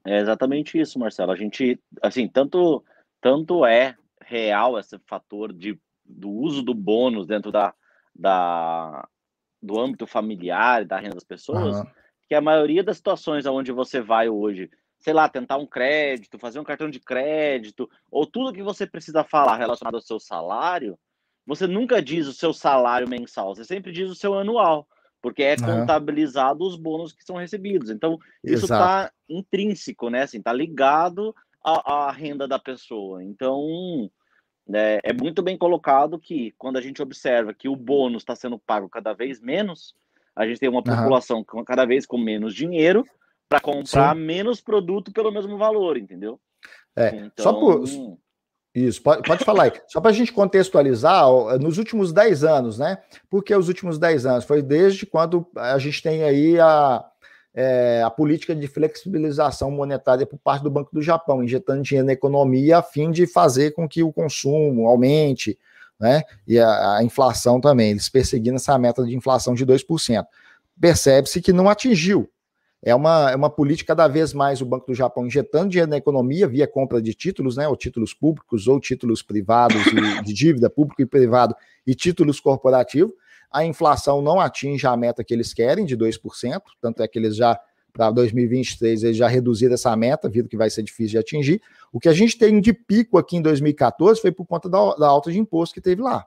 É 0.06 0.20
exatamente 0.20 0.80
isso, 0.80 0.98
Marcelo. 0.98 1.32
A 1.32 1.36
gente, 1.36 1.80
assim, 2.02 2.28
tanto, 2.28 2.84
tanto 3.22 3.66
é 3.66 3.96
real 4.22 4.80
esse 4.80 4.98
fator 5.06 5.52
de, 5.52 5.78
do 6.08 6.30
uso 6.30 6.62
do 6.62 6.74
bônus 6.74 7.28
dentro 7.28 7.52
da, 7.52 7.74
da, 8.16 9.08
do 9.62 9.80
âmbito 9.80 10.08
familiar 10.08 10.82
e 10.82 10.86
da 10.86 10.98
renda 10.98 11.16
das 11.16 11.24
pessoas, 11.24 11.78
uhum. 11.78 11.86
que 12.28 12.36
a 12.36 12.42
maioria 12.42 12.84
das 12.84 12.98
situações 12.98 13.46
aonde 13.46 13.72
você 13.72 14.02
vai 14.02 14.30
hoje 14.30 14.70
sei 15.00 15.14
lá, 15.14 15.30
tentar 15.30 15.58
um 15.58 15.66
crédito, 15.66 16.40
fazer 16.40 16.60
um 16.60 16.64
cartão 16.64 16.90
de 16.90 17.00
crédito, 17.00 17.90
ou 18.12 18.26
tudo 18.26 18.54
que 18.54 18.64
você 18.64 18.86
precisa 18.86 19.24
falar 19.24 19.58
relacionado 19.58 19.96
ao 19.96 20.02
seu 20.02 20.20
salário, 20.20 20.98
você 21.46 21.66
nunca 21.66 22.02
diz 22.02 22.28
o 22.28 22.34
seu 22.34 22.54
salário 22.54 23.08
mensal, 23.08 23.56
você 23.56 23.64
sempre 23.64 23.92
diz 23.92 24.10
o 24.10 24.16
seu 24.16 24.34
anual, 24.34 24.88
porque 25.22 25.44
é 25.44 25.56
uhum. 25.62 25.80
contabilizado 25.82 26.66
os 26.66 26.76
bônus 26.76 27.14
que 27.14 27.24
são 27.24 27.38
recebidos. 27.38 27.90
Então, 27.90 28.18
isso 28.44 28.66
está 28.66 29.12
intrínseco, 29.30 30.10
né? 30.10 30.24
Assim, 30.24 30.42
tá 30.42 30.52
ligado 30.52 31.34
à, 31.64 32.08
à 32.08 32.12
renda 32.12 32.48
da 32.48 32.60
pessoa. 32.60 33.24
Então, 33.24 34.10
é, 34.74 35.00
é 35.04 35.14
muito 35.14 35.42
bem 35.42 35.58
colocado 35.58 36.20
que 36.20 36.54
quando 36.58 36.78
a 36.78 36.82
gente 36.82 37.02
observa 37.02 37.54
que 37.54 37.70
o 37.70 37.76
bônus 37.76 38.22
está 38.22 38.36
sendo 38.36 38.60
pago 38.60 38.90
cada 38.90 39.14
vez 39.14 39.40
menos, 39.40 39.96
a 40.36 40.46
gente 40.46 40.60
tem 40.60 40.70
uma 40.70 40.84
população 40.84 41.46
uhum. 41.54 41.64
cada 41.64 41.86
vez 41.86 42.06
com 42.06 42.18
menos 42.18 42.54
dinheiro, 42.54 43.06
para 43.50 43.60
comprar 43.60 44.16
Sim. 44.16 44.22
menos 44.22 44.62
produto 44.62 45.12
pelo 45.12 45.32
mesmo 45.32 45.58
valor, 45.58 45.98
entendeu? 45.98 46.40
É, 46.96 47.10
então... 47.10 47.44
só 47.44 47.54
por. 47.54 47.84
Isso, 48.76 49.02
pode, 49.02 49.24
pode 49.24 49.44
falar 49.44 49.64
aí. 49.64 49.72
Só 49.88 50.00
para 50.00 50.12
a 50.12 50.14
gente 50.14 50.32
contextualizar, 50.32 51.26
nos 51.60 51.80
últimos 51.80 52.14
10 52.14 52.44
anos, 52.44 52.78
né? 52.78 53.00
Por 53.28 53.44
que 53.44 53.56
os 53.56 53.68
últimos 53.68 53.98
10 53.98 54.26
anos? 54.28 54.46
Foi 54.46 54.62
desde 54.62 55.04
quando 55.04 55.48
a 55.56 55.80
gente 55.80 56.04
tem 56.04 56.24
aí 56.24 56.60
a, 56.60 57.04
é, 57.60 58.04
a 58.06 58.10
política 58.12 58.56
de 58.56 58.68
flexibilização 58.68 59.72
monetária 59.72 60.28
por 60.28 60.38
parte 60.38 60.62
do 60.62 60.70
Banco 60.70 60.92
do 60.94 61.02
Japão, 61.02 61.44
injetando 61.44 61.82
dinheiro 61.82 62.06
na 62.06 62.14
economia 62.14 62.78
a 62.78 62.84
fim 62.84 63.10
de 63.10 63.26
fazer 63.26 63.72
com 63.72 63.90
que 63.90 64.04
o 64.04 64.14
consumo 64.14 64.86
aumente, 64.86 65.58
né? 66.00 66.22
E 66.48 66.60
a, 66.60 66.98
a 66.98 67.04
inflação 67.04 67.60
também, 67.60 67.90
eles 67.90 68.10
perseguindo 68.10 68.58
essa 68.58 68.78
meta 68.78 69.04
de 69.04 69.16
inflação 69.16 69.56
de 69.56 69.66
2%. 69.66 70.24
Percebe-se 70.80 71.42
que 71.42 71.52
não 71.52 71.68
atingiu, 71.68 72.30
é 72.84 72.94
uma, 72.94 73.32
é 73.32 73.36
uma 73.36 73.50
política 73.50 73.96
cada 73.96 74.08
vez 74.08 74.34
mais 74.34 74.62
o 74.62 74.66
Banco 74.66 74.86
do 74.86 74.94
Japão 74.94 75.26
injetando 75.26 75.70
dinheiro 75.70 75.90
na 75.90 75.98
economia 75.98 76.48
via 76.48 76.68
compra 76.68 77.02
de 77.02 77.16
títulos, 77.16 77.58
né, 77.58 77.68
ou 77.68 77.76
títulos 77.76 78.14
públicos 78.14 78.68
ou 78.68 78.80
títulos 78.80 79.24
privados 79.24 79.84
de, 79.84 80.24
de 80.24 80.32
dívida 80.32 80.70
público 80.70 81.02
e 81.02 81.08
privado 81.08 81.56
e 81.88 81.96
títulos 81.96 82.40
corporativos. 82.40 83.14
A 83.52 83.66
inflação 83.66 84.22
não 84.22 84.40
atinge 84.40 84.86
a 84.86 84.96
meta 84.96 85.24
que 85.24 85.34
eles 85.34 85.54
querem 85.54 85.86
de 85.86 85.98
2%, 85.98 86.62
tanto 86.82 87.02
é 87.02 87.08
que 87.08 87.18
eles 87.18 87.36
já 87.36 87.60
para 87.94 88.12
2023 88.12 89.04
eles 89.04 89.18
já 89.18 89.28
reduziram 89.28 89.74
essa 89.74 89.96
meta, 89.96 90.30
vindo 90.30 90.48
que 90.48 90.56
vai 90.56 90.70
ser 90.70 90.84
difícil 90.84 91.12
de 91.12 91.18
atingir. 91.18 91.62
O 91.92 92.00
que 92.00 92.08
a 92.08 92.14
gente 92.14 92.38
tem 92.38 92.62
de 92.62 92.72
pico 92.72 93.18
aqui 93.18 93.38
em 93.38 93.42
2014 93.42 94.22
foi 94.22 94.32
por 94.32 94.46
conta 94.46 94.70
da, 94.70 94.96
da 94.96 95.08
alta 95.08 95.32
de 95.32 95.40
imposto 95.40 95.74
que 95.74 95.82
teve 95.82 96.02
lá. 96.02 96.26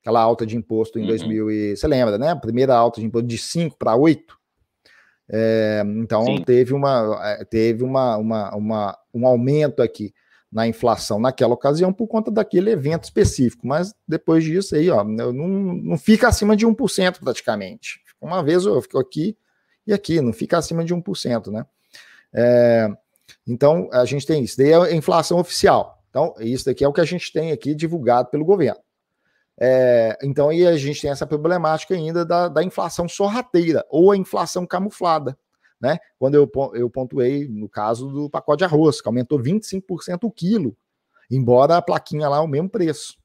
Aquela 0.00 0.20
alta 0.20 0.44
de 0.44 0.56
imposto 0.56 0.98
em 0.98 1.02
uhum. 1.02 1.08
2000 1.08 1.50
e, 1.50 1.76
você 1.76 1.86
lembra, 1.86 2.18
né? 2.18 2.30
A 2.30 2.36
primeira 2.36 2.74
alta 2.74 3.00
de 3.00 3.06
imposto 3.06 3.28
de 3.28 3.38
5 3.38 3.76
para 3.76 3.94
8 3.94 4.36
é, 5.28 5.82
então 5.96 6.24
Sim. 6.24 6.42
teve, 6.44 6.72
uma, 6.72 7.18
é, 7.22 7.44
teve 7.44 7.82
uma, 7.82 8.16
uma, 8.16 8.54
uma, 8.54 8.98
um 9.12 9.26
aumento 9.26 9.82
aqui 9.82 10.14
na 10.50 10.66
inflação 10.66 11.18
naquela 11.20 11.54
ocasião 11.54 11.92
por 11.92 12.06
conta 12.06 12.30
daquele 12.30 12.70
evento 12.70 13.04
específico, 13.04 13.66
mas 13.66 13.94
depois 14.06 14.44
disso 14.44 14.74
aí, 14.74 14.88
ó, 14.90 15.04
não, 15.04 15.32
não 15.32 15.98
fica 15.98 16.28
acima 16.28 16.56
de 16.56 16.66
1% 16.66 17.18
praticamente. 17.20 18.00
Uma 18.20 18.42
vez 18.42 18.64
eu 18.64 18.80
fico 18.80 18.98
aqui 18.98 19.36
e 19.86 19.92
aqui, 19.92 20.20
não 20.20 20.32
fica 20.32 20.58
acima 20.58 20.84
de 20.84 20.94
1%, 20.94 21.50
né? 21.50 21.66
É, 22.32 22.88
então, 23.46 23.88
a 23.92 24.04
gente 24.04 24.26
tem 24.26 24.42
isso. 24.42 24.56
Daí 24.56 24.70
é 24.70 24.76
a 24.76 24.94
inflação 24.94 25.38
oficial. 25.38 26.02
Então, 26.10 26.34
isso 26.40 26.64
daqui 26.64 26.84
é 26.84 26.88
o 26.88 26.92
que 26.92 27.00
a 27.00 27.04
gente 27.04 27.32
tem 27.32 27.52
aqui 27.52 27.74
divulgado 27.74 28.30
pelo 28.30 28.44
governo. 28.44 28.80
É, 29.58 30.18
então 30.22 30.50
aí 30.50 30.66
a 30.66 30.76
gente 30.76 31.00
tem 31.00 31.10
essa 31.10 31.26
problemática 31.26 31.94
ainda 31.94 32.26
da, 32.26 32.46
da, 32.46 32.62
inflação 32.62 33.08
sorrateira 33.08 33.84
ou 33.88 34.12
a 34.12 34.16
inflação 34.16 34.66
camuflada. 34.66 35.36
Né? 35.80 35.98
Quando 36.18 36.34
eu, 36.34 36.50
eu 36.74 36.88
pontuei 36.88 37.46
no 37.48 37.68
caso 37.68 38.08
do 38.08 38.30
pacote 38.30 38.58
de 38.58 38.64
arroz, 38.64 39.00
que 39.00 39.08
aumentou 39.08 39.38
25% 39.38 40.24
o 40.24 40.30
quilo, 40.30 40.76
embora 41.30 41.76
a 41.76 41.82
plaquinha 41.82 42.28
lá 42.28 42.38
é 42.38 42.40
o 42.40 42.48
mesmo 42.48 42.68
preço. 42.68 43.16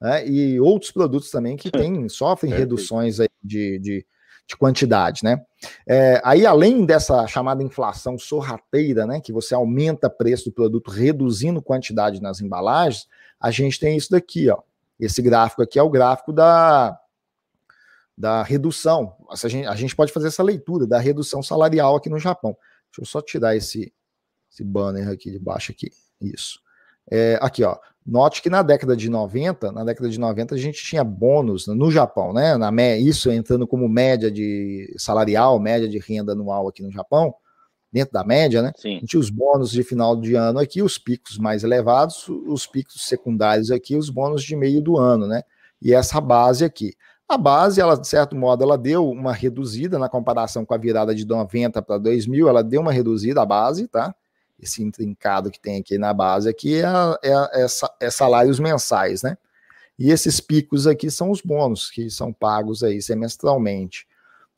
Né? 0.00 0.26
E 0.26 0.60
outros 0.60 0.90
produtos 0.90 1.30
também 1.30 1.56
que 1.56 1.70
tem, 1.70 2.08
sofrem 2.08 2.52
reduções 2.52 3.16
de, 3.42 3.78
de, 3.78 4.06
de 4.46 4.56
quantidade. 4.58 5.22
Né? 5.24 5.42
É, 5.86 6.20
aí, 6.24 6.44
além 6.44 6.84
dessa 6.84 7.26
chamada 7.26 7.62
inflação 7.62 8.18
sorrateira, 8.18 9.06
né, 9.06 9.20
que 9.20 9.32
você 9.32 9.54
aumenta 9.54 10.08
o 10.08 10.10
preço 10.10 10.46
do 10.46 10.52
produto 10.52 10.90
reduzindo 10.90 11.62
quantidade 11.62 12.20
nas 12.20 12.40
embalagens, 12.40 13.06
a 13.38 13.50
gente 13.50 13.80
tem 13.80 13.96
isso 13.96 14.10
daqui, 14.10 14.50
ó 14.50 14.60
esse 15.00 15.22
gráfico 15.22 15.62
aqui 15.62 15.78
é 15.78 15.82
o 15.82 15.88
gráfico 15.88 16.32
da, 16.32 17.00
da 18.20 18.42
redução. 18.42 19.16
A 19.30 19.48
gente, 19.48 19.66
a 19.66 19.74
gente 19.74 19.96
pode 19.96 20.12
fazer 20.12 20.28
essa 20.28 20.42
leitura 20.42 20.86
da 20.86 20.98
redução 20.98 21.42
salarial 21.42 21.96
aqui 21.96 22.10
no 22.10 22.18
Japão. 22.18 22.54
Deixa 22.90 23.00
eu 23.00 23.06
só 23.06 23.22
tirar 23.22 23.56
esse, 23.56 23.92
esse 24.52 24.62
banner 24.62 25.08
aqui 25.08 25.30
de 25.30 25.38
baixo 25.38 25.72
aqui. 25.72 25.90
Isso. 26.20 26.60
É, 27.10 27.38
aqui, 27.40 27.64
ó. 27.64 27.78
Note 28.04 28.42
que 28.42 28.50
na 28.50 28.62
década 28.62 28.96
de 28.96 29.08
90, 29.08 29.72
na 29.72 29.84
década 29.84 30.08
de 30.08 30.18
90 30.18 30.54
a 30.54 30.58
gente 30.58 30.84
tinha 30.84 31.02
bônus 31.02 31.66
no 31.66 31.90
Japão, 31.90 32.32
né? 32.32 32.56
Na, 32.56 32.70
isso 32.98 33.30
entrando 33.30 33.66
como 33.66 33.88
média 33.88 34.30
de 34.30 34.94
salarial, 34.98 35.58
média 35.58 35.88
de 35.88 35.98
renda 35.98 36.32
anual 36.32 36.68
aqui 36.68 36.82
no 36.82 36.90
Japão 36.90 37.34
dentro 37.92 38.12
da 38.12 38.24
média, 38.24 38.62
né? 38.62 38.72
Sim. 38.76 38.96
A 38.96 39.00
gente 39.00 39.16
os 39.16 39.30
bônus 39.30 39.70
de 39.70 39.82
final 39.82 40.16
de 40.16 40.34
ano 40.34 40.58
aqui, 40.58 40.82
os 40.82 40.98
picos 40.98 41.38
mais 41.38 41.64
elevados, 41.64 42.28
os 42.28 42.66
picos 42.66 43.06
secundários 43.06 43.70
aqui, 43.70 43.96
os 43.96 44.10
bônus 44.10 44.42
de 44.42 44.54
meio 44.56 44.82
do 44.82 44.98
ano, 44.98 45.26
né? 45.26 45.42
E 45.80 45.94
essa 45.94 46.20
base 46.20 46.64
aqui. 46.64 46.94
A 47.30 47.38
base, 47.38 47.80
ela, 47.80 47.96
de 47.96 48.08
certo 48.08 48.34
modo, 48.34 48.64
ela 48.64 48.76
deu 48.76 49.08
uma 49.08 49.32
reduzida 49.32 50.00
na 50.00 50.08
comparação 50.08 50.64
com 50.64 50.74
a 50.74 50.76
virada 50.76 51.14
de 51.14 51.24
90 51.24 51.80
para 51.80 51.96
2000, 51.96 52.48
ela 52.48 52.60
deu 52.60 52.80
uma 52.80 52.90
reduzida 52.90 53.40
a 53.40 53.46
base, 53.46 53.86
tá? 53.86 54.12
Esse 54.58 54.82
intrincado 54.82 55.48
que 55.48 55.60
tem 55.60 55.78
aqui 55.78 55.96
na 55.96 56.12
base 56.12 56.48
aqui 56.48 56.82
é, 56.82 56.86
é, 57.22 57.62
é, 57.62 57.66
é 58.00 58.10
salários 58.10 58.58
mensais, 58.58 59.22
né? 59.22 59.38
E 59.96 60.10
esses 60.10 60.40
picos 60.40 60.88
aqui 60.88 61.08
são 61.08 61.30
os 61.30 61.40
bônus 61.40 61.88
que 61.88 62.10
são 62.10 62.32
pagos 62.32 62.82
aí 62.82 63.00
semestralmente. 63.00 64.08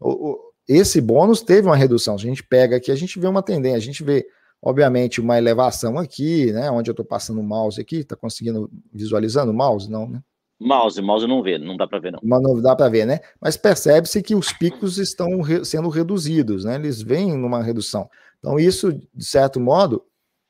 O, 0.00 0.30
o, 0.30 0.52
esse 0.66 0.98
bônus 0.98 1.42
teve 1.42 1.68
uma 1.68 1.76
redução. 1.76 2.16
Se 2.16 2.24
a 2.24 2.28
gente 2.30 2.42
pega 2.42 2.76
aqui, 2.76 2.90
a 2.90 2.96
gente 2.96 3.20
vê 3.20 3.26
uma 3.26 3.42
tendência, 3.42 3.76
a 3.76 3.80
gente 3.80 4.02
vê, 4.02 4.26
obviamente, 4.62 5.20
uma 5.20 5.36
elevação 5.36 5.98
aqui, 5.98 6.50
né? 6.52 6.70
Onde 6.70 6.88
eu 6.88 6.92
estou 6.92 7.04
passando 7.04 7.38
o 7.38 7.44
mouse 7.44 7.78
aqui, 7.78 7.96
está 7.96 8.16
conseguindo 8.16 8.70
visualizando 8.90 9.52
o 9.52 9.54
mouse? 9.54 9.90
Não, 9.90 10.08
né? 10.08 10.22
Mouse, 10.62 11.00
mouse 11.02 11.26
não 11.26 11.42
vê, 11.42 11.58
não 11.58 11.76
dá 11.76 11.86
para 11.86 11.98
ver, 11.98 12.12
não. 12.12 12.20
Mas 12.22 12.42
não 12.42 12.60
dá 12.60 12.76
para 12.76 12.88
ver, 12.88 13.06
né? 13.06 13.20
Mas 13.40 13.56
percebe-se 13.56 14.22
que 14.22 14.34
os 14.34 14.52
picos 14.52 14.98
estão 14.98 15.40
re 15.40 15.64
sendo 15.64 15.88
reduzidos, 15.88 16.64
né? 16.64 16.76
Eles 16.76 17.02
vêm 17.02 17.36
numa 17.36 17.62
redução. 17.62 18.08
Então, 18.38 18.58
isso, 18.58 18.92
de 18.92 19.24
certo 19.24 19.60
modo, 19.60 20.04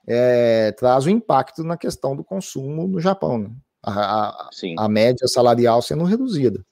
é, 0.06 0.72
traz 0.72 1.06
um 1.06 1.10
impacto 1.10 1.62
na 1.62 1.76
questão 1.76 2.16
do 2.16 2.24
consumo 2.24 2.86
no 2.86 3.00
Japão, 3.00 3.38
né? 3.38 3.50
a, 3.82 4.28
a, 4.28 4.50
a 4.78 4.88
média 4.88 5.26
salarial 5.26 5.82
sendo 5.82 6.04
reduzida. 6.04 6.64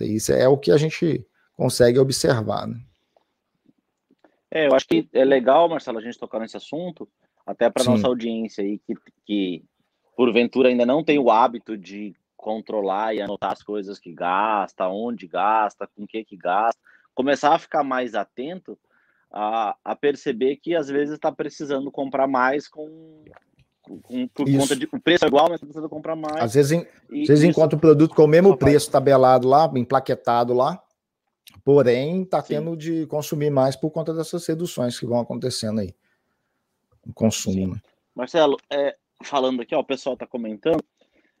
Isso 0.00 0.32
é 0.32 0.46
o 0.46 0.58
que 0.58 0.70
a 0.70 0.76
gente 0.76 1.26
consegue 1.56 1.98
observar. 1.98 2.66
Né? 2.66 2.78
É, 4.50 4.66
eu 4.66 4.74
acho 4.74 4.86
que 4.86 5.08
é 5.12 5.24
legal, 5.24 5.68
Marcelo, 5.68 5.98
a 5.98 6.02
gente 6.02 6.18
tocar 6.18 6.38
nesse 6.38 6.56
assunto, 6.56 7.08
até 7.46 7.70
para 7.70 7.84
nossa 7.84 8.06
audiência 8.06 8.62
aí 8.62 8.78
que, 8.78 8.94
que 9.24 9.64
porventura 10.16 10.70
ainda 10.70 10.86
não 10.86 11.04
tem 11.04 11.18
o 11.18 11.30
hábito 11.30 11.76
de 11.76 12.16
controlar 12.36 13.14
e 13.14 13.20
anotar 13.20 13.52
as 13.52 13.62
coisas 13.62 13.98
que 13.98 14.12
gasta, 14.12 14.88
onde 14.88 15.26
gasta, 15.26 15.86
com 15.86 16.06
que 16.06 16.24
que 16.24 16.36
gasta, 16.36 16.80
começar 17.14 17.54
a 17.54 17.58
ficar 17.58 17.84
mais 17.84 18.14
atento 18.14 18.78
a, 19.30 19.76
a 19.84 19.94
perceber 19.94 20.56
que 20.56 20.74
às 20.74 20.88
vezes 20.88 21.14
está 21.14 21.30
precisando 21.30 21.90
comprar 21.90 22.26
mais 22.26 22.68
com, 22.68 23.24
com 23.82 24.28
por 24.28 24.48
isso. 24.48 24.58
conta 24.58 24.76
de 24.76 24.88
o 24.90 25.00
preço 25.00 25.24
é 25.24 25.28
igual, 25.28 25.48
mas 25.50 25.60
tá 25.60 25.66
precisa 25.66 25.88
comprar 25.88 26.16
mais. 26.16 26.36
Às 26.36 26.54
vezes, 26.54 26.72
e, 27.10 27.22
às 27.22 27.28
vezes 27.28 27.42
isso... 27.42 27.50
encontra 27.50 27.76
o 27.76 27.80
produto 27.80 28.14
com 28.14 28.24
o 28.24 28.28
mesmo 28.28 28.56
preço 28.56 28.90
tabelado 28.90 29.46
lá, 29.46 29.70
emplaquetado 29.74 30.54
lá, 30.54 30.82
porém 31.64 32.22
está 32.22 32.40
tendo 32.40 32.76
de 32.76 33.06
consumir 33.06 33.50
mais 33.50 33.76
por 33.76 33.90
conta 33.90 34.14
dessas 34.14 34.46
reduções 34.46 34.98
que 34.98 35.06
vão 35.06 35.20
acontecendo 35.20 35.80
aí. 35.80 35.94
O 37.06 37.12
consumo. 37.12 37.74
Né? 37.74 37.80
Marcelo, 38.14 38.56
é, 38.70 38.96
falando 39.22 39.62
aqui, 39.62 39.74
ó, 39.74 39.80
o 39.80 39.84
pessoal 39.84 40.14
está 40.14 40.26
comentando. 40.26 40.82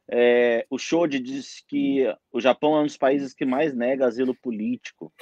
É, 0.08 0.64
o 0.70 0.78
Shode 0.78 1.18
diz 1.18 1.64
que 1.66 2.04
o 2.32 2.40
Japão 2.40 2.76
é 2.76 2.80
um 2.80 2.86
dos 2.86 2.96
países 2.96 3.34
que 3.34 3.44
mais 3.44 3.74
nega 3.74 4.06
asilo 4.06 4.34
político. 4.34 5.12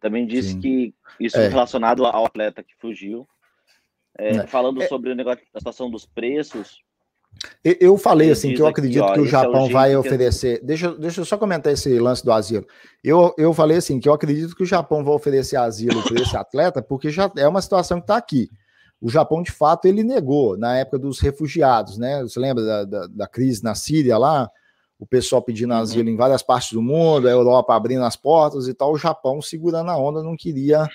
Também 0.00 0.26
disse 0.26 0.52
Sim. 0.52 0.60
que 0.60 0.94
isso 1.20 1.38
é. 1.38 1.48
relacionado 1.48 2.04
ao 2.04 2.26
atleta 2.26 2.62
que 2.62 2.74
fugiu. 2.78 3.28
É, 4.18 4.30
é. 4.30 4.46
Falando 4.46 4.82
é. 4.82 4.88
sobre 4.88 5.10
o 5.10 5.14
negócio 5.14 5.44
da 5.52 5.60
situação 5.60 5.90
dos 5.90 6.04
preços. 6.04 6.82
Eu 7.62 7.96
falei 7.96 8.30
assim 8.30 8.54
que 8.54 8.60
eu 8.60 8.66
acredito 8.66 9.04
aqui, 9.04 9.12
ó, 9.12 9.14
que 9.14 9.20
o 9.20 9.26
é 9.26 9.28
Japão 9.28 9.68
vai 9.68 9.94
oferecer. 9.94 10.60
Deixa, 10.64 10.92
deixa 10.96 11.20
eu 11.20 11.24
só 11.24 11.36
comentar 11.36 11.72
esse 11.72 11.98
lance 11.98 12.24
do 12.24 12.32
asilo. 12.32 12.66
Eu, 13.04 13.32
eu 13.38 13.52
falei 13.52 13.76
assim 13.76 14.00
que 14.00 14.08
eu 14.08 14.12
acredito 14.12 14.56
que 14.56 14.62
o 14.62 14.66
Japão 14.66 15.04
vai 15.04 15.14
oferecer 15.14 15.56
asilo 15.56 16.02
para 16.02 16.20
esse 16.20 16.36
atleta, 16.36 16.82
porque 16.82 17.10
já 17.10 17.30
é 17.36 17.46
uma 17.46 17.62
situação 17.62 17.98
que 17.98 18.04
está 18.04 18.16
aqui. 18.16 18.50
O 19.00 19.08
Japão, 19.08 19.42
de 19.42 19.52
fato, 19.52 19.86
ele 19.86 20.02
negou 20.02 20.56
na 20.56 20.76
época 20.76 20.98
dos 20.98 21.20
refugiados, 21.20 21.98
né? 21.98 22.22
Você 22.22 22.38
lembra 22.40 22.64
da, 22.64 22.84
da, 22.84 23.06
da 23.06 23.28
crise 23.28 23.62
na 23.62 23.74
Síria 23.74 24.18
lá? 24.18 24.50
o 24.98 25.06
pessoal 25.06 25.40
pedindo 25.40 25.72
uhum. 25.72 25.80
asilo 25.80 26.08
em 26.08 26.16
várias 26.16 26.42
partes 26.42 26.72
do 26.72 26.82
mundo, 26.82 27.28
a 27.28 27.30
Europa 27.30 27.74
abrindo 27.74 28.04
as 28.04 28.16
portas 28.16 28.66
e 28.66 28.74
tal, 28.74 28.92
o 28.92 28.98
Japão 28.98 29.40
segurando 29.40 29.90
a 29.90 29.96
onda 29.96 30.22
não 30.22 30.36
queria 30.36 30.88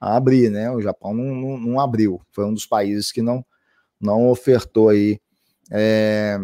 abrir, 0.00 0.50
né? 0.50 0.70
O 0.70 0.80
Japão 0.80 1.12
não, 1.12 1.34
não, 1.34 1.58
não 1.58 1.80
abriu, 1.80 2.20
foi 2.30 2.46
um 2.46 2.54
dos 2.54 2.64
países 2.64 3.12
que 3.12 3.20
não, 3.20 3.44
não 4.00 4.30
ofertou 4.30 4.88
aí 4.88 5.20
é, 5.70 6.38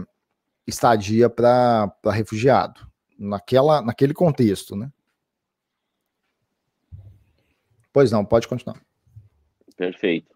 estadia 0.66 1.30
para 1.30 1.90
refugiado, 2.12 2.86
naquela, 3.18 3.80
naquele 3.80 4.12
contexto, 4.12 4.76
né? 4.76 4.92
Pois 7.92 8.12
não, 8.12 8.26
pode 8.26 8.46
continuar. 8.46 8.78
Perfeito. 9.74 10.35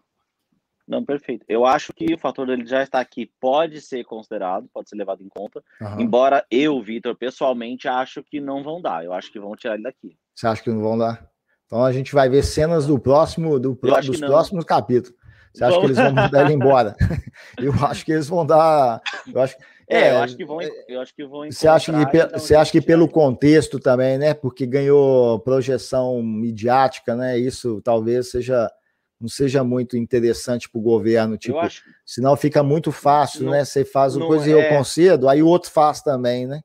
Não, 0.91 1.05
perfeito. 1.05 1.45
Eu 1.47 1.65
acho 1.65 1.93
que 1.93 2.13
o 2.13 2.17
fator 2.17 2.45
dele 2.45 2.65
já 2.65 2.83
estar 2.83 2.99
aqui 2.99 3.31
pode 3.39 3.79
ser 3.79 4.03
considerado, 4.03 4.67
pode 4.73 4.89
ser 4.89 4.97
levado 4.97 5.23
em 5.23 5.29
conta. 5.29 5.63
Uhum. 5.79 6.01
Embora 6.01 6.45
eu, 6.51 6.83
Vitor, 6.83 7.15
pessoalmente, 7.15 7.87
acho 7.87 8.21
que 8.21 8.41
não 8.41 8.61
vão 8.61 8.81
dar. 8.81 9.05
Eu 9.05 9.13
acho 9.13 9.31
que 9.31 9.39
vão 9.39 9.55
tirar 9.55 9.75
ele 9.75 9.83
daqui. 9.83 10.17
Você 10.35 10.45
acha 10.45 10.61
que 10.61 10.69
não 10.69 10.81
vão 10.81 10.97
dar? 10.97 11.25
Então 11.65 11.81
a 11.81 11.93
gente 11.93 12.13
vai 12.13 12.27
ver 12.27 12.43
cenas 12.43 12.85
do 12.85 12.99
próximo, 12.99 13.57
do, 13.57 13.73
dos 13.73 14.19
próximos 14.19 14.65
capítulos. 14.65 15.17
Você 15.53 15.63
acha 15.63 15.79
que 15.79 15.85
eles 15.85 15.97
vão 15.97 16.11
mandar 16.11 16.43
ele 16.43 16.53
embora? 16.55 16.93
eu 17.57 17.73
acho 17.85 18.03
que 18.03 18.11
eles 18.11 18.27
vão 18.27 18.45
dar. 18.45 19.01
Eu 19.33 19.41
acho, 19.41 19.55
é, 19.87 20.01
é, 20.01 20.11
eu 20.11 20.17
acho 20.17 20.35
que 20.35 20.43
vão. 20.43 20.59
Eu 20.89 20.99
acho 20.99 21.15
que 21.15 21.25
vão. 21.25 21.49
Você 21.49 21.69
acha 21.69 22.05
que, 22.05 22.37
você 22.37 22.53
acha 22.53 22.69
que 22.69 22.81
pelo 22.81 23.07
contexto 23.07 23.79
também, 23.79 24.17
né? 24.17 24.33
Porque 24.33 24.65
ganhou 24.65 25.39
projeção 25.39 26.21
midiática, 26.21 27.15
né? 27.15 27.37
Isso 27.37 27.81
talvez 27.81 28.29
seja 28.29 28.69
não 29.21 29.29
seja 29.29 29.63
muito 29.63 29.95
interessante 29.95 30.67
para 30.67 30.79
o 30.79 30.81
governo, 30.81 31.37
tipo, 31.37 31.59
acho... 31.59 31.83
senão 32.03 32.35
fica 32.35 32.63
muito 32.63 32.91
fácil, 32.91 33.45
não, 33.45 33.51
né? 33.51 33.63
Você 33.63 33.85
faz 33.85 34.15
uma 34.15 34.25
coisa 34.25 34.49
e 34.49 34.53
é... 34.53 34.55
eu 34.55 34.75
concedo, 34.75 35.29
aí 35.29 35.43
o 35.43 35.47
outro 35.47 35.69
faz 35.69 36.01
também, 36.01 36.47
né? 36.47 36.61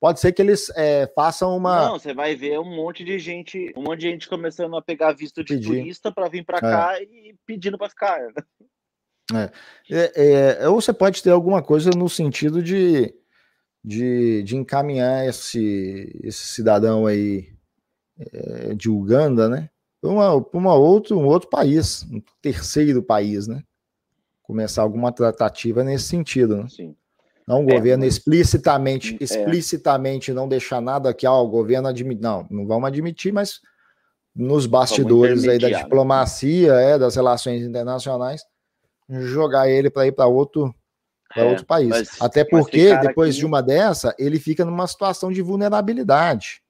Pode 0.00 0.18
ser 0.18 0.32
que 0.32 0.40
eles 0.40 0.70
é, 0.74 1.06
façam 1.14 1.54
uma. 1.54 1.88
Não, 1.88 1.98
você 1.98 2.14
vai 2.14 2.34
ver 2.34 2.58
um 2.58 2.64
monte 2.64 3.04
de 3.04 3.18
gente, 3.18 3.70
um 3.76 3.82
monte 3.82 4.00
de 4.00 4.08
gente 4.08 4.28
começando 4.28 4.74
a 4.74 4.80
pegar 4.80 5.12
visto 5.12 5.44
de 5.44 5.56
Pedir. 5.56 5.68
turista 5.68 6.10
para 6.10 6.26
vir 6.26 6.42
para 6.42 6.56
é. 6.56 6.60
cá 6.60 7.02
e 7.02 7.36
pedindo 7.44 7.76
para 7.76 7.90
ficar. 7.90 8.18
É. 8.18 9.50
É, 9.90 10.62
é. 10.62 10.68
ou 10.68 10.80
você 10.80 10.94
pode 10.94 11.22
ter 11.22 11.30
alguma 11.30 11.62
coisa 11.62 11.90
no 11.90 12.08
sentido 12.08 12.62
de, 12.62 13.14
de, 13.84 14.42
de 14.42 14.56
encaminhar 14.56 15.28
esse, 15.28 16.18
esse 16.24 16.46
cidadão 16.46 17.06
aí 17.06 17.52
é, 18.18 18.74
de 18.74 18.88
Uganda, 18.88 19.50
né? 19.50 19.68
Para 20.00 20.10
uma, 20.10 20.46
uma 20.52 20.74
outro, 20.74 21.18
um 21.18 21.26
outro 21.26 21.48
país, 21.48 22.06
um 22.10 22.22
terceiro 22.40 23.02
país, 23.02 23.46
né? 23.46 23.62
Começar 24.42 24.82
alguma 24.82 25.12
tratativa 25.12 25.84
nesse 25.84 26.04
sentido, 26.04 26.56
né? 26.56 26.68
Sim. 26.68 26.96
Não 27.46 27.64
o 27.64 27.70
é, 27.70 27.74
governo 27.74 28.04
mas... 28.04 28.14
explicitamente, 28.14 29.16
é. 29.20 29.24
explicitamente 29.24 30.32
não 30.32 30.48
deixar 30.48 30.80
nada 30.80 31.12
que 31.12 31.26
ah, 31.26 31.32
o 31.32 31.48
governo 31.48 31.88
admite. 31.88 32.22
Não, 32.22 32.46
não 32.50 32.66
vamos 32.66 32.86
admitir, 32.86 33.32
mas 33.32 33.60
nos 34.34 34.66
bastidores 34.66 35.46
aí 35.46 35.58
da 35.58 35.68
diplomacia, 35.68 36.72
é, 36.74 36.98
das 36.98 37.16
relações 37.16 37.62
internacionais, 37.62 38.42
jogar 39.08 39.68
ele 39.68 39.90
para 39.90 40.06
ir 40.06 40.12
para 40.12 40.26
outro 40.26 40.74
é, 41.36 41.44
outro 41.44 41.64
país. 41.66 41.88
Mas, 41.88 42.20
Até 42.20 42.44
porque 42.44 42.96
depois 42.98 43.30
aqui... 43.30 43.40
de 43.40 43.46
uma 43.46 43.62
dessa, 43.62 44.14
ele 44.18 44.38
fica 44.38 44.64
numa 44.64 44.86
situação 44.86 45.30
de 45.30 45.42
vulnerabilidade. 45.42 46.62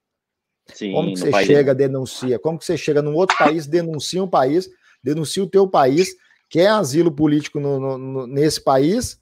Sim, 0.73 0.91
Como 0.91 1.13
que 1.13 1.19
você 1.19 1.45
chega, 1.45 1.75
denuncia? 1.75 2.39
Como 2.39 2.57
que 2.57 2.65
você 2.65 2.77
chega 2.77 3.01
num 3.01 3.15
outro 3.15 3.37
país, 3.37 3.67
denuncia 3.67 4.23
um 4.23 4.27
país, 4.27 4.69
denuncia 5.03 5.43
o 5.43 5.47
teu 5.47 5.67
país, 5.67 6.15
quer 6.49 6.67
asilo 6.67 7.11
político 7.11 7.59
no, 7.59 7.79
no, 7.79 7.97
no, 7.97 8.27
nesse 8.27 8.63
país, 8.63 9.19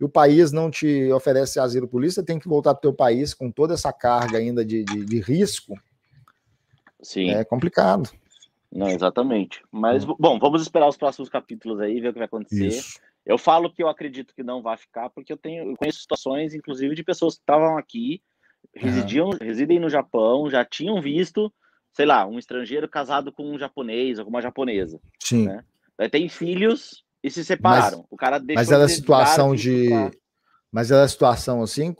e 0.00 0.04
o 0.04 0.08
país 0.08 0.50
não 0.50 0.70
te 0.70 1.12
oferece 1.12 1.60
asilo 1.60 1.86
político, 1.86 2.20
você 2.20 2.24
tem 2.24 2.38
que 2.38 2.48
voltar 2.48 2.74
para 2.74 2.78
o 2.78 2.82
teu 2.82 2.94
país 2.94 3.34
com 3.34 3.50
toda 3.50 3.74
essa 3.74 3.92
carga 3.92 4.38
ainda 4.38 4.64
de, 4.64 4.82
de, 4.82 5.04
de 5.04 5.20
risco. 5.20 5.74
Sim. 7.02 7.30
É 7.30 7.44
complicado. 7.44 8.10
Não, 8.72 8.88
exatamente. 8.88 9.62
Mas, 9.70 10.04
hum. 10.04 10.14
bom, 10.18 10.38
vamos 10.38 10.62
esperar 10.62 10.88
os 10.88 10.96
próximos 10.96 11.28
capítulos 11.28 11.80
aí, 11.80 12.00
ver 12.00 12.08
o 12.08 12.12
que 12.12 12.18
vai 12.18 12.26
acontecer. 12.26 12.68
Isso. 12.68 13.00
Eu 13.26 13.36
falo 13.36 13.70
que 13.70 13.82
eu 13.82 13.88
acredito 13.88 14.34
que 14.34 14.42
não 14.42 14.62
vai 14.62 14.76
ficar, 14.76 15.10
porque 15.10 15.32
eu 15.32 15.36
tenho, 15.36 15.70
eu 15.70 15.76
conheço 15.76 16.00
situações, 16.00 16.54
inclusive, 16.54 16.94
de 16.94 17.04
pessoas 17.04 17.34
que 17.34 17.40
estavam 17.40 17.76
aqui 17.76 18.22
residiam, 18.74 19.30
residem 19.40 19.78
no 19.78 19.90
Japão, 19.90 20.48
já 20.50 20.64
tinham 20.64 21.00
visto, 21.00 21.52
sei 21.92 22.06
lá, 22.06 22.26
um 22.26 22.38
estrangeiro 22.38 22.88
casado 22.88 23.32
com 23.32 23.44
um 23.44 23.58
japonês 23.58 24.18
ou 24.18 24.24
com 24.24 24.30
uma 24.30 24.42
japonesa. 24.42 25.00
Sim. 25.18 25.46
Né? 25.46 25.64
Daí 25.98 26.08
tem 26.08 26.28
filhos 26.28 27.04
e 27.22 27.30
se 27.30 27.44
separaram. 27.44 27.98
Mas, 27.98 28.06
o 28.10 28.16
cara 28.16 28.38
deixou 28.38 28.60
mas 28.60 28.72
era 28.72 28.86
de 28.86 28.92
situação 28.92 29.54
de. 29.54 29.88
Pra... 29.88 30.10
Mas 30.72 30.90
era 30.90 31.04
a 31.04 31.08
situação 31.08 31.62
assim, 31.62 31.94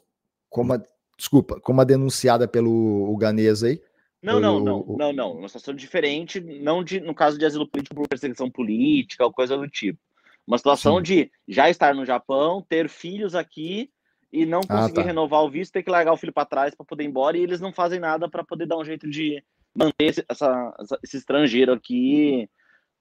como 0.49 0.73
a... 0.73 0.83
desculpa, 1.17 1.61
como 1.61 1.81
a 1.81 1.85
denunciada 1.85 2.47
pelo 2.47 3.17
Ganês 3.19 3.63
aí. 3.63 3.81
Não, 4.23 4.39
não, 4.39 4.61
não, 4.61 4.85
não, 4.99 5.13
não. 5.13 5.33
Uma 5.33 5.49
situação 5.49 5.75
diferente, 5.75 6.41
não 6.41 6.85
de, 6.85 7.01
no 7.01 7.15
caso 7.15 7.39
de 7.39 7.47
asilo 7.47 7.67
político 7.67 7.95
por 7.95 8.09
perseguição 8.09 8.51
política 8.51 9.25
ou 9.25 9.33
coisa 9.33 9.57
do 9.57 9.67
tipo. 9.67 9.99
Uma 10.47 10.59
situação 10.59 10.97
Sim. 10.97 11.03
de 11.03 11.33
já 11.49 11.71
estar 11.71 11.95
no 11.95 12.05
Japão, 12.05 12.65
ter 12.69 12.89
filhos 12.89 13.35
aqui 13.35 13.91
e 14.33 14.47
não 14.47 14.61
ah, 14.69 14.77
conseguir 14.77 15.01
ah, 15.01 15.03
tá. 15.03 15.09
renovar 15.09 15.43
o 15.43 15.51
visto, 15.51 15.73
ter 15.73 15.83
que 15.83 15.91
largar 15.91 16.13
o 16.13 16.17
filho 16.17 16.33
para 16.33 16.47
trás 16.47 16.75
para 16.75 16.87
poder 16.87 17.05
ir 17.05 17.09
embora 17.09 17.37
e 17.37 17.43
eles 17.43 17.61
não 17.61 17.73
fazem 17.73 17.99
nada 17.99 18.29
para 18.29 18.45
poder 18.45 18.67
dar 18.67 18.79
um 18.79 18.85
jeito 18.85 19.09
de 19.09 19.43
manter 19.75 20.05
esse, 20.05 20.25
essa, 20.29 20.77
esse 21.03 21.17
estrangeiro 21.17 21.73
aqui 21.73 22.49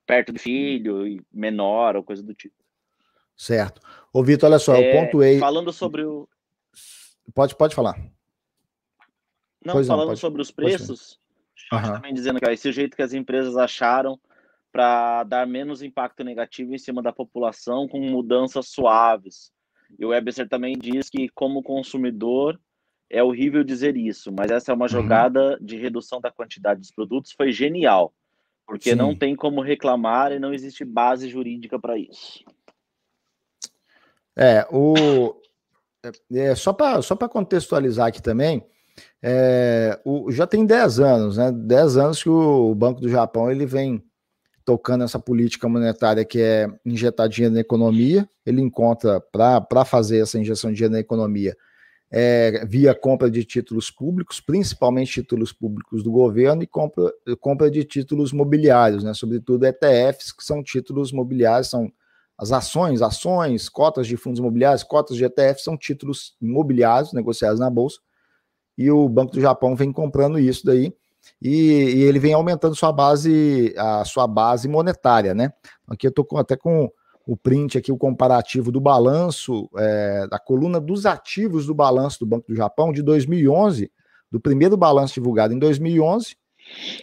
perto 0.06 0.34
do 0.34 0.40
filho, 0.40 1.24
menor 1.32 1.96
ou 1.96 2.04
coisa 2.04 2.24
do 2.24 2.34
tipo. 2.34 2.56
Certo. 3.38 3.80
Ô, 4.12 4.24
Vitor, 4.24 4.50
olha 4.50 4.60
só, 4.60 4.76
é, 4.76 4.90
eu 4.90 5.06
pontuei. 5.06 5.40
Falando 5.40 5.72
sobre 5.72 6.04
o. 6.04 6.28
Pode, 7.34 7.56
pode 7.56 7.76
falar. 7.76 7.96
Não, 9.64 9.74
pois 9.74 9.88
falando 9.88 10.08
não, 10.08 10.12
pode, 10.12 10.20
sobre 10.20 10.42
os 10.42 10.50
preços, 10.52 11.20
uhum. 11.72 11.82
também 11.82 12.14
dizendo 12.14 12.40
que 12.40 12.50
esse 12.50 12.72
jeito 12.72 12.96
que 12.96 13.04
as 13.04 13.14
empresas 13.14 13.56
acharam 13.56 14.20
para 14.72 15.24
dar 15.24 15.46
menos 15.46 15.84
impacto 15.84 16.24
negativo 16.24 16.74
em 16.74 16.78
cima 16.78 17.02
da 17.02 17.14
população 17.14 17.88
com 17.88 18.00
mudanças 18.00 18.68
suaves 18.68 19.52
e 19.98 20.06
o 20.06 20.10
Webster 20.10 20.48
também 20.48 20.78
diz 20.78 21.10
que, 21.10 21.30
como 21.30 21.64
consumidor, 21.64 22.60
é 23.10 23.24
horrível 23.24 23.64
dizer 23.64 23.98
isso, 23.98 24.32
mas 24.32 24.52
essa 24.52 24.72
é 24.72 24.76
uma 24.76 24.86
uhum. 24.86 24.90
jogada 24.90 25.58
uhum. 25.60 25.66
de 25.66 25.78
redução 25.78 26.22
da 26.22 26.32
quantidade 26.32 26.80
dos 26.80 26.92
produtos, 26.92 27.32
foi 27.32 27.52
genial, 27.52 28.14
porque 28.68 28.92
Sim. 28.92 28.96
não 28.96 29.16
tem 29.16 29.36
como 29.36 29.62
reclamar 29.62 30.32
e 30.32 30.40
não 30.40 30.54
existe 30.54 30.86
base 30.86 31.28
jurídica 31.28 31.80
para 31.80 31.98
isso. 31.98 32.44
É, 34.38 34.66
o, 34.72 35.36
é, 36.32 36.56
só 36.56 36.72
para 36.72 37.02
só 37.02 37.16
contextualizar 37.16 38.08
aqui 38.08 38.22
também, 38.22 38.64
é, 39.22 40.00
o, 40.06 40.32
já 40.32 40.46
tem 40.46 40.66
10 40.66 41.00
anos, 41.00 41.38
né? 41.38 41.52
10 41.52 41.98
anos 41.98 42.24
que 42.24 42.30
o 42.30 42.74
Banco 42.76 43.02
do 43.02 43.10
Japão 43.10 43.52
ele 43.52 43.66
vem 43.66 44.04
tocando 44.70 45.04
essa 45.04 45.18
política 45.18 45.68
monetária 45.68 46.24
que 46.24 46.40
é 46.40 46.68
injetar 46.86 47.28
dinheiro 47.28 47.56
na 47.56 47.60
economia, 47.60 48.30
ele 48.46 48.62
encontra 48.62 49.20
para 49.20 49.84
fazer 49.84 50.20
essa 50.20 50.38
injeção 50.38 50.70
de 50.70 50.76
dinheiro 50.76 50.94
na 50.94 51.00
economia 51.00 51.58
é, 52.12 52.64
via 52.68 52.94
compra 52.94 53.32
de 53.32 53.44
títulos 53.44 53.90
públicos, 53.90 54.40
principalmente 54.40 55.24
títulos 55.24 55.52
públicos 55.52 56.04
do 56.04 56.12
governo, 56.12 56.62
e 56.62 56.68
compra, 56.68 57.12
compra 57.40 57.72
de 57.72 57.84
títulos 57.84 58.32
mobiliários, 58.32 59.04
né, 59.04 59.12
sobretudo 59.16 59.66
ETFs, 59.66 60.32
que 60.32 60.44
são 60.44 60.62
títulos 60.62 61.12
mobiliários, 61.12 61.72
são 61.72 61.92
as 62.38 62.52
ações, 62.52 63.02
ações, 63.02 63.70
cotas 63.70 64.06
de 64.06 64.16
fundos 64.18 64.40
imobiliários, 64.40 64.84
cotas 64.84 65.18
de 65.18 65.26
ETF 65.26 65.64
são 65.64 65.76
títulos 65.76 66.36
imobiliários 66.40 67.12
negociados 67.12 67.60
na 67.60 67.72
bolsa, 67.72 67.98
e 68.78 68.92
o 68.92 69.10
Banco 69.10 69.34
do 69.34 69.42
Japão 69.42 69.76
vem 69.76 69.92
comprando 69.92 70.38
isso 70.38 70.64
daí, 70.64 70.94
e, 71.42 71.50
e, 71.96 72.04
ele 72.04 72.20
vem 72.20 72.34
aumentando 72.34 72.76
sua 72.76 72.92
base, 72.92 73.74
a 73.78 74.04
sua 74.06 74.28
base 74.28 74.68
monetária, 74.68 75.34
né? 75.34 75.52
Aqui 75.88 76.08
eu 76.08 76.10
estou 76.10 76.26
até 76.38 76.56
com 76.56 76.90
o 77.26 77.38
print 77.38 77.78
aqui, 77.78 77.92
o 77.92 77.98
comparativo 77.98 78.72
do 78.72 78.82
balanço, 78.82 79.70
é, 79.78 80.28
da 80.28 80.40
coluna 80.40 80.80
dos 80.80 81.06
ativos 81.06 81.66
do 81.66 81.76
balanço 81.76 82.20
do 82.20 82.26
Banco 82.26 82.48
do 82.48 82.56
Japão 82.56 82.92
de 82.92 83.04
2011, 83.04 83.92
do 84.32 84.40
primeiro 84.40 84.76
balanço 84.76 85.14
divulgado 85.14 85.54
em 85.54 85.60
2011, 85.60 86.36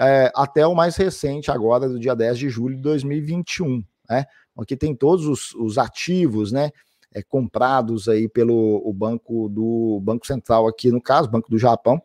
é, 0.01 0.33
até 0.35 0.66
o 0.66 0.74
mais 0.74 0.97
recente 0.97 1.51
agora, 1.51 1.89
do 1.89 1.99
dia 1.99 2.14
10 2.14 2.39
de 2.39 2.49
julho 2.49 2.77
de 2.77 2.83
2021, 2.83 3.85
né? 4.09 4.24
Aqui 4.59 4.77
tem 4.77 4.95
todos 4.95 5.27
os, 5.27 5.55
os 5.55 5.77
ativos, 5.77 6.51
né? 6.51 6.70
É, 7.16 7.22
comprados 7.22 8.10
aí 8.10 8.28
pelo 8.28 8.82
o 8.84 8.92
banco 8.92 9.48
do 9.48 9.98
Banco 10.02 10.26
Central 10.26 10.68
aqui 10.68 10.92
no 10.92 11.00
caso, 11.00 11.30
Banco 11.30 11.50
do 11.50 11.58
Japão. 11.58 11.98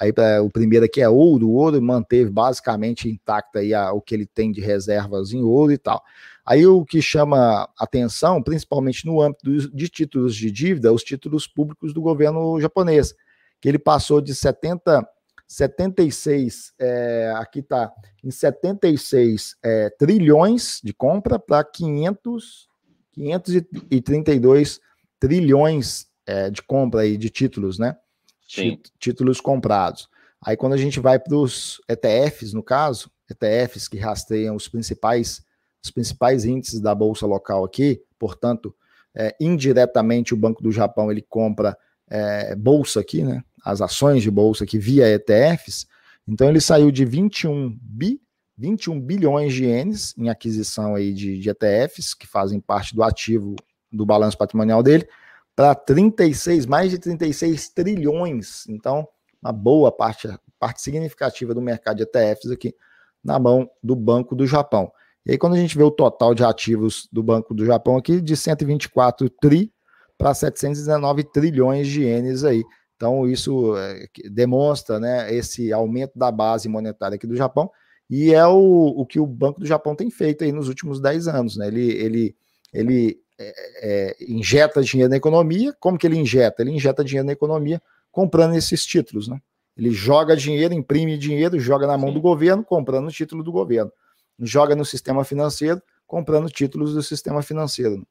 Aí 0.00 0.10
é, 0.16 0.40
o 0.40 0.48
primeiro 0.48 0.86
aqui 0.86 1.02
é 1.02 1.08
ouro, 1.08 1.48
o 1.48 1.54
ouro 1.56 1.82
manteve 1.82 2.30
basicamente 2.30 3.06
intacto 3.06 3.58
aí 3.58 3.74
a, 3.74 3.92
o 3.92 4.00
que 4.00 4.14
ele 4.14 4.24
tem 4.24 4.50
de 4.50 4.62
reservas 4.62 5.34
em 5.34 5.42
ouro 5.42 5.70
e 5.70 5.76
tal. 5.76 6.02
Aí 6.46 6.66
o 6.66 6.82
que 6.82 7.02
chama 7.02 7.68
atenção, 7.78 8.42
principalmente 8.42 9.04
no 9.04 9.20
âmbito 9.20 9.70
de 9.70 9.88
títulos 9.90 10.34
de 10.34 10.50
dívida, 10.50 10.94
os 10.94 11.04
títulos 11.04 11.46
públicos 11.46 11.92
do 11.92 12.00
governo 12.00 12.58
japonês, 12.58 13.14
que 13.60 13.68
ele 13.68 13.78
passou 13.78 14.18
de 14.18 14.34
70 14.34 15.06
76, 15.46 16.72
é, 16.78 17.34
aqui 17.36 17.58
está 17.58 17.92
em 18.24 18.30
76 18.30 19.56
é, 19.62 19.90
trilhões 19.90 20.80
de 20.82 20.94
compra 20.94 21.38
para 21.38 21.62
500, 21.62 22.66
532 23.14 24.80
trilhões 25.18 26.06
é, 26.26 26.50
de 26.50 26.62
compra 26.62 27.02
aí 27.02 27.16
de 27.16 27.30
títulos, 27.30 27.78
né? 27.78 27.96
Sim. 28.48 28.78
Títulos 28.98 29.40
comprados. 29.40 30.08
Aí 30.42 30.56
quando 30.56 30.74
a 30.74 30.78
gente 30.78 31.00
vai 31.00 31.18
para 31.18 31.36
os 31.36 31.80
ETFs, 31.88 32.52
no 32.52 32.62
caso, 32.62 33.10
ETFs 33.30 33.88
que 33.88 33.98
rastreiam 33.98 34.54
os 34.54 34.68
principais, 34.68 35.42
os 35.82 35.90
principais 35.90 36.44
índices 36.44 36.80
da 36.80 36.94
bolsa 36.94 37.26
local 37.26 37.64
aqui, 37.64 38.02
portanto, 38.18 38.74
é, 39.14 39.34
indiretamente 39.40 40.34
o 40.34 40.36
Banco 40.36 40.62
do 40.62 40.72
Japão 40.72 41.10
ele 41.10 41.22
compra 41.22 41.76
é, 42.10 42.54
bolsa 42.54 43.00
aqui, 43.00 43.22
né? 43.22 43.42
as 43.64 43.80
ações 43.80 44.22
de 44.22 44.30
bolsa 44.30 44.64
aqui 44.64 44.78
via 44.78 45.08
ETFs, 45.08 45.86
então 46.28 46.48
ele 46.48 46.60
saiu 46.60 46.90
de 46.90 47.04
21 47.04 47.78
bi 47.80 48.20
21 48.56 49.00
bilhões 49.00 49.52
de 49.52 49.64
ienes 49.64 50.14
em 50.16 50.28
aquisição 50.28 50.94
aí 50.94 51.12
de, 51.12 51.38
de 51.38 51.50
ETFs, 51.50 52.14
que 52.14 52.26
fazem 52.26 52.60
parte 52.60 52.94
do 52.94 53.02
ativo 53.02 53.56
do 53.90 54.06
balanço 54.06 54.38
patrimonial 54.38 54.82
dele, 54.82 55.08
para 55.54 55.74
36, 55.74 56.66
mais 56.66 56.90
de 56.90 56.98
36 56.98 57.68
trilhões. 57.68 58.66
Então, 58.68 59.06
uma 59.42 59.52
boa 59.52 59.92
parte, 59.92 60.28
parte 60.58 60.82
significativa 60.82 61.54
do 61.54 61.60
mercado 61.60 61.98
de 61.98 62.02
ETFs 62.02 62.50
aqui 62.50 62.74
na 63.22 63.38
mão 63.38 63.68
do 63.82 63.94
Banco 63.94 64.34
do 64.34 64.46
Japão. 64.46 64.92
E 65.26 65.32
aí, 65.32 65.38
quando 65.38 65.54
a 65.54 65.58
gente 65.58 65.76
vê 65.76 65.82
o 65.82 65.90
total 65.90 66.34
de 66.34 66.44
ativos 66.44 67.08
do 67.10 67.22
Banco 67.22 67.54
do 67.54 67.64
Japão 67.64 67.96
aqui, 67.96 68.20
de 68.20 68.36
124 68.36 69.30
tri 69.30 69.72
para 70.18 70.34
719 70.34 71.24
trilhões 71.24 71.88
de 71.88 72.02
ienes 72.02 72.44
aí. 72.44 72.62
Então, 72.96 73.26
isso 73.26 73.76
é, 73.76 74.06
demonstra 74.30 75.00
né, 75.00 75.34
esse 75.34 75.72
aumento 75.72 76.12
da 76.16 76.30
base 76.30 76.68
monetária 76.68 77.16
aqui 77.16 77.26
do 77.26 77.36
Japão, 77.36 77.70
e 78.16 78.32
é 78.32 78.46
o, 78.46 78.94
o 78.96 79.04
que 79.04 79.18
o 79.18 79.26
Banco 79.26 79.58
do 79.58 79.66
Japão 79.66 79.96
tem 79.96 80.08
feito 80.08 80.44
aí 80.44 80.52
nos 80.52 80.68
últimos 80.68 81.00
10 81.00 81.26
anos. 81.26 81.56
Né? 81.56 81.66
Ele, 81.66 81.90
ele, 81.90 82.36
ele 82.72 83.20
é, 83.36 83.54
é, 83.82 84.16
injeta 84.20 84.80
dinheiro 84.84 85.10
na 85.10 85.16
economia. 85.16 85.74
Como 85.80 85.98
que 85.98 86.06
ele 86.06 86.16
injeta? 86.16 86.62
Ele 86.62 86.70
injeta 86.70 87.02
dinheiro 87.02 87.26
na 87.26 87.32
economia 87.32 87.82
comprando 88.12 88.54
esses 88.54 88.86
títulos. 88.86 89.26
Né? 89.26 89.40
Ele 89.76 89.90
joga 89.90 90.36
dinheiro, 90.36 90.72
imprime 90.72 91.18
dinheiro, 91.18 91.58
joga 91.58 91.88
na 91.88 91.98
mão 91.98 92.14
do 92.14 92.20
governo, 92.20 92.62
comprando 92.62 93.08
o 93.08 93.10
título 93.10 93.42
do 93.42 93.50
governo. 93.50 93.90
Joga 94.38 94.76
no 94.76 94.84
sistema 94.84 95.24
financeiro, 95.24 95.82
comprando 96.06 96.48
títulos 96.48 96.94
do 96.94 97.02
sistema 97.02 97.42
financeiro. 97.42 98.06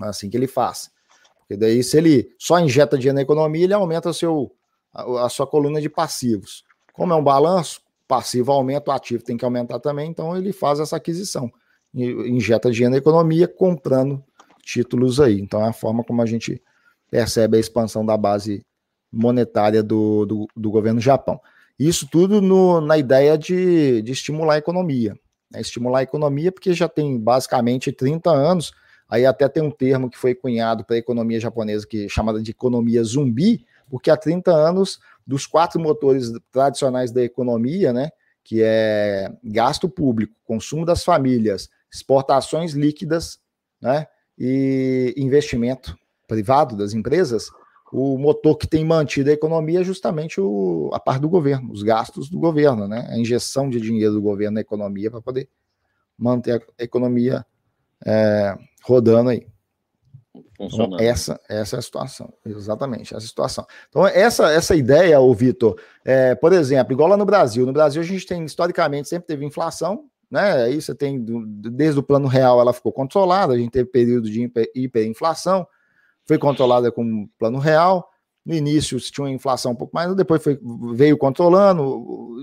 É 0.00 0.06
assim 0.06 0.30
que 0.30 0.36
ele 0.36 0.46
faz. 0.46 0.88
Porque 1.40 1.56
daí, 1.56 1.82
se 1.82 1.96
ele 1.98 2.32
só 2.38 2.60
injeta 2.60 2.96
dinheiro 2.96 3.16
na 3.16 3.22
economia, 3.22 3.64
ele 3.64 3.74
aumenta 3.74 4.12
seu, 4.12 4.54
a, 4.94 5.26
a 5.26 5.28
sua 5.28 5.48
coluna 5.48 5.80
de 5.80 5.88
passivos. 5.88 6.64
Como 6.92 7.12
é 7.12 7.16
um 7.16 7.24
balanço, 7.24 7.80
passivo 8.06 8.52
aumenta, 8.52 8.90
o 8.90 8.94
ativo 8.94 9.22
tem 9.22 9.36
que 9.36 9.44
aumentar 9.44 9.78
também, 9.80 10.10
então 10.10 10.36
ele 10.36 10.52
faz 10.52 10.80
essa 10.80 10.96
aquisição. 10.96 11.50
Injeta 11.94 12.70
dinheiro 12.70 12.92
na 12.92 12.98
economia 12.98 13.48
comprando 13.48 14.22
títulos 14.62 15.20
aí. 15.20 15.40
Então 15.40 15.64
é 15.64 15.68
a 15.68 15.72
forma 15.72 16.04
como 16.04 16.20
a 16.22 16.26
gente 16.26 16.62
percebe 17.10 17.56
a 17.56 17.60
expansão 17.60 18.04
da 18.04 18.16
base 18.16 18.64
monetária 19.12 19.82
do, 19.82 20.26
do, 20.26 20.46
do 20.54 20.70
governo 20.70 21.00
do 21.00 21.04
Japão. 21.04 21.40
Isso 21.78 22.08
tudo 22.10 22.40
no, 22.40 22.80
na 22.80 22.98
ideia 22.98 23.36
de, 23.36 24.02
de 24.02 24.12
estimular 24.12 24.54
a 24.54 24.58
economia. 24.58 25.18
Né? 25.50 25.60
Estimular 25.60 26.00
a 26.00 26.02
economia, 26.02 26.52
porque 26.52 26.72
já 26.72 26.88
tem 26.88 27.18
basicamente 27.18 27.92
30 27.92 28.30
anos 28.30 28.72
Aí 29.08 29.24
até 29.24 29.48
tem 29.48 29.62
um 29.62 29.70
termo 29.70 30.10
que 30.10 30.18
foi 30.18 30.34
cunhado 30.34 30.84
para 30.84 30.96
a 30.96 30.98
economia 30.98 31.38
japonesa 31.38 31.86
que 31.86 32.06
é 32.06 32.08
chamada 32.08 32.42
de 32.42 32.50
economia 32.50 33.02
zumbi, 33.04 33.64
porque 33.88 34.10
há 34.10 34.16
30 34.16 34.50
anos, 34.50 34.98
dos 35.26 35.46
quatro 35.46 35.80
motores 35.80 36.30
tradicionais 36.52 37.10
da 37.10 37.22
economia, 37.22 37.92
né, 37.92 38.10
que 38.44 38.62
é 38.62 39.32
gasto 39.42 39.88
público, 39.88 40.34
consumo 40.44 40.84
das 40.84 41.02
famílias, 41.02 41.68
exportações 41.92 42.72
líquidas, 42.72 43.40
né, 43.80 44.06
e 44.38 45.14
investimento 45.16 45.98
privado 46.28 46.76
das 46.76 46.92
empresas, 46.92 47.50
o 47.92 48.18
motor 48.18 48.56
que 48.56 48.66
tem 48.66 48.84
mantido 48.84 49.30
a 49.30 49.32
economia 49.32 49.80
é 49.80 49.84
justamente 49.84 50.40
o, 50.40 50.90
a 50.92 51.00
parte 51.00 51.22
do 51.22 51.28
governo, 51.28 51.72
os 51.72 51.82
gastos 51.82 52.28
do 52.28 52.38
governo, 52.38 52.86
né, 52.86 53.06
a 53.10 53.18
injeção 53.18 53.70
de 53.70 53.80
dinheiro 53.80 54.14
do 54.14 54.22
governo 54.22 54.54
na 54.54 54.60
economia 54.60 55.10
para 55.10 55.22
poder 55.22 55.48
manter 56.18 56.62
a 56.78 56.82
economia 56.82 57.44
é, 58.04 58.56
rodando 58.82 59.30
aí. 59.30 59.46
Então, 60.58 60.96
essa, 60.98 61.40
essa 61.48 61.76
é 61.76 61.78
a 61.78 61.82
situação, 61.82 62.32
exatamente, 62.44 63.14
essa 63.14 63.24
é 63.24 63.28
situação. 63.28 63.66
Então, 63.88 64.06
essa, 64.06 64.50
essa 64.50 64.74
ideia, 64.74 65.20
o 65.20 65.34
Vitor, 65.34 65.78
é, 66.04 66.34
por 66.34 66.52
exemplo, 66.52 66.92
igual 66.92 67.08
lá 67.08 67.16
no 67.16 67.24
Brasil, 67.24 67.66
no 67.66 67.72
Brasil 67.72 68.00
a 68.00 68.04
gente 68.04 68.26
tem, 68.26 68.44
historicamente, 68.44 69.08
sempre 69.08 69.26
teve 69.26 69.44
inflação, 69.44 70.04
né? 70.30 70.64
Aí 70.64 70.80
você 70.80 70.94
tem, 70.94 71.24
desde 71.24 72.00
o 72.00 72.02
plano 72.02 72.26
real, 72.26 72.60
ela 72.60 72.72
ficou 72.72 72.92
controlada, 72.92 73.54
a 73.54 73.58
gente 73.58 73.70
teve 73.70 73.88
período 73.88 74.30
de 74.30 74.50
hiperinflação, 74.74 75.66
foi 76.24 76.38
controlada 76.38 76.90
com 76.90 77.02
o 77.04 77.28
plano 77.38 77.58
real. 77.58 78.08
No 78.44 78.54
início 78.54 78.98
se 78.98 79.10
tinha 79.10 79.24
uma 79.24 79.30
inflação 79.30 79.72
um 79.72 79.76
pouco 79.76 79.94
mais, 79.94 80.14
depois 80.14 80.42
foi, 80.42 80.58
veio 80.94 81.16
controlando. 81.16 81.82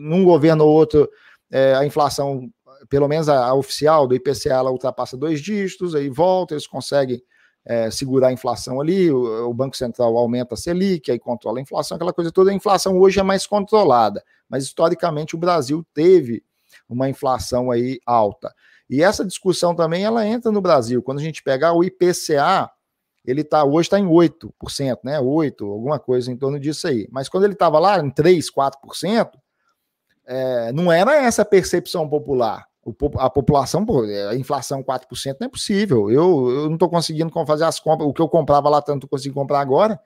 Num 0.02 0.24
governo 0.24 0.66
ou 0.66 0.72
outro, 0.72 1.10
é, 1.52 1.76
a 1.76 1.86
inflação 1.86 2.50
pelo 2.90 3.08
menos 3.08 3.30
a, 3.30 3.46
a, 3.46 3.54
oficial 3.54 4.08
do 4.08 4.16
IPCA, 4.16 4.50
ela 4.50 4.72
ultrapassa 4.72 5.16
dois 5.16 5.42
dígitos, 5.42 5.96
aí 5.96 6.10
volta, 6.10 6.54
eles 6.54 6.68
conseguem 6.68 7.22
é, 7.66 7.90
segurar 7.90 8.28
a 8.28 8.34
inflação 8.34 8.82
ali, 8.82 9.10
o, 9.12 9.50
o, 9.50 9.54
Banco 9.54 9.78
Central 9.78 10.18
aumenta 10.18 10.54
a 10.54 10.58
Selic, 10.58 11.10
aí 11.10 11.20
controla 11.20 11.60
a 11.60 11.62
inflação, 11.62 11.96
aquela 11.96 12.14
coisa 12.14 12.32
toda. 12.32 12.52
A 12.52 12.54
inflação 12.54 13.00
hoje 13.00 13.20
é 13.20 13.24
mais 13.24 13.48
controlada, 13.48 14.24
mas 14.50 14.64
historicamente 14.64 15.36
o 15.36 15.38
Brasil 15.38 15.86
teve 15.94 16.44
uma 16.90 17.10
inflação 17.10 17.72
aí 17.72 18.00
alta. 18.06 18.54
E 18.90 19.02
essa 19.02 19.24
discussão 19.24 19.74
também 19.74 20.04
ela 20.04 20.28
entra 20.28 20.52
no 20.52 20.62
Brasil. 20.62 21.02
Quando 21.02 21.20
a 21.20 21.24
gente 21.24 21.42
pegar 21.42 21.74
o 21.74 21.84
IPCA, 21.84 22.70
ele 23.26 23.44
tá 23.44 23.64
hoje 23.64 23.88
está 23.88 23.98
em 23.98 24.06
8%, 24.06 25.00
né? 25.04 25.20
8, 25.20 25.66
alguma 25.66 25.98
coisa 25.98 26.32
em 26.32 26.36
torno 26.36 26.60
disso 26.60 26.88
aí. 26.88 27.08
Mas 27.10 27.30
quando 27.30 27.46
ele 27.46 27.54
estava 27.54 27.80
lá 27.80 27.98
em 28.00 28.10
3, 28.10 28.52
4%, 28.52 29.32
é, 30.26 30.72
não 30.74 30.92
era 30.92 31.16
essa 31.16 31.44
a 31.44 31.46
percepção 31.46 32.08
popular 32.08 32.68
a 33.18 33.30
população, 33.30 33.86
pô, 33.86 34.06
é, 34.06 34.30
a 34.30 34.36
inflação 34.36 34.84
4% 34.84 35.38
não 35.40 35.48
é 35.48 35.50
possível. 35.50 36.12
Eu, 36.12 36.50
eu 36.50 36.66
não 36.66 36.74
estou 36.74 36.90
conseguindo 36.90 37.32
fazer 37.46 37.64
as 37.64 37.80
compras. 37.80 38.08
O 38.08 38.14
que 38.14 38.22
eu 38.22 38.28
comprava 38.28 38.70
lá 38.70 38.82
tanto 38.82 39.08
consigo 39.08 39.34
comprar 39.34 39.62
agora. 39.62 40.00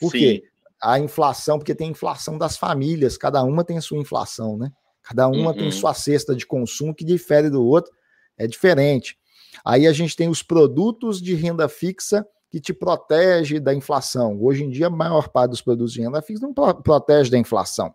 Por 0.00 0.10
Sim. 0.12 0.18
quê? 0.18 0.44
A 0.80 0.98
inflação, 0.98 1.58
porque 1.58 1.74
tem 1.74 1.90
inflação 1.90 2.38
das 2.38 2.56
famílias, 2.56 3.16
cada 3.16 3.42
uma 3.42 3.64
tem 3.64 3.78
a 3.78 3.82
sua 3.82 3.98
inflação, 3.98 4.56
né? 4.56 4.70
Cada 5.02 5.28
uma 5.28 5.50
uhum. 5.50 5.56
tem 5.56 5.70
sua 5.70 5.94
cesta 5.94 6.34
de 6.34 6.46
consumo 6.46 6.94
que 6.94 7.04
difere 7.04 7.48
do 7.48 7.64
outro, 7.64 7.92
é 8.36 8.46
diferente. 8.46 9.16
Aí 9.64 9.86
a 9.86 9.92
gente 9.92 10.16
tem 10.16 10.28
os 10.28 10.42
produtos 10.42 11.20
de 11.20 11.34
renda 11.34 11.68
fixa 11.68 12.26
que 12.50 12.60
te 12.60 12.72
protege 12.72 13.60
da 13.60 13.74
inflação. 13.74 14.38
Hoje 14.40 14.64
em 14.64 14.70
dia, 14.70 14.88
a 14.88 14.90
maior 14.90 15.28
parte 15.28 15.50
dos 15.50 15.62
produtos 15.62 15.92
de 15.92 16.00
renda 16.00 16.20
fixa 16.22 16.46
não 16.46 16.52
protege 16.52 17.30
da 17.30 17.38
inflação. 17.38 17.94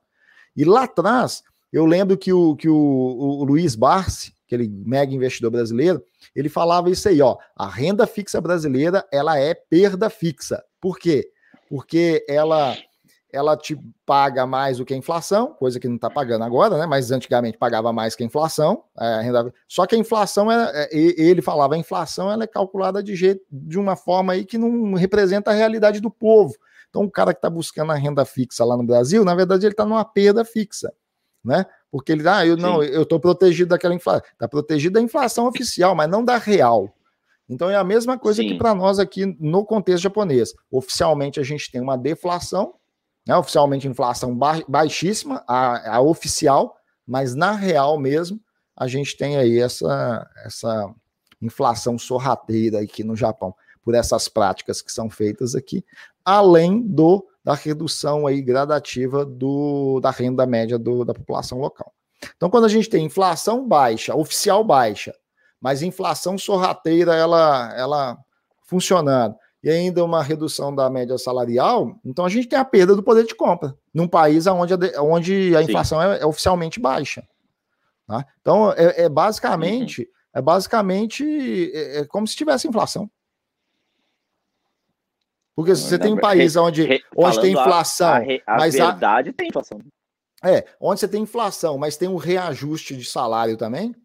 E 0.55 0.63
lá 0.63 0.83
atrás, 0.83 1.43
eu 1.71 1.85
lembro 1.85 2.17
que 2.17 2.33
o, 2.33 2.55
que 2.55 2.67
o, 2.67 2.75
o 2.75 3.43
Luiz 3.43 3.75
Barsi, 3.75 4.33
aquele 4.45 4.67
mega 4.67 5.13
investidor 5.13 5.51
brasileiro, 5.51 6.03
ele 6.35 6.49
falava 6.49 6.89
isso 6.89 7.07
aí, 7.07 7.21
ó, 7.21 7.37
a 7.55 7.67
renda 7.67 8.05
fixa 8.05 8.41
brasileira, 8.41 9.05
ela 9.11 9.39
é 9.39 9.53
perda 9.53 10.09
fixa. 10.09 10.63
Por 10.79 10.97
quê? 10.97 11.31
Porque 11.69 12.25
ela 12.27 12.75
ela 13.33 13.55
te 13.55 13.77
paga 14.05 14.45
mais 14.45 14.77
do 14.77 14.85
que 14.85 14.93
a 14.93 14.97
inflação, 14.97 15.53
coisa 15.53 15.79
que 15.79 15.87
não 15.87 15.95
está 15.95 16.09
pagando 16.09 16.43
agora, 16.43 16.77
né? 16.77 16.85
Mas 16.85 17.11
antigamente 17.11 17.57
pagava 17.57 17.93
mais 17.93 18.15
que 18.15 18.23
a 18.23 18.25
inflação. 18.25 18.83
É, 18.99 19.21
renda... 19.21 19.53
Só 19.67 19.85
que 19.85 19.95
a 19.95 19.97
inflação, 19.97 20.51
é, 20.51 20.83
é, 20.83 20.89
ele 20.91 21.41
falava, 21.41 21.75
a 21.75 21.77
inflação 21.77 22.29
ela 22.29 22.43
é 22.43 22.47
calculada 22.47 23.01
de 23.01 23.15
jeito, 23.15 23.41
de 23.49 23.79
uma 23.79 23.95
forma 23.95 24.33
aí 24.33 24.43
que 24.43 24.57
não 24.57 24.93
representa 24.95 25.51
a 25.51 25.53
realidade 25.53 26.01
do 26.01 26.11
povo. 26.11 26.53
Então, 26.89 27.03
o 27.03 27.09
cara 27.09 27.33
que 27.33 27.37
está 27.37 27.49
buscando 27.49 27.93
a 27.93 27.95
renda 27.95 28.25
fixa 28.25 28.65
lá 28.65 28.75
no 28.75 28.83
Brasil, 28.83 29.23
na 29.23 29.33
verdade, 29.33 29.65
ele 29.65 29.73
está 29.73 29.85
numa 29.85 30.03
perda 30.03 30.43
fixa. 30.43 30.91
Né? 31.43 31.65
Porque 31.91 32.11
ele, 32.11 32.27
ah, 32.27 32.45
eu 32.45 32.55
não, 32.55 32.81
eu 32.83 33.03
estou 33.03 33.19
protegido 33.19 33.69
daquela 33.69 33.93
inflação. 33.93 34.23
Está 34.31 34.47
protegido 34.47 34.93
da 34.93 35.01
inflação 35.01 35.47
oficial, 35.47 35.95
mas 35.95 36.09
não 36.09 36.23
da 36.23 36.37
real. 36.37 36.93
Então 37.49 37.69
é 37.69 37.75
a 37.75 37.83
mesma 37.83 38.17
coisa 38.17 38.41
Sim. 38.41 38.49
que 38.49 38.57
para 38.57 38.73
nós 38.73 38.97
aqui 38.97 39.25
no 39.39 39.65
contexto 39.65 40.03
japonês. 40.03 40.53
Oficialmente 40.71 41.39
a 41.39 41.43
gente 41.43 41.69
tem 41.69 41.81
uma 41.81 41.97
deflação, 41.97 42.75
né? 43.27 43.35
oficialmente 43.35 43.87
inflação 43.87 44.33
ba 44.35 44.61
baixíssima, 44.67 45.43
a, 45.45 45.97
a 45.97 46.01
oficial, 46.01 46.77
mas 47.05 47.35
na 47.35 47.51
real 47.51 47.99
mesmo 47.99 48.39
a 48.77 48.87
gente 48.87 49.17
tem 49.17 49.35
aí 49.35 49.59
essa, 49.59 50.25
essa 50.45 50.93
inflação 51.41 51.99
sorrateira 51.99 52.79
aqui 52.79 53.03
no 53.03 53.17
Japão, 53.17 53.53
por 53.83 53.95
essas 53.95 54.29
práticas 54.29 54.81
que 54.81 54.91
são 54.91 55.09
feitas 55.09 55.53
aqui, 55.53 55.83
além 56.23 56.81
do 56.81 57.27
da 57.43 57.53
redução 57.53 58.27
aí 58.27 58.41
gradativa 58.41 59.25
do, 59.25 59.99
da 59.99 60.11
renda 60.11 60.45
média 60.45 60.77
do, 60.77 61.03
da 61.03 61.13
população 61.13 61.59
local. 61.59 61.93
Então, 62.35 62.49
quando 62.49 62.65
a 62.65 62.69
gente 62.69 62.89
tem 62.89 63.05
inflação 63.05 63.67
baixa, 63.67 64.15
oficial 64.15 64.63
baixa, 64.63 65.13
mas 65.59 65.81
inflação 65.81 66.37
sorrateira 66.37 67.15
ela, 67.15 67.73
ela 67.75 68.17
funcionando, 68.63 69.35
e 69.63 69.69
ainda 69.69 70.03
uma 70.03 70.23
redução 70.23 70.73
da 70.73 70.89
média 70.89 71.17
salarial, 71.17 71.99
então 72.03 72.25
a 72.25 72.29
gente 72.29 72.47
tem 72.47 72.57
a 72.57 72.65
perda 72.65 72.95
do 72.95 73.03
poder 73.03 73.25
de 73.25 73.35
compra, 73.35 73.77
num 73.93 74.07
país 74.07 74.47
onde 74.47 74.73
a, 74.73 75.01
onde 75.01 75.55
a 75.55 75.61
inflação 75.61 76.01
é, 76.01 76.19
é, 76.19 76.25
oficialmente 76.25 76.79
baixa. 76.79 77.27
Tá? 78.07 78.25
Então, 78.41 78.71
é, 78.73 79.03
é 79.03 79.09
basicamente, 79.09 80.01
uhum. 80.01 80.07
é 80.33 80.41
basicamente 80.41 81.71
é, 81.73 81.99
é 81.99 82.05
como 82.05 82.27
se 82.27 82.35
tivesse 82.35 82.67
inflação. 82.67 83.09
Porque 85.55 85.75
se 85.75 85.83
você 85.83 85.99
tem 85.99 86.13
um 86.13 86.19
país 86.19 86.55
onde, 86.55 87.03
onde 87.15 87.41
tem 87.41 87.51
inflação. 87.51 88.07
A, 88.07 88.19
a, 88.19 88.55
a 88.55 88.57
mas 88.57 88.73
verdade 88.73 89.29
a, 89.29 89.33
tem 89.33 89.49
inflação. 89.49 89.79
É, 90.43 90.65
onde 90.79 90.99
você 90.99 91.07
tem 91.07 91.21
inflação, 91.21 91.77
mas 91.77 91.97
tem 91.97 92.07
um 92.07 92.15
reajuste 92.15 92.95
de 92.95 93.05
salário 93.05 93.57
também. 93.57 93.95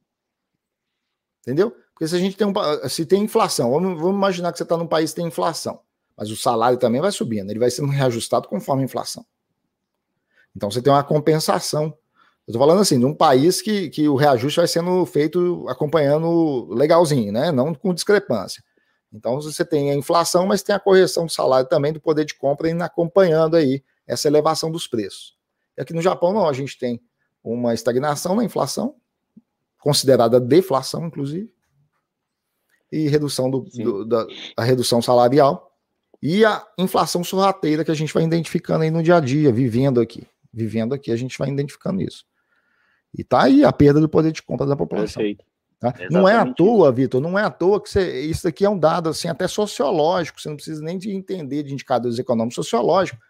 Entendeu? 1.40 1.74
Porque 1.92 2.08
se 2.08 2.14
a 2.14 2.18
gente 2.18 2.36
tem 2.36 2.46
um, 2.46 2.52
se 2.88 3.06
tem 3.06 3.22
inflação, 3.22 3.70
vamos, 3.70 3.98
vamos 3.98 4.16
imaginar 4.16 4.52
que 4.52 4.58
você 4.58 4.64
está 4.64 4.76
num 4.76 4.86
país 4.86 5.10
que 5.10 5.16
tem 5.16 5.28
inflação, 5.28 5.80
mas 6.14 6.30
o 6.30 6.36
salário 6.36 6.78
também 6.78 7.00
vai 7.00 7.10
subindo, 7.10 7.50
ele 7.50 7.58
vai 7.58 7.70
sendo 7.70 7.88
reajustado 7.88 8.48
conforme 8.48 8.82
a 8.82 8.84
inflação. 8.84 9.24
Então 10.54 10.70
você 10.70 10.82
tem 10.82 10.92
uma 10.92 11.04
compensação. 11.04 11.84
Eu 12.46 12.52
estou 12.52 12.60
falando 12.60 12.80
assim, 12.80 12.98
de 12.98 13.06
um 13.06 13.14
país 13.14 13.62
que, 13.62 13.88
que 13.88 14.08
o 14.08 14.14
reajuste 14.14 14.58
vai 14.58 14.68
sendo 14.68 15.06
feito 15.06 15.66
acompanhando 15.68 16.66
legalzinho, 16.72 17.32
né? 17.32 17.50
Não 17.50 17.74
com 17.74 17.94
discrepância. 17.94 18.62
Então 19.16 19.40
você 19.40 19.64
tem 19.64 19.90
a 19.90 19.94
inflação, 19.94 20.46
mas 20.46 20.62
tem 20.62 20.74
a 20.74 20.80
correção 20.80 21.24
do 21.24 21.32
salário 21.32 21.68
também, 21.68 21.92
do 21.92 22.00
poder 22.00 22.24
de 22.24 22.34
compra, 22.34 22.70
indo 22.70 22.82
acompanhando 22.82 23.56
aí 23.56 23.82
essa 24.06 24.28
elevação 24.28 24.70
dos 24.70 24.86
preços. 24.86 25.34
E 25.76 25.80
aqui 25.80 25.94
no 25.94 26.02
Japão, 26.02 26.32
não, 26.32 26.46
a 26.46 26.52
gente 26.52 26.78
tem 26.78 27.00
uma 27.42 27.72
estagnação 27.72 28.36
na 28.36 28.44
inflação, 28.44 28.96
considerada 29.80 30.38
deflação, 30.38 31.06
inclusive, 31.06 31.52
e 32.92 33.08
redução 33.08 33.50
do, 33.50 33.60
do, 33.60 34.04
da 34.04 34.26
a 34.56 34.62
redução 34.62 35.00
salarial 35.00 35.72
e 36.22 36.44
a 36.44 36.64
inflação 36.78 37.24
sorrateira 37.24 37.84
que 37.84 37.90
a 37.90 37.94
gente 37.94 38.12
vai 38.12 38.22
identificando 38.22 38.84
aí 38.84 38.90
no 38.90 39.02
dia 39.02 39.16
a 39.16 39.20
dia, 39.20 39.52
vivendo 39.52 40.00
aqui. 40.00 40.26
Vivendo 40.52 40.94
aqui, 40.94 41.10
a 41.10 41.16
gente 41.16 41.36
vai 41.38 41.48
identificando 41.48 42.00
isso. 42.00 42.24
E 43.16 43.24
tá 43.24 43.44
aí 43.44 43.64
a 43.64 43.72
perda 43.72 44.00
do 44.00 44.08
poder 44.08 44.32
de 44.32 44.42
compra 44.42 44.66
da 44.66 44.76
população. 44.76 45.22
Perfeito. 45.22 45.44
Tá? 45.78 45.94
Não 46.10 46.26
é 46.26 46.34
à 46.34 46.46
toa, 46.46 46.90
Vitor, 46.90 47.20
não 47.20 47.38
é 47.38 47.42
à 47.42 47.50
toa 47.50 47.80
que 47.82 47.90
você, 47.90 48.22
isso 48.22 48.48
aqui 48.48 48.64
é 48.64 48.70
um 48.70 48.78
dado 48.78 49.10
assim, 49.10 49.28
até 49.28 49.46
sociológico, 49.46 50.40
você 50.40 50.48
não 50.48 50.56
precisa 50.56 50.82
nem 50.82 50.96
de 50.96 51.10
entender 51.14 51.62
de 51.62 51.72
indicadores 51.72 52.18
econômicos 52.18 52.54
sociológicos. 52.54 53.20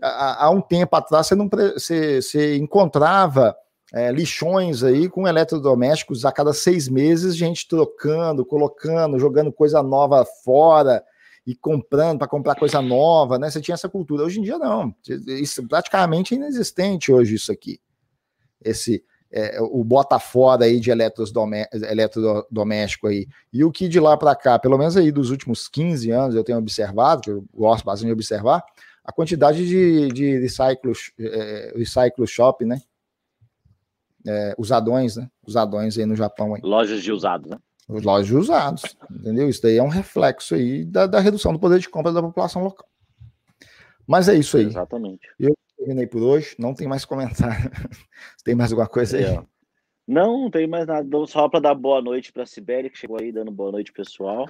Há, 0.00 0.46
há 0.46 0.50
um 0.50 0.60
tempo 0.60 0.94
atrás 0.94 1.26
você, 1.26 1.34
não, 1.34 1.48
você, 1.48 2.22
você 2.22 2.56
encontrava 2.56 3.56
é, 3.92 4.12
lixões 4.12 4.84
aí 4.84 5.08
com 5.08 5.26
eletrodomésticos 5.26 6.24
a 6.24 6.30
cada 6.30 6.52
seis 6.52 6.88
meses, 6.88 7.36
gente 7.36 7.66
trocando, 7.66 8.44
colocando, 8.44 9.18
jogando 9.18 9.52
coisa 9.52 9.82
nova 9.82 10.24
fora 10.44 11.04
e 11.44 11.56
comprando 11.56 12.18
para 12.18 12.28
comprar 12.28 12.54
coisa 12.54 12.80
nova, 12.80 13.38
né? 13.38 13.50
Você 13.50 13.60
tinha 13.60 13.74
essa 13.74 13.88
cultura. 13.88 14.24
Hoje 14.24 14.38
em 14.38 14.42
dia 14.42 14.58
não. 14.58 14.94
Isso 15.26 15.66
praticamente 15.66 16.34
é 16.34 16.36
inexistente 16.36 17.10
hoje 17.10 17.34
isso 17.34 17.50
aqui. 17.50 17.80
Esse 18.62 19.02
é, 19.32 19.60
o 19.60 19.84
bota 19.84 20.18
fora 20.18 20.64
aí 20.64 20.80
de 20.80 20.90
eletrodoméstico 20.90 23.06
aí. 23.06 23.28
E 23.52 23.64
o 23.64 23.70
que 23.70 23.88
de 23.88 24.00
lá 24.00 24.16
para 24.16 24.34
cá, 24.34 24.58
pelo 24.58 24.76
menos 24.76 24.96
aí 24.96 25.12
dos 25.12 25.30
últimos 25.30 25.68
15 25.68 26.10
anos, 26.10 26.34
eu 26.34 26.42
tenho 26.42 26.58
observado, 26.58 27.22
que 27.22 27.30
eu 27.30 27.44
gosto 27.54 27.84
bastante 27.84 28.08
de 28.08 28.12
observar, 28.12 28.64
a 29.04 29.12
quantidade 29.12 29.66
de, 29.66 30.08
de 30.08 30.38
recycle, 30.38 30.92
é, 31.18 31.72
recycle 31.76 32.26
shop, 32.26 32.64
né? 32.64 32.80
É, 34.26 34.54
usadões, 34.58 35.16
né? 35.16 35.30
Usadões 35.46 35.96
aí 35.96 36.04
no 36.04 36.16
Japão. 36.16 36.54
Aí. 36.54 36.60
Lojas 36.62 37.02
de 37.02 37.12
usados, 37.12 37.50
né? 37.50 37.58
Lojas 37.88 38.26
de 38.26 38.36
usados, 38.36 38.96
entendeu? 39.10 39.48
Isso 39.48 39.62
daí 39.62 39.76
é 39.76 39.82
um 39.82 39.88
reflexo 39.88 40.54
aí 40.54 40.84
da, 40.84 41.06
da 41.06 41.18
redução 41.18 41.52
do 41.52 41.58
poder 41.58 41.80
de 41.80 41.88
compra 41.88 42.12
da 42.12 42.22
população 42.22 42.62
local. 42.62 42.86
Mas 44.06 44.28
é 44.28 44.34
isso 44.34 44.56
aí. 44.56 44.66
Exatamente. 44.66 45.26
Eu 45.38 45.56
terminei 45.80 46.06
por 46.06 46.22
hoje, 46.22 46.54
não 46.58 46.74
tem 46.74 46.86
mais 46.86 47.04
comentário. 47.04 47.70
tem 48.44 48.54
mais 48.54 48.70
alguma 48.70 48.88
coisa 48.88 49.16
aí? 49.16 49.24
É. 49.24 49.42
Não, 50.06 50.42
não 50.42 50.50
tem 50.50 50.66
mais 50.66 50.86
nada. 50.86 51.08
Só 51.26 51.48
para 51.48 51.60
dar 51.60 51.74
boa 51.74 52.02
noite 52.02 52.32
para 52.32 52.42
a 52.42 52.46
Sibeli, 52.46 52.90
que 52.90 52.98
chegou 52.98 53.18
aí 53.20 53.32
dando 53.32 53.50
boa 53.50 53.72
noite, 53.72 53.92
pessoal. 53.92 54.48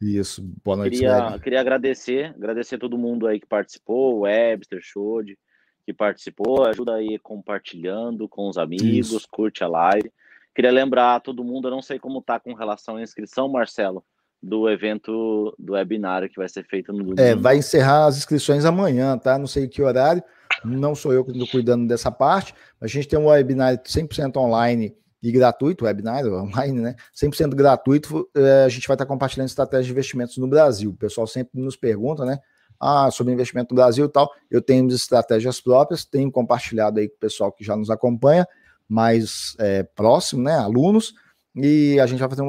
Isso, 0.00 0.42
boa 0.64 0.76
noite, 0.76 0.94
queria, 0.94 1.16
Sibeli. 1.16 1.40
Queria 1.40 1.60
agradecer, 1.60 2.26
agradecer 2.36 2.76
a 2.76 2.78
todo 2.78 2.98
mundo 2.98 3.26
aí 3.26 3.40
que 3.40 3.46
participou, 3.46 4.16
o 4.16 4.20
Webster, 4.20 4.80
Shode, 4.82 5.36
que 5.84 5.92
participou. 5.92 6.64
Ajuda 6.64 6.94
aí 6.94 7.18
compartilhando 7.18 8.28
com 8.28 8.48
os 8.48 8.56
amigos, 8.56 9.12
Isso. 9.12 9.28
curte 9.30 9.64
a 9.64 9.68
live. 9.68 10.12
Queria 10.54 10.70
lembrar 10.70 11.16
a 11.16 11.20
todo 11.20 11.44
mundo, 11.44 11.68
eu 11.68 11.72
não 11.72 11.82
sei 11.82 11.98
como 11.98 12.22
tá 12.22 12.38
com 12.38 12.54
relação 12.54 12.96
à 12.96 13.02
inscrição, 13.02 13.48
Marcelo, 13.48 14.04
do 14.42 14.68
evento 14.68 15.54
do 15.58 15.72
webinário 15.74 16.28
que 16.28 16.36
vai 16.36 16.48
ser 16.48 16.64
feito 16.64 16.92
no 16.92 16.98
domingo. 16.98 17.20
É, 17.20 17.34
vai 17.34 17.56
encerrar 17.56 18.06
as 18.06 18.16
inscrições 18.16 18.64
amanhã, 18.64 19.16
tá? 19.16 19.38
Não 19.38 19.46
sei 19.46 19.68
que 19.68 19.82
horário, 19.82 20.22
não 20.64 20.94
sou 20.94 21.12
eu 21.12 21.24
que 21.24 21.32
estou 21.32 21.48
cuidando 21.48 21.86
dessa 21.86 22.10
parte. 22.10 22.54
A 22.80 22.86
gente 22.86 23.08
tem 23.08 23.18
um 23.18 23.26
webinar 23.26 23.78
100% 23.78 24.36
online 24.36 24.94
e 25.22 25.30
gratuito, 25.30 25.84
webinar 25.84 26.24
online, 26.26 26.80
né? 26.80 26.96
100% 27.14 27.54
gratuito. 27.54 28.28
É, 28.34 28.64
a 28.64 28.68
gente 28.68 28.86
vai 28.86 28.94
estar 28.94 29.06
compartilhando 29.06 29.48
estratégias 29.48 29.86
de 29.86 29.92
investimentos 29.92 30.36
no 30.38 30.48
Brasil. 30.48 30.90
O 30.90 30.96
pessoal 30.96 31.26
sempre 31.26 31.60
nos 31.60 31.76
pergunta, 31.76 32.24
né? 32.24 32.38
Ah, 32.78 33.10
sobre 33.10 33.32
investimento 33.32 33.74
no 33.74 33.80
Brasil 33.80 34.06
e 34.06 34.08
tal. 34.08 34.30
Eu 34.50 34.62
tenho 34.62 34.88
estratégias 34.88 35.60
próprias, 35.60 36.04
tenho 36.04 36.30
compartilhado 36.30 36.98
aí 36.98 37.08
com 37.08 37.16
o 37.16 37.18
pessoal 37.18 37.52
que 37.52 37.62
já 37.62 37.76
nos 37.76 37.90
acompanha, 37.90 38.46
mais 38.88 39.54
é, 39.58 39.82
próximo, 39.82 40.42
né? 40.42 40.56
Alunos. 40.56 41.14
E 41.54 41.98
a 42.00 42.06
gente 42.06 42.20
vai 42.20 42.28
fazer 42.28 42.42
um 42.42 42.48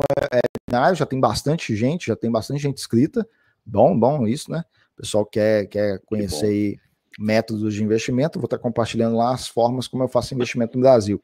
webinar, 0.69 0.95
já 0.95 1.05
tem 1.05 1.19
bastante 1.19 1.75
gente, 1.75 2.07
já 2.07 2.15
tem 2.15 2.31
bastante 2.31 2.61
gente 2.61 2.79
inscrita. 2.79 3.27
Bom, 3.65 3.97
bom 3.97 4.25
isso, 4.25 4.49
né? 4.49 4.63
O 4.93 5.01
pessoal 5.01 5.25
quer, 5.25 5.65
quer 5.67 5.99
conhecer 6.05 6.79
métodos 7.21 7.73
de 7.73 7.83
investimento, 7.83 8.39
vou 8.39 8.45
estar 8.45 8.57
compartilhando 8.57 9.15
lá 9.15 9.33
as 9.33 9.47
formas 9.47 9.87
como 9.87 10.03
eu 10.03 10.07
faço 10.07 10.33
investimento 10.33 10.77
no 10.77 10.81
Brasil. 10.81 11.21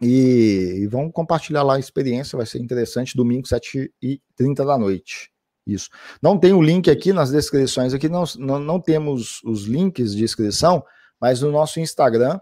E, 0.00 0.80
e 0.80 0.86
vamos 0.88 1.12
compartilhar 1.12 1.62
lá 1.62 1.76
a 1.76 1.78
experiência, 1.78 2.36
vai 2.36 2.44
ser 2.44 2.58
interessante, 2.58 3.16
domingo, 3.16 3.46
7h30 3.46 4.66
da 4.66 4.76
noite. 4.76 5.30
Isso. 5.64 5.88
Não 6.20 6.36
tem 6.36 6.52
o 6.52 6.60
link 6.60 6.90
aqui 6.90 7.12
nas 7.12 7.30
descrições, 7.30 7.94
aqui 7.94 8.08
não, 8.08 8.24
não, 8.36 8.58
não 8.58 8.80
temos 8.80 9.40
os 9.44 9.64
links 9.64 10.14
de 10.14 10.24
inscrição, 10.24 10.84
mas 11.20 11.40
no 11.40 11.52
nosso 11.52 11.78
Instagram, 11.78 12.40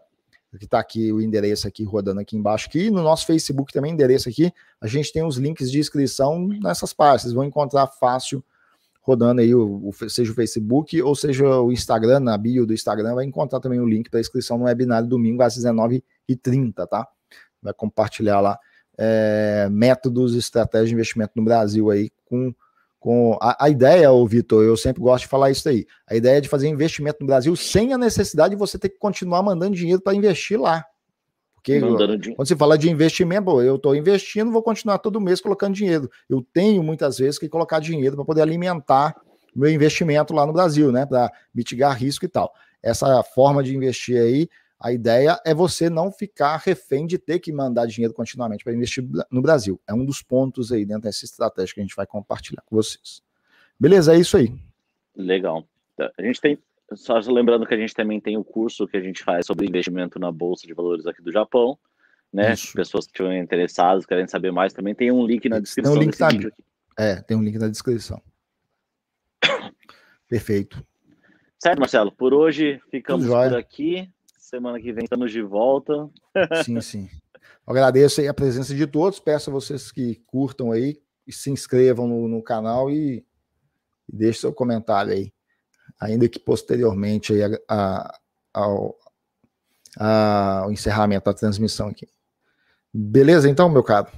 que 0.58 0.64
está 0.64 0.80
aqui 0.80 1.12
o 1.12 1.20
endereço 1.20 1.68
aqui 1.68 1.84
rodando 1.84 2.20
aqui 2.20 2.34
embaixo, 2.34 2.66
aqui, 2.66 2.86
e 2.86 2.90
no 2.90 3.02
nosso 3.02 3.26
Facebook 3.26 3.74
também, 3.74 3.92
endereço 3.92 4.28
aqui, 4.28 4.50
a 4.80 4.86
gente 4.86 5.12
tem 5.12 5.22
os 5.22 5.36
links 5.36 5.70
de 5.70 5.78
inscrição 5.78 6.48
nessas 6.62 6.94
partes, 6.94 7.24
vocês 7.24 7.34
vão 7.34 7.44
encontrar 7.44 7.86
fácil 7.88 8.42
rodando 9.11 9.40
aí, 9.40 9.54
o, 9.54 9.88
o, 9.88 10.08
seja 10.08 10.30
o 10.30 10.34
Facebook 10.34 11.00
ou 11.02 11.14
seja 11.14 11.61
o 11.61 11.72
Instagram, 11.72 12.20
na 12.20 12.38
bio 12.38 12.64
do 12.64 12.72
Instagram, 12.72 13.14
vai 13.14 13.24
encontrar 13.24 13.61
também 13.61 13.80
o 13.80 13.86
link 13.86 14.08
para 14.08 14.20
inscrição 14.20 14.56
no 14.56 14.64
webinário 14.64 15.08
domingo 15.08 15.42
às 15.42 15.56
19h30, 15.56 16.86
tá? 16.86 17.06
Vai 17.62 17.74
compartilhar 17.74 18.40
lá 18.40 18.58
é, 18.96 19.68
métodos 19.70 20.34
e 20.34 20.38
estratégias 20.38 20.88
de 20.88 20.94
investimento 20.94 21.32
no 21.36 21.44
Brasil 21.44 21.90
aí 21.90 22.11
com. 22.24 22.54
Com 23.02 23.38
a, 23.40 23.64
a 23.64 23.70
ideia, 23.70 24.12
ô 24.12 24.26
Vitor, 24.26 24.62
eu 24.62 24.76
sempre 24.76 25.00
gosto 25.00 25.22
de 25.22 25.28
falar 25.28 25.50
isso 25.50 25.66
aí. 25.66 25.86
A 26.06 26.14
ideia 26.14 26.36
é 26.36 26.40
de 26.42 26.50
fazer 26.50 26.68
investimento 26.68 27.16
no 27.22 27.26
Brasil 27.26 27.56
sem 27.56 27.94
a 27.94 27.96
necessidade 27.96 28.50
de 28.50 28.58
você 28.58 28.78
ter 28.78 28.90
que 28.90 28.98
continuar 28.98 29.42
mandando 29.42 29.74
dinheiro 29.74 30.02
para 30.02 30.14
investir 30.14 30.61
lá. 30.61 30.84
Porque 31.62 31.78
quando 32.34 32.48
você 32.48 32.56
fala 32.56 32.78
de 32.78 32.90
investimento, 32.90 33.61
eu 33.61 33.76
estou 33.76 33.94
investindo, 33.94 34.50
vou 34.50 34.62
continuar 34.62 34.98
todo 34.98 35.20
mês 35.20 35.42
colocando 35.42 35.74
dinheiro. 35.74 36.11
Eu 36.28 36.42
tenho 36.42 36.82
muitas 36.82 37.18
vezes 37.18 37.38
que 37.38 37.48
colocar 37.48 37.80
dinheiro 37.80 38.16
para 38.16 38.24
poder 38.24 38.40
alimentar 38.40 39.14
meu 39.54 39.70
investimento 39.70 40.32
lá 40.32 40.46
no 40.46 40.54
Brasil, 40.54 40.90
né? 40.90 41.04
Para 41.04 41.30
mitigar 41.54 41.94
risco 41.96 42.24
e 42.24 42.28
tal. 42.28 42.52
Essa 42.82 43.22
forma 43.22 43.62
de 43.62 43.76
investir 43.76 44.18
aí, 44.18 44.48
a 44.78 44.90
ideia 44.90 45.38
é 45.44 45.54
você 45.54 45.90
não 45.90 46.11
ficar 46.11 46.56
refém 46.56 47.06
de 47.06 47.18
ter 47.18 47.38
que 47.38 47.52
mandar 47.52 47.86
dinheiro 47.86 48.14
continuamente 48.14 48.64
para 48.64 48.72
investir 48.72 49.06
no 49.30 49.42
Brasil. 49.42 49.78
É 49.86 49.92
um 49.92 50.04
dos 50.04 50.22
pontos 50.22 50.72
aí 50.72 50.86
dentro 50.86 51.02
dessa 51.02 51.26
estratégia 51.26 51.74
que 51.74 51.80
a 51.80 51.84
gente 51.84 51.96
vai 51.96 52.06
compartilhar 52.06 52.62
com 52.64 52.74
vocês. 52.74 53.22
Beleza, 53.78 54.14
é 54.14 54.18
isso 54.18 54.38
aí. 54.38 54.54
Legal. 55.14 55.66
A 56.16 56.22
gente 56.22 56.40
tem 56.40 56.58
só 56.95 57.18
lembrando 57.18 57.66
que 57.66 57.74
a 57.74 57.76
gente 57.76 57.95
também 57.95 58.20
tem 58.20 58.36
o 58.36 58.45
curso 58.45 58.86
que 58.86 58.97
a 58.97 59.01
gente 59.01 59.22
faz 59.22 59.47
sobre 59.47 59.66
investimento 59.66 60.18
na 60.18 60.30
Bolsa 60.30 60.66
de 60.66 60.74
Valores 60.74 61.07
aqui 61.07 61.22
do 61.22 61.32
Japão, 61.32 61.78
né? 62.32 62.53
Isso. 62.53 62.72
Pessoas 62.72 63.07
que 63.07 63.12
estiverem 63.12 63.41
interessadas, 63.41 64.07
querem 64.07 64.26
saber 64.26 64.51
mais, 64.51 64.72
também 64.72 64.95
tem 64.95 65.11
um 65.11 65.24
link 65.24 65.49
na 65.49 65.61
descrição 65.61 65.93
tem 65.93 66.03
um 66.03 66.05
link 66.05 66.22
aqui. 66.22 66.51
É, 66.99 67.16
tem 67.22 67.36
um 67.36 67.43
link 67.43 67.59
na 67.59 67.68
descrição. 67.68 68.20
Perfeito. 70.28 70.84
Certo, 71.59 71.78
Marcelo. 71.78 72.12
Por 72.12 72.32
hoje 72.32 72.80
ficamos 72.91 73.26
por 73.26 73.55
aqui. 73.55 74.09
Semana 74.38 74.80
que 74.80 74.93
vem 74.93 75.05
estamos 75.05 75.30
de 75.30 75.43
volta. 75.43 76.09
Sim, 76.64 76.80
sim. 76.80 77.09
Agradeço 77.66 78.20
aí 78.20 78.26
a 78.26 78.34
presença 78.34 78.74
de 78.74 78.86
todos. 78.86 79.20
Peço 79.20 79.51
a 79.51 79.53
vocês 79.53 79.93
que 79.93 80.16
curtam 80.26 80.72
aí 80.72 81.01
se 81.32 81.51
inscrevam 81.51 82.07
no, 82.07 82.28
no 82.28 82.43
canal 82.43 82.91
e, 82.91 83.24
e 84.09 84.16
deixem 84.16 84.41
seu 84.41 84.53
comentário 84.53 85.12
aí. 85.12 85.32
Ainda 86.01 86.28
que 86.28 86.38
posteriormente 86.38 87.34
a, 87.42 87.48
a, 87.68 88.18
ao, 88.55 88.96
a, 89.98 90.59
ao 90.61 90.72
encerramento 90.72 91.26
da 91.26 91.34
transmissão 91.34 91.88
aqui. 91.88 92.09
Beleza, 92.92 93.48
então, 93.48 93.68
meu 93.68 93.84
caro? 93.84 94.09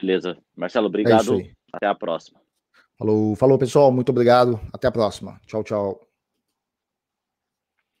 Beleza. 0.00 0.36
Marcelo, 0.54 0.86
obrigado. 0.86 1.40
É 1.40 1.50
Até 1.72 1.86
a 1.86 1.94
próxima. 1.94 2.40
Falou, 2.96 3.34
falou, 3.36 3.58
pessoal. 3.58 3.90
Muito 3.90 4.10
obrigado. 4.10 4.60
Até 4.72 4.88
a 4.88 4.92
próxima. 4.92 5.40
Tchau, 5.46 5.64
tchau. 5.64 6.07